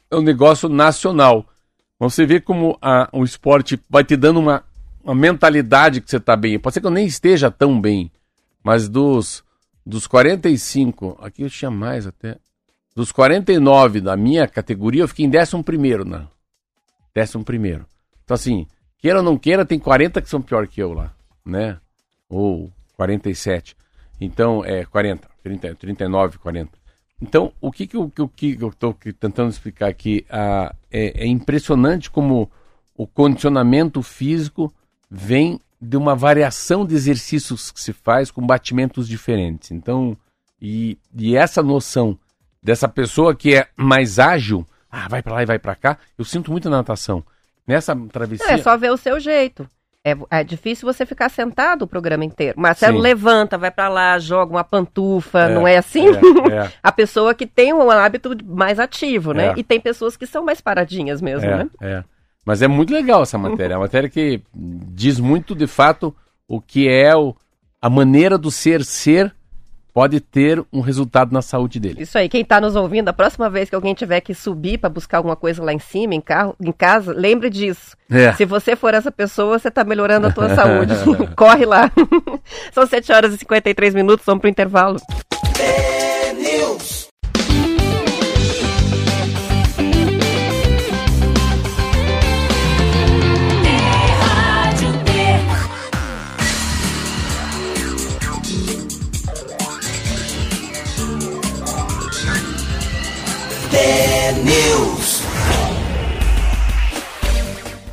É 0.10 0.16
um 0.16 0.22
negócio 0.22 0.68
nacional. 0.68 1.45
Você 2.10 2.26
vê 2.26 2.41
como 2.41 2.78
a- 2.82 3.08
o 3.14 3.24
esporte 3.24 3.80
vai 3.88 4.04
te 4.04 4.16
dando 4.16 4.39
uma, 4.39 4.64
uma 5.04 5.14
mentalidade 5.14 6.02
que 6.02 6.10
você 6.10 6.20
tá 6.20 6.36
bem. 6.36 6.58
Pode 6.58 6.74
ser 6.74 6.82
que 6.82 6.88
eu 6.88 6.91
nem 6.91 7.06
esteja 7.06 7.52
tão 7.52 7.80
bem. 7.80 8.12
Mas 8.64 8.89
dos, 8.89 9.43
dos 9.86 10.08
45. 10.08 11.20
Aqui 11.22 11.43
eu 11.43 11.49
tinha 11.49 11.70
mais 11.70 12.08
até. 12.08 12.38
Dos 12.95 13.12
49 13.12 14.02
da 14.02 14.18
minha 14.18 14.47
categoria, 14.47 15.04
eu 15.04 15.08
fiquei 15.08 15.28
em 15.28 15.30
11 15.30 15.62
primeiro, 15.64 16.04
né? 16.04 16.28
Décimo 17.14 17.43
primeiro. 17.43 17.86
Então, 18.24 18.34
assim, 18.34 18.66
queira 18.97 19.20
ou 19.20 19.24
não 19.24 19.38
queira, 19.38 19.64
tem 19.64 19.78
40 19.78 20.24
que 20.24 20.30
são 20.30 20.41
pior 20.41 20.68
que 20.68 20.82
eu 20.82 20.93
lá, 20.93 21.14
né? 21.45 21.78
Ou 22.28 22.72
47. 22.97 23.78
Então, 24.20 24.66
é 24.66 24.86
40, 24.86 25.30
30, 25.43 25.76
39, 25.76 26.39
40. 26.39 26.72
Então, 27.22 27.54
o 27.62 27.72
que, 27.72 27.86
que, 27.86 27.95
eu, 27.95 28.10
que, 28.36 28.56
que 28.56 28.64
eu 28.64 28.74
tô 28.74 28.91
tentando 29.20 29.52
explicar 29.52 29.88
aqui? 29.88 30.26
Ah, 30.30 30.74
é, 30.92 31.24
é 31.24 31.28
impressionante 31.28 32.10
como 32.10 32.50
o 32.96 33.08
condicionamento 33.08 34.02
físico 34.02 34.74
vem 35.10 35.60
de 35.82 35.98
uma 35.98 36.16
variação 36.16 36.86
de 36.86 36.94
exercícios 36.94 37.72
que 37.72 37.82
se 37.82 37.92
faz 37.92 38.30
com 38.30 38.46
batimentos 38.46 39.08
diferentes. 39.08 39.72
Então, 39.72 40.16
e, 40.62 40.98
e 41.16 41.36
essa 41.36 41.64
noção 41.64 42.18
dessa 42.62 42.88
pessoa 42.88 43.36
que 43.36 43.56
é 43.56 43.68
mais 43.76 44.20
ágil, 44.20 44.66
ah, 44.92 45.08
vai 45.08 45.24
para 45.24 45.34
lá 45.34 45.42
e 45.42 45.46
vai 45.48 45.58
para 45.58 45.76
cá, 45.76 45.98
eu 46.18 46.24
sinto 46.24 46.52
muito 46.52 46.70
na 46.70 46.78
natação. 46.78 47.24
Nessa 47.66 47.96
travessia. 47.96 48.46
Não, 48.46 48.54
é 48.54 48.58
só 48.58 48.78
ver 48.78 48.92
o 48.92 48.98
seu 48.98 49.20
jeito. 49.20 49.68
É, 50.04 50.16
é 50.32 50.43
difícil 50.43 50.91
você 50.91 51.06
ficar 51.06 51.30
sentado 51.30 51.84
o 51.84 51.88
programa 51.88 52.26
inteiro. 52.26 52.60
Marcelo 52.60 52.97
Sim. 52.97 53.04
levanta, 53.04 53.58
vai 53.58 53.70
pra 53.70 53.88
lá, 53.88 54.18
joga 54.18 54.52
uma 54.52 54.64
pantufa, 54.64 55.41
É, 55.41 55.54
não 55.54 55.68
é 55.68 55.78
assim? 55.78 56.08
é, 56.08 56.49
é. 56.66 56.72
A 56.82 56.91
pessoa 56.91 57.36
que 57.36 57.45
tem 57.45 57.72
um 57.72 57.89
hábito 57.91 58.36
mais 58.45 58.80
ativo, 58.80 59.32
né? 59.32 59.49
É. 59.49 59.54
E 59.58 59.64
tem 59.64 59.80
pessoas 59.80 60.18
que 60.18 60.26
são 60.26 60.43
mais 60.43 60.60
paradinhas 60.60 61.22
mesmo, 61.22 61.47
É, 61.47 61.58
né? 61.58 61.70
é. 61.82 62.04
Mas 62.43 62.64
é 62.64 62.68
muito 62.68 62.91
legal 62.91 63.22
essa 63.22 63.38
matéria. 63.38 63.76
É 63.76 63.78
uma 63.78 63.84
matéria 63.84 64.10
que 64.10 64.41
diz 64.56 65.20
muito, 65.20 65.54
de 65.54 65.68
fato, 65.68 66.16
o 66.47 66.60
que 66.60 66.89
é 66.89 67.16
o, 67.16 67.36
a 67.80 67.88
maneira 67.88 68.36
do 68.39 68.49
ser 68.49 68.84
ser 68.84 69.32
pode 69.94 70.20
ter 70.20 70.64
um 70.72 70.80
resultado 70.80 71.32
na 71.32 71.42
saúde 71.42 71.80
dele. 71.80 72.02
Isso 72.02 72.18
aí, 72.18 72.30
quem 72.30 72.44
tá 72.44 72.60
nos 72.62 72.76
ouvindo, 72.76 73.10
a 73.10 73.14
próxima 73.14 73.50
vez 73.50 73.70
que 73.70 73.76
alguém 73.76 73.94
tiver 73.94 74.22
que 74.22 74.34
subir 74.34 74.78
pra 74.78 74.89
buscar 74.89 75.18
alguma 75.18 75.36
coisa 75.36 75.64
lá 75.64 75.74
em 75.74 75.80
cima, 75.80 76.16
em 76.16 76.22
carro, 76.22 76.56
em 76.62 76.72
casa, 76.72 77.14
lembre 77.14 77.50
disso. 77.50 77.96
É. 78.10 78.34
Se 78.34 78.46
você 78.46 78.76
for 78.76 78.94
essa 78.94 79.12
pessoa, 79.12 79.60
você 79.60 79.70
tá 79.70 79.84
melhorando 79.84 80.28
a 80.28 80.32
tua 80.32 80.54
saúde. 80.56 80.94
Corre 81.36 81.66
lá. 81.66 81.92
São 82.72 82.86
7 82.86 83.12
horas 83.12 83.34
e 83.34 83.38
53 83.38 83.94
minutos, 83.94 84.26
vamos 84.26 84.42
pro 84.42 84.50
intervalo. 84.50 85.00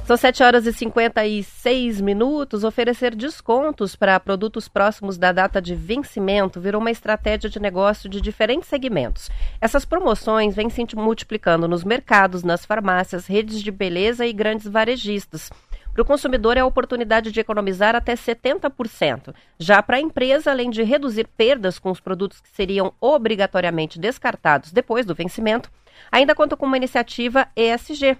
São 0.08 0.16
7 0.16 0.42
horas 0.42 0.66
e 0.66 0.72
56 0.72 2.00
minutos. 2.00 2.64
Oferecer 2.64 3.14
descontos 3.14 3.94
para 3.94 4.18
produtos 4.18 4.66
próximos 4.66 5.18
da 5.18 5.32
data 5.32 5.60
de 5.60 5.74
vencimento 5.74 6.58
virou 6.58 6.80
uma 6.80 6.90
estratégia 6.90 7.50
de 7.50 7.60
negócio 7.60 8.08
de 8.08 8.18
diferentes 8.18 8.70
segmentos. 8.70 9.28
Essas 9.60 9.84
promoções 9.84 10.56
vêm 10.56 10.70
se 10.70 10.82
multiplicando 10.96 11.68
nos 11.68 11.84
mercados, 11.84 12.42
nas 12.42 12.64
farmácias, 12.64 13.26
redes 13.26 13.60
de 13.60 13.70
beleza 13.70 14.26
e 14.26 14.32
grandes 14.32 14.66
varejistas. 14.66 15.50
Para 15.98 16.04
o 16.04 16.06
consumidor 16.06 16.56
é 16.56 16.60
a 16.60 16.64
oportunidade 16.64 17.32
de 17.32 17.40
economizar 17.40 17.96
até 17.96 18.14
70%. 18.14 19.34
Já 19.58 19.82
para 19.82 19.96
a 19.96 20.00
empresa, 20.00 20.48
além 20.48 20.70
de 20.70 20.84
reduzir 20.84 21.26
perdas 21.36 21.76
com 21.76 21.90
os 21.90 21.98
produtos 21.98 22.40
que 22.40 22.48
seriam 22.50 22.92
obrigatoriamente 23.00 23.98
descartados 23.98 24.70
depois 24.70 25.04
do 25.04 25.12
vencimento, 25.12 25.68
ainda 26.12 26.36
conta 26.36 26.56
com 26.56 26.66
uma 26.66 26.76
iniciativa 26.76 27.48
ESG, 27.56 28.16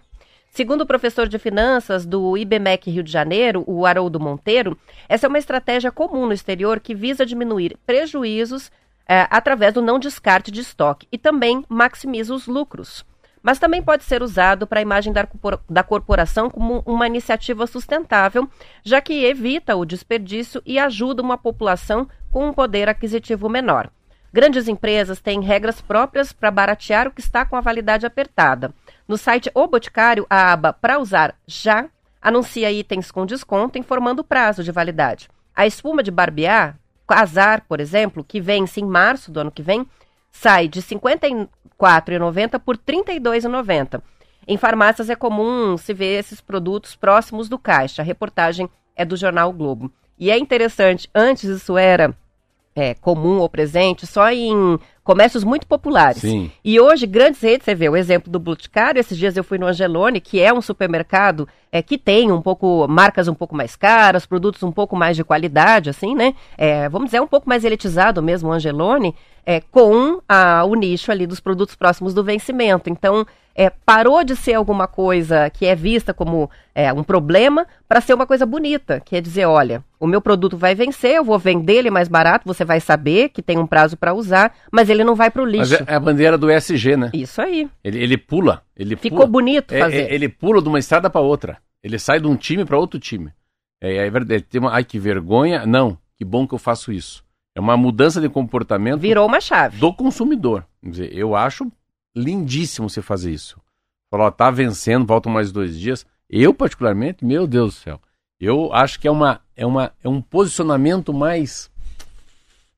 Segundo 0.50 0.80
o 0.80 0.86
professor 0.86 1.28
de 1.28 1.38
finanças 1.38 2.04
do 2.04 2.36
IBMEC 2.36 2.90
Rio 2.90 3.04
de 3.04 3.12
Janeiro, 3.12 3.62
o 3.64 3.86
Haroldo 3.86 4.18
Monteiro, 4.18 4.76
essa 5.08 5.26
é 5.26 5.28
uma 5.28 5.38
estratégia 5.38 5.92
comum 5.92 6.26
no 6.26 6.32
exterior 6.32 6.80
que 6.80 6.96
visa 6.96 7.24
diminuir 7.24 7.78
prejuízos 7.86 8.72
eh, 9.06 9.28
através 9.30 9.74
do 9.74 9.82
não 9.82 10.00
descarte 10.00 10.50
de 10.50 10.62
estoque 10.62 11.06
e 11.12 11.18
também 11.18 11.64
maximiza 11.68 12.34
os 12.34 12.48
lucros. 12.48 13.04
Mas 13.42 13.58
também 13.58 13.82
pode 13.82 14.04
ser 14.04 14.22
usado 14.22 14.66
para 14.66 14.80
a 14.80 14.82
imagem 14.82 15.12
da, 15.12 15.26
corpora- 15.26 15.60
da 15.68 15.82
corporação 15.82 16.50
como 16.50 16.82
uma 16.84 17.06
iniciativa 17.06 17.66
sustentável, 17.66 18.48
já 18.84 19.00
que 19.00 19.24
evita 19.24 19.76
o 19.76 19.84
desperdício 19.84 20.62
e 20.66 20.78
ajuda 20.78 21.22
uma 21.22 21.38
população 21.38 22.08
com 22.30 22.48
um 22.48 22.52
poder 22.52 22.88
aquisitivo 22.88 23.48
menor. 23.48 23.90
Grandes 24.32 24.68
empresas 24.68 25.20
têm 25.20 25.40
regras 25.40 25.80
próprias 25.80 26.32
para 26.32 26.50
baratear 26.50 27.08
o 27.08 27.10
que 27.10 27.20
está 27.20 27.46
com 27.46 27.56
a 27.56 27.60
validade 27.60 28.04
apertada. 28.04 28.74
No 29.06 29.16
site 29.16 29.50
O 29.54 29.66
Boticário, 29.66 30.26
a 30.28 30.52
aba 30.52 30.72
Para 30.72 30.98
usar 30.98 31.34
já 31.46 31.86
anuncia 32.20 32.70
itens 32.70 33.10
com 33.10 33.24
desconto, 33.24 33.78
informando 33.78 34.20
o 34.20 34.24
prazo 34.24 34.62
de 34.62 34.72
validade. 34.72 35.30
A 35.56 35.66
espuma 35.66 36.02
de 36.02 36.10
barbear, 36.10 36.76
Azar, 37.08 37.64
por 37.66 37.80
exemplo, 37.80 38.22
que 38.22 38.40
vence 38.40 38.80
em 38.80 38.84
março 38.84 39.32
do 39.32 39.40
ano 39.40 39.50
que 39.50 39.62
vem, 39.62 39.86
sai 40.30 40.68
de 40.68 40.80
R$ 40.80 40.86
54,90 40.86 42.58
por 42.58 42.76
R$ 42.76 42.82
32,90. 42.86 44.02
Em 44.46 44.56
farmácias 44.56 45.10
é 45.10 45.14
comum 45.14 45.76
se 45.76 45.92
ver 45.92 46.18
esses 46.18 46.40
produtos 46.40 46.96
próximos 46.96 47.48
do 47.48 47.58
caixa. 47.58 48.02
A 48.02 48.04
reportagem 48.04 48.68
é 48.96 49.04
do 49.04 49.16
jornal 49.16 49.50
o 49.50 49.52
Globo. 49.52 49.92
E 50.18 50.30
é 50.30 50.38
interessante, 50.38 51.08
antes 51.14 51.44
isso 51.44 51.76
era 51.76 52.16
é, 52.78 52.94
comum 52.94 53.38
ou 53.38 53.48
presente 53.48 54.06
só 54.06 54.30
em 54.30 54.78
comércios 55.02 55.42
muito 55.42 55.66
populares. 55.66 56.20
Sim. 56.20 56.50
E 56.62 56.78
hoje, 56.78 57.06
grandes 57.06 57.40
redes, 57.40 57.64
você 57.64 57.74
vê 57.74 57.88
o 57.88 57.96
exemplo 57.96 58.30
do 58.30 58.38
Boticário, 58.38 59.00
esses 59.00 59.16
dias 59.16 59.36
eu 59.36 59.42
fui 59.42 59.58
no 59.58 59.66
Angelone, 59.66 60.20
que 60.20 60.40
é 60.40 60.52
um 60.52 60.60
supermercado 60.60 61.48
é, 61.72 61.82
que 61.82 61.98
tem 61.98 62.30
um 62.30 62.40
pouco, 62.40 62.86
marcas 62.86 63.26
um 63.26 63.34
pouco 63.34 63.56
mais 63.56 63.74
caras, 63.74 64.26
produtos 64.26 64.62
um 64.62 64.70
pouco 64.70 64.94
mais 64.94 65.16
de 65.16 65.24
qualidade, 65.24 65.90
assim, 65.90 66.14
né? 66.14 66.34
É, 66.56 66.88
vamos 66.88 67.06
dizer, 67.06 67.20
um 67.20 67.26
pouco 67.26 67.48
mais 67.48 67.64
elitizado 67.64 68.22
mesmo 68.22 68.50
o 68.50 68.52
Angelone, 68.52 69.14
é, 69.44 69.60
com 69.60 70.20
a, 70.28 70.62
o 70.64 70.74
nicho 70.74 71.10
ali 71.10 71.26
dos 71.26 71.40
produtos 71.40 71.74
próximos 71.74 72.12
do 72.12 72.22
vencimento. 72.22 72.90
Então, 72.90 73.26
é, 73.58 73.68
parou 73.70 74.22
de 74.22 74.36
ser 74.36 74.54
alguma 74.54 74.86
coisa 74.86 75.50
que 75.50 75.66
é 75.66 75.74
vista 75.74 76.14
como 76.14 76.48
é, 76.72 76.92
um 76.92 77.02
problema 77.02 77.66
para 77.88 78.00
ser 78.00 78.14
uma 78.14 78.24
coisa 78.24 78.46
bonita, 78.46 79.00
que 79.00 79.16
é 79.16 79.20
dizer, 79.20 79.46
olha, 79.46 79.82
o 79.98 80.06
meu 80.06 80.20
produto 80.22 80.56
vai 80.56 80.76
vencer, 80.76 81.16
eu 81.16 81.24
vou 81.24 81.36
vender 81.40 81.72
ele 81.74 81.90
mais 81.90 82.06
barato, 82.06 82.46
você 82.46 82.64
vai 82.64 82.78
saber 82.78 83.30
que 83.30 83.42
tem 83.42 83.58
um 83.58 83.66
prazo 83.66 83.96
para 83.96 84.14
usar, 84.14 84.54
mas 84.70 84.88
ele 84.88 85.02
não 85.02 85.16
vai 85.16 85.28
para 85.28 85.42
o 85.42 85.44
Mas 85.44 85.70
lixo. 85.70 85.82
é, 85.88 85.92
é 85.92 85.96
a 85.96 86.00
bandeira 86.00 86.38
do 86.38 86.48
ESG, 86.48 86.96
né? 86.96 87.10
Isso 87.12 87.42
aí. 87.42 87.68
Ele, 87.82 87.98
ele 88.00 88.16
pula. 88.16 88.62
Ele 88.76 88.94
Ficou 88.94 89.18
pula. 89.18 89.30
bonito 89.30 89.74
É, 89.74 89.80
fazer. 89.80 90.02
é, 90.10 90.14
ele 90.14 90.28
pula 90.28 90.62
de 90.62 90.68
uma 90.68 90.78
estrada 90.78 91.10
para 91.10 91.20
outra. 91.20 91.58
Ele 91.82 91.98
sai 91.98 92.20
de 92.20 92.28
um 92.28 92.36
time 92.36 92.64
para 92.64 92.78
outro 92.78 93.00
time. 93.00 93.32
É, 93.82 94.06
é 94.06 94.10
verdade. 94.10 94.42
Tem 94.42 94.60
uma, 94.60 94.72
ai, 94.72 94.84
que 94.84 95.00
vergonha. 95.00 95.66
Não, 95.66 95.98
que 96.16 96.24
bom 96.24 96.46
que 96.46 96.54
eu 96.54 96.58
faço 96.58 96.92
isso. 96.92 97.24
É 97.56 97.60
uma 97.60 97.76
mudança 97.76 98.20
de 98.20 98.28
comportamento 98.28 99.00
Virou 99.00 99.26
uma 99.26 99.40
chave. 99.40 99.78
do 99.78 99.92
consumidor. 99.92 100.64
Quer 100.82 100.90
dizer, 100.90 101.12
eu 101.12 101.34
acho 101.34 101.66
lindíssimo 102.14 102.88
você 102.88 103.02
fazer 103.02 103.32
isso. 103.32 103.60
Falar, 104.10 104.30
tá 104.30 104.50
vencendo, 104.50 105.06
faltam 105.06 105.30
mais 105.30 105.52
dois 105.52 105.78
dias. 105.78 106.06
Eu, 106.28 106.52
particularmente, 106.54 107.24
meu 107.24 107.46
Deus 107.46 107.74
do 107.74 107.80
céu. 107.80 108.00
Eu 108.40 108.72
acho 108.72 109.00
que 109.00 109.08
é, 109.08 109.10
uma, 109.10 109.40
é, 109.56 109.66
uma, 109.66 109.92
é 110.02 110.08
um 110.08 110.20
posicionamento 110.20 111.12
mais 111.12 111.70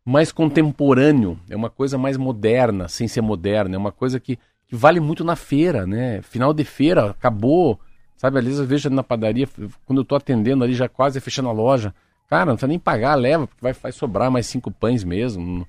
mais 0.05 0.33
contemporâneo, 0.33 1.39
é 1.49 1.55
uma 1.55 1.71
coisa 1.71 1.99
mais 1.99 2.17
moderna, 2.17 2.89
sem 2.89 3.07
ser 3.07 3.21
moderna, 3.21 3.77
é 3.77 3.79
uma 3.79 3.93
coisa 3.93 4.19
que, 4.19 4.37
que 4.67 4.75
vale 4.75 4.99
muito 4.99 5.23
na 5.23 5.37
feira, 5.37 5.87
né? 5.87 6.23
Final 6.23 6.53
de 6.53 6.65
feira, 6.65 7.11
acabou, 7.11 7.79
sabe? 8.17 8.39
Às 8.39 8.45
vezes 8.45 8.61
eu 8.61 8.67
vejo 8.67 8.91
na 8.91 9.03
padaria, 9.03 9.49
quando 9.85 10.01
eu 10.01 10.05
tô 10.05 10.17
atendendo 10.17 10.65
ali, 10.65 10.75
já 10.75 10.89
quase 10.89 11.21
fechando 11.21 11.49
a 11.49 11.53
loja. 11.53 11.95
Cara, 12.29 12.47
não 12.47 12.55
precisa 12.55 12.69
nem 12.69 12.79
pagar, 12.79 13.15
leva, 13.15 13.47
porque 13.47 13.63
vai, 13.63 13.73
vai 13.73 13.93
sobrar 13.93 14.31
mais 14.31 14.47
cinco 14.47 14.71
pães 14.71 15.05
mesmo. 15.05 15.67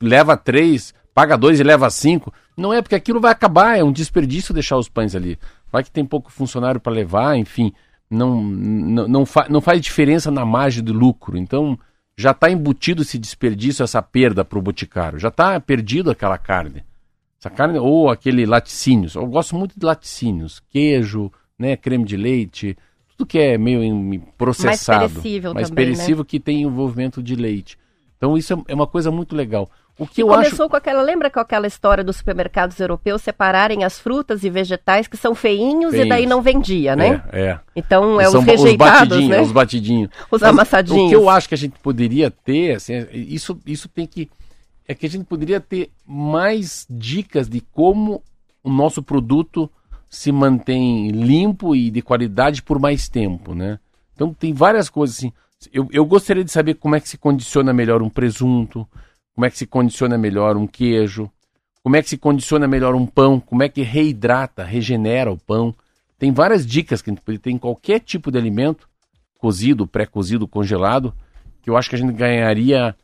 Leva 0.00 0.36
três, 0.36 0.94
paga 1.14 1.36
dois 1.38 1.60
e 1.60 1.62
leva 1.62 1.88
cinco. 1.90 2.32
Não 2.56 2.72
é, 2.72 2.82
porque 2.82 2.94
aquilo 2.94 3.20
vai 3.20 3.32
acabar, 3.32 3.78
é 3.78 3.84
um 3.84 3.92
desperdício 3.92 4.52
deixar 4.52 4.76
os 4.76 4.88
pães 4.88 5.14
ali. 5.14 5.38
Vai 5.72 5.82
que 5.84 5.90
tem 5.90 6.04
pouco 6.04 6.30
funcionário 6.30 6.80
para 6.80 6.92
levar, 6.92 7.36
enfim, 7.36 7.72
não, 8.10 8.42
não, 8.42 9.08
não, 9.08 9.26
fa 9.26 9.46
não 9.48 9.60
faz 9.60 9.80
diferença 9.80 10.30
na 10.30 10.44
margem 10.44 10.82
de 10.84 10.92
lucro. 10.92 11.36
Então, 11.36 11.78
já 12.16 12.30
está 12.30 12.50
embutido 12.50 13.02
esse 13.02 13.18
desperdício, 13.18 13.82
essa 13.82 14.00
perda 14.02 14.44
para 14.44 14.58
o 14.58 14.62
boticário. 14.62 15.18
Já 15.18 15.28
está 15.28 15.58
perdido 15.60 16.10
aquela 16.10 16.38
carne. 16.38 16.84
Essa 17.40 17.50
carne, 17.50 17.78
ou 17.78 18.08
aquele 18.08 18.46
laticínios. 18.46 19.14
Eu 19.16 19.26
gosto 19.26 19.54
muito 19.56 19.78
de 19.78 19.84
laticínios. 19.84 20.62
Queijo, 20.70 21.30
né, 21.58 21.76
creme 21.76 22.04
de 22.04 22.16
leite, 22.16 22.76
tudo 23.16 23.26
que 23.26 23.38
é 23.38 23.58
meio 23.58 24.22
processado. 24.38 25.08
perecível 25.08 25.54
mais 25.54 25.68
também, 25.68 25.86
né? 25.86 25.92
perecível 25.92 26.24
que 26.24 26.40
tem 26.40 26.62
envolvimento 26.62 27.22
de 27.22 27.34
leite. 27.34 27.78
Então 28.16 28.36
isso 28.38 28.54
é- 28.54 28.72
é 28.72 28.74
uma 28.74 28.86
coisa 28.86 29.10
muito 29.10 29.34
legal. 29.36 29.68
O 29.96 30.06
que 30.08 30.22
eu 30.22 30.26
Começou 30.26 30.64
acho... 30.64 30.70
com 30.70 30.76
aquela, 30.76 31.02
lembra 31.02 31.30
com 31.30 31.38
aquela 31.38 31.68
história 31.68 32.02
dos 32.02 32.16
supermercados 32.16 32.80
europeus 32.80 33.22
separarem 33.22 33.84
as 33.84 33.98
frutas 33.98 34.42
e 34.42 34.50
vegetais 34.50 35.06
que 35.06 35.16
são 35.16 35.36
feinhos, 35.36 35.94
e 35.94 35.98
daí 35.98 36.08
Feinhos. 36.08 36.30
não 36.30 36.42
vendia, 36.42 36.96
né? 36.96 37.22
É, 37.32 37.40
é. 37.42 37.60
Então 37.76 38.20
é 38.20 38.24
São 38.28 38.40
os 38.40 38.46
rejeitados, 38.46 39.00
batidinhos, 39.08 39.30
né? 39.30 39.40
os 39.40 39.52
batidinhos. 39.52 40.10
Os 40.30 40.40
Mas 40.40 40.50
amassadinhos. 40.50 41.06
O 41.06 41.08
que 41.08 41.14
eu 41.14 41.28
acho 41.30 41.48
que 41.48 41.54
a 41.54 41.58
gente 41.58 41.78
poderia 41.78 42.28
ter, 42.28 42.74
assim, 42.74 42.94
é- 42.94 43.08
isso, 43.12 43.56
isso 43.64 43.88
tem 43.88 44.04
que. 44.06 44.28
É 44.86 44.94
que 44.94 45.06
a 45.06 45.08
gente 45.08 45.24
poderia 45.24 45.60
ter 45.60 45.90
mais 46.04 46.86
dicas 46.90 47.48
de 47.48 47.60
como 47.60 48.20
o 48.64 48.70
nosso 48.70 49.00
produto 49.02 49.70
se 50.10 50.32
mantém 50.32 51.10
limpo 51.10 51.74
e 51.74 51.90
de 51.90 52.02
qualidade 52.02 52.62
por 52.62 52.80
mais 52.80 53.08
tempo, 53.08 53.54
né? 53.54 53.78
Então 54.14 54.34
tem 54.34 54.52
várias 54.52 54.88
coisas 54.90 55.18
assim. 55.18 55.32
Eu, 55.72 55.88
eu 55.92 56.04
gostaria 56.04 56.44
de 56.44 56.50
saber 56.50 56.74
como 56.74 56.96
é 56.96 57.00
que 57.00 57.08
se 57.08 57.16
condiciona 57.16 57.72
melhor 57.72 58.02
um 58.02 58.10
presunto, 58.10 58.86
como 59.34 59.46
é 59.46 59.50
que 59.50 59.58
se 59.58 59.66
condiciona 59.66 60.16
melhor 60.16 60.56
um 60.56 60.66
queijo, 60.66 61.30
como 61.82 61.96
é 61.96 62.02
que 62.02 62.08
se 62.08 62.16
condiciona 62.16 62.66
melhor 62.66 62.94
um 62.94 63.04
pão, 63.04 63.38
como 63.38 63.62
é 63.62 63.68
que 63.68 63.82
reidrata, 63.82 64.64
regenera 64.64 65.30
o 65.30 65.36
pão. 65.36 65.74
Tem 66.18 66.32
várias 66.32 66.64
dicas 66.66 67.02
que 67.02 67.10
a 67.10 67.12
gente 67.12 67.22
pode 67.22 67.38
ter 67.38 67.50
em 67.50 67.58
qualquer 67.58 68.00
tipo 68.00 68.30
de 68.30 68.38
alimento, 68.38 68.88
cozido, 69.38 69.86
pré-cozido, 69.86 70.48
congelado, 70.48 71.12
que 71.60 71.68
eu 71.68 71.76
acho 71.76 71.90
que 71.90 71.96
a 71.96 71.98
gente 71.98 72.14
ganharia 72.14 72.96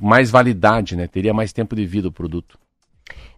mais 0.00 0.30
validade, 0.30 0.94
né? 0.94 1.08
Teria 1.08 1.32
mais 1.32 1.52
tempo 1.52 1.74
de 1.74 1.86
vida 1.86 2.08
o 2.08 2.12
produto. 2.12 2.58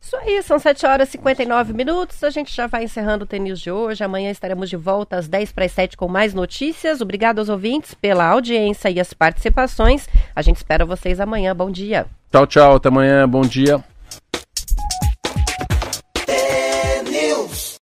Isso 0.00 0.16
aí, 0.16 0.42
são 0.42 0.58
7 0.58 0.86
horas 0.86 1.08
e 1.08 1.12
59 1.12 1.72
minutos. 1.72 2.24
A 2.24 2.30
gente 2.30 2.54
já 2.54 2.66
vai 2.66 2.84
encerrando 2.84 3.24
o 3.24 3.26
TNews 3.26 3.60
de 3.60 3.70
hoje. 3.70 4.02
Amanhã 4.02 4.30
estaremos 4.30 4.68
de 4.68 4.76
volta 4.76 5.16
às 5.16 5.28
10 5.28 5.52
para 5.52 5.66
as 5.66 5.72
7 5.72 5.96
com 5.96 6.08
mais 6.08 6.32
notícias. 6.32 7.00
Obrigado 7.00 7.38
aos 7.38 7.48
ouvintes 7.48 7.94
pela 7.94 8.24
audiência 8.24 8.88
e 8.88 8.98
as 8.98 9.12
participações. 9.12 10.08
A 10.34 10.42
gente 10.42 10.56
espera 10.56 10.86
vocês 10.86 11.20
amanhã. 11.20 11.54
Bom 11.54 11.70
dia. 11.70 12.06
Tchau, 12.32 12.46
tchau. 12.46 12.76
Até 12.76 12.88
amanhã. 12.88 13.28
Bom 13.28 13.42
dia. 13.42 13.84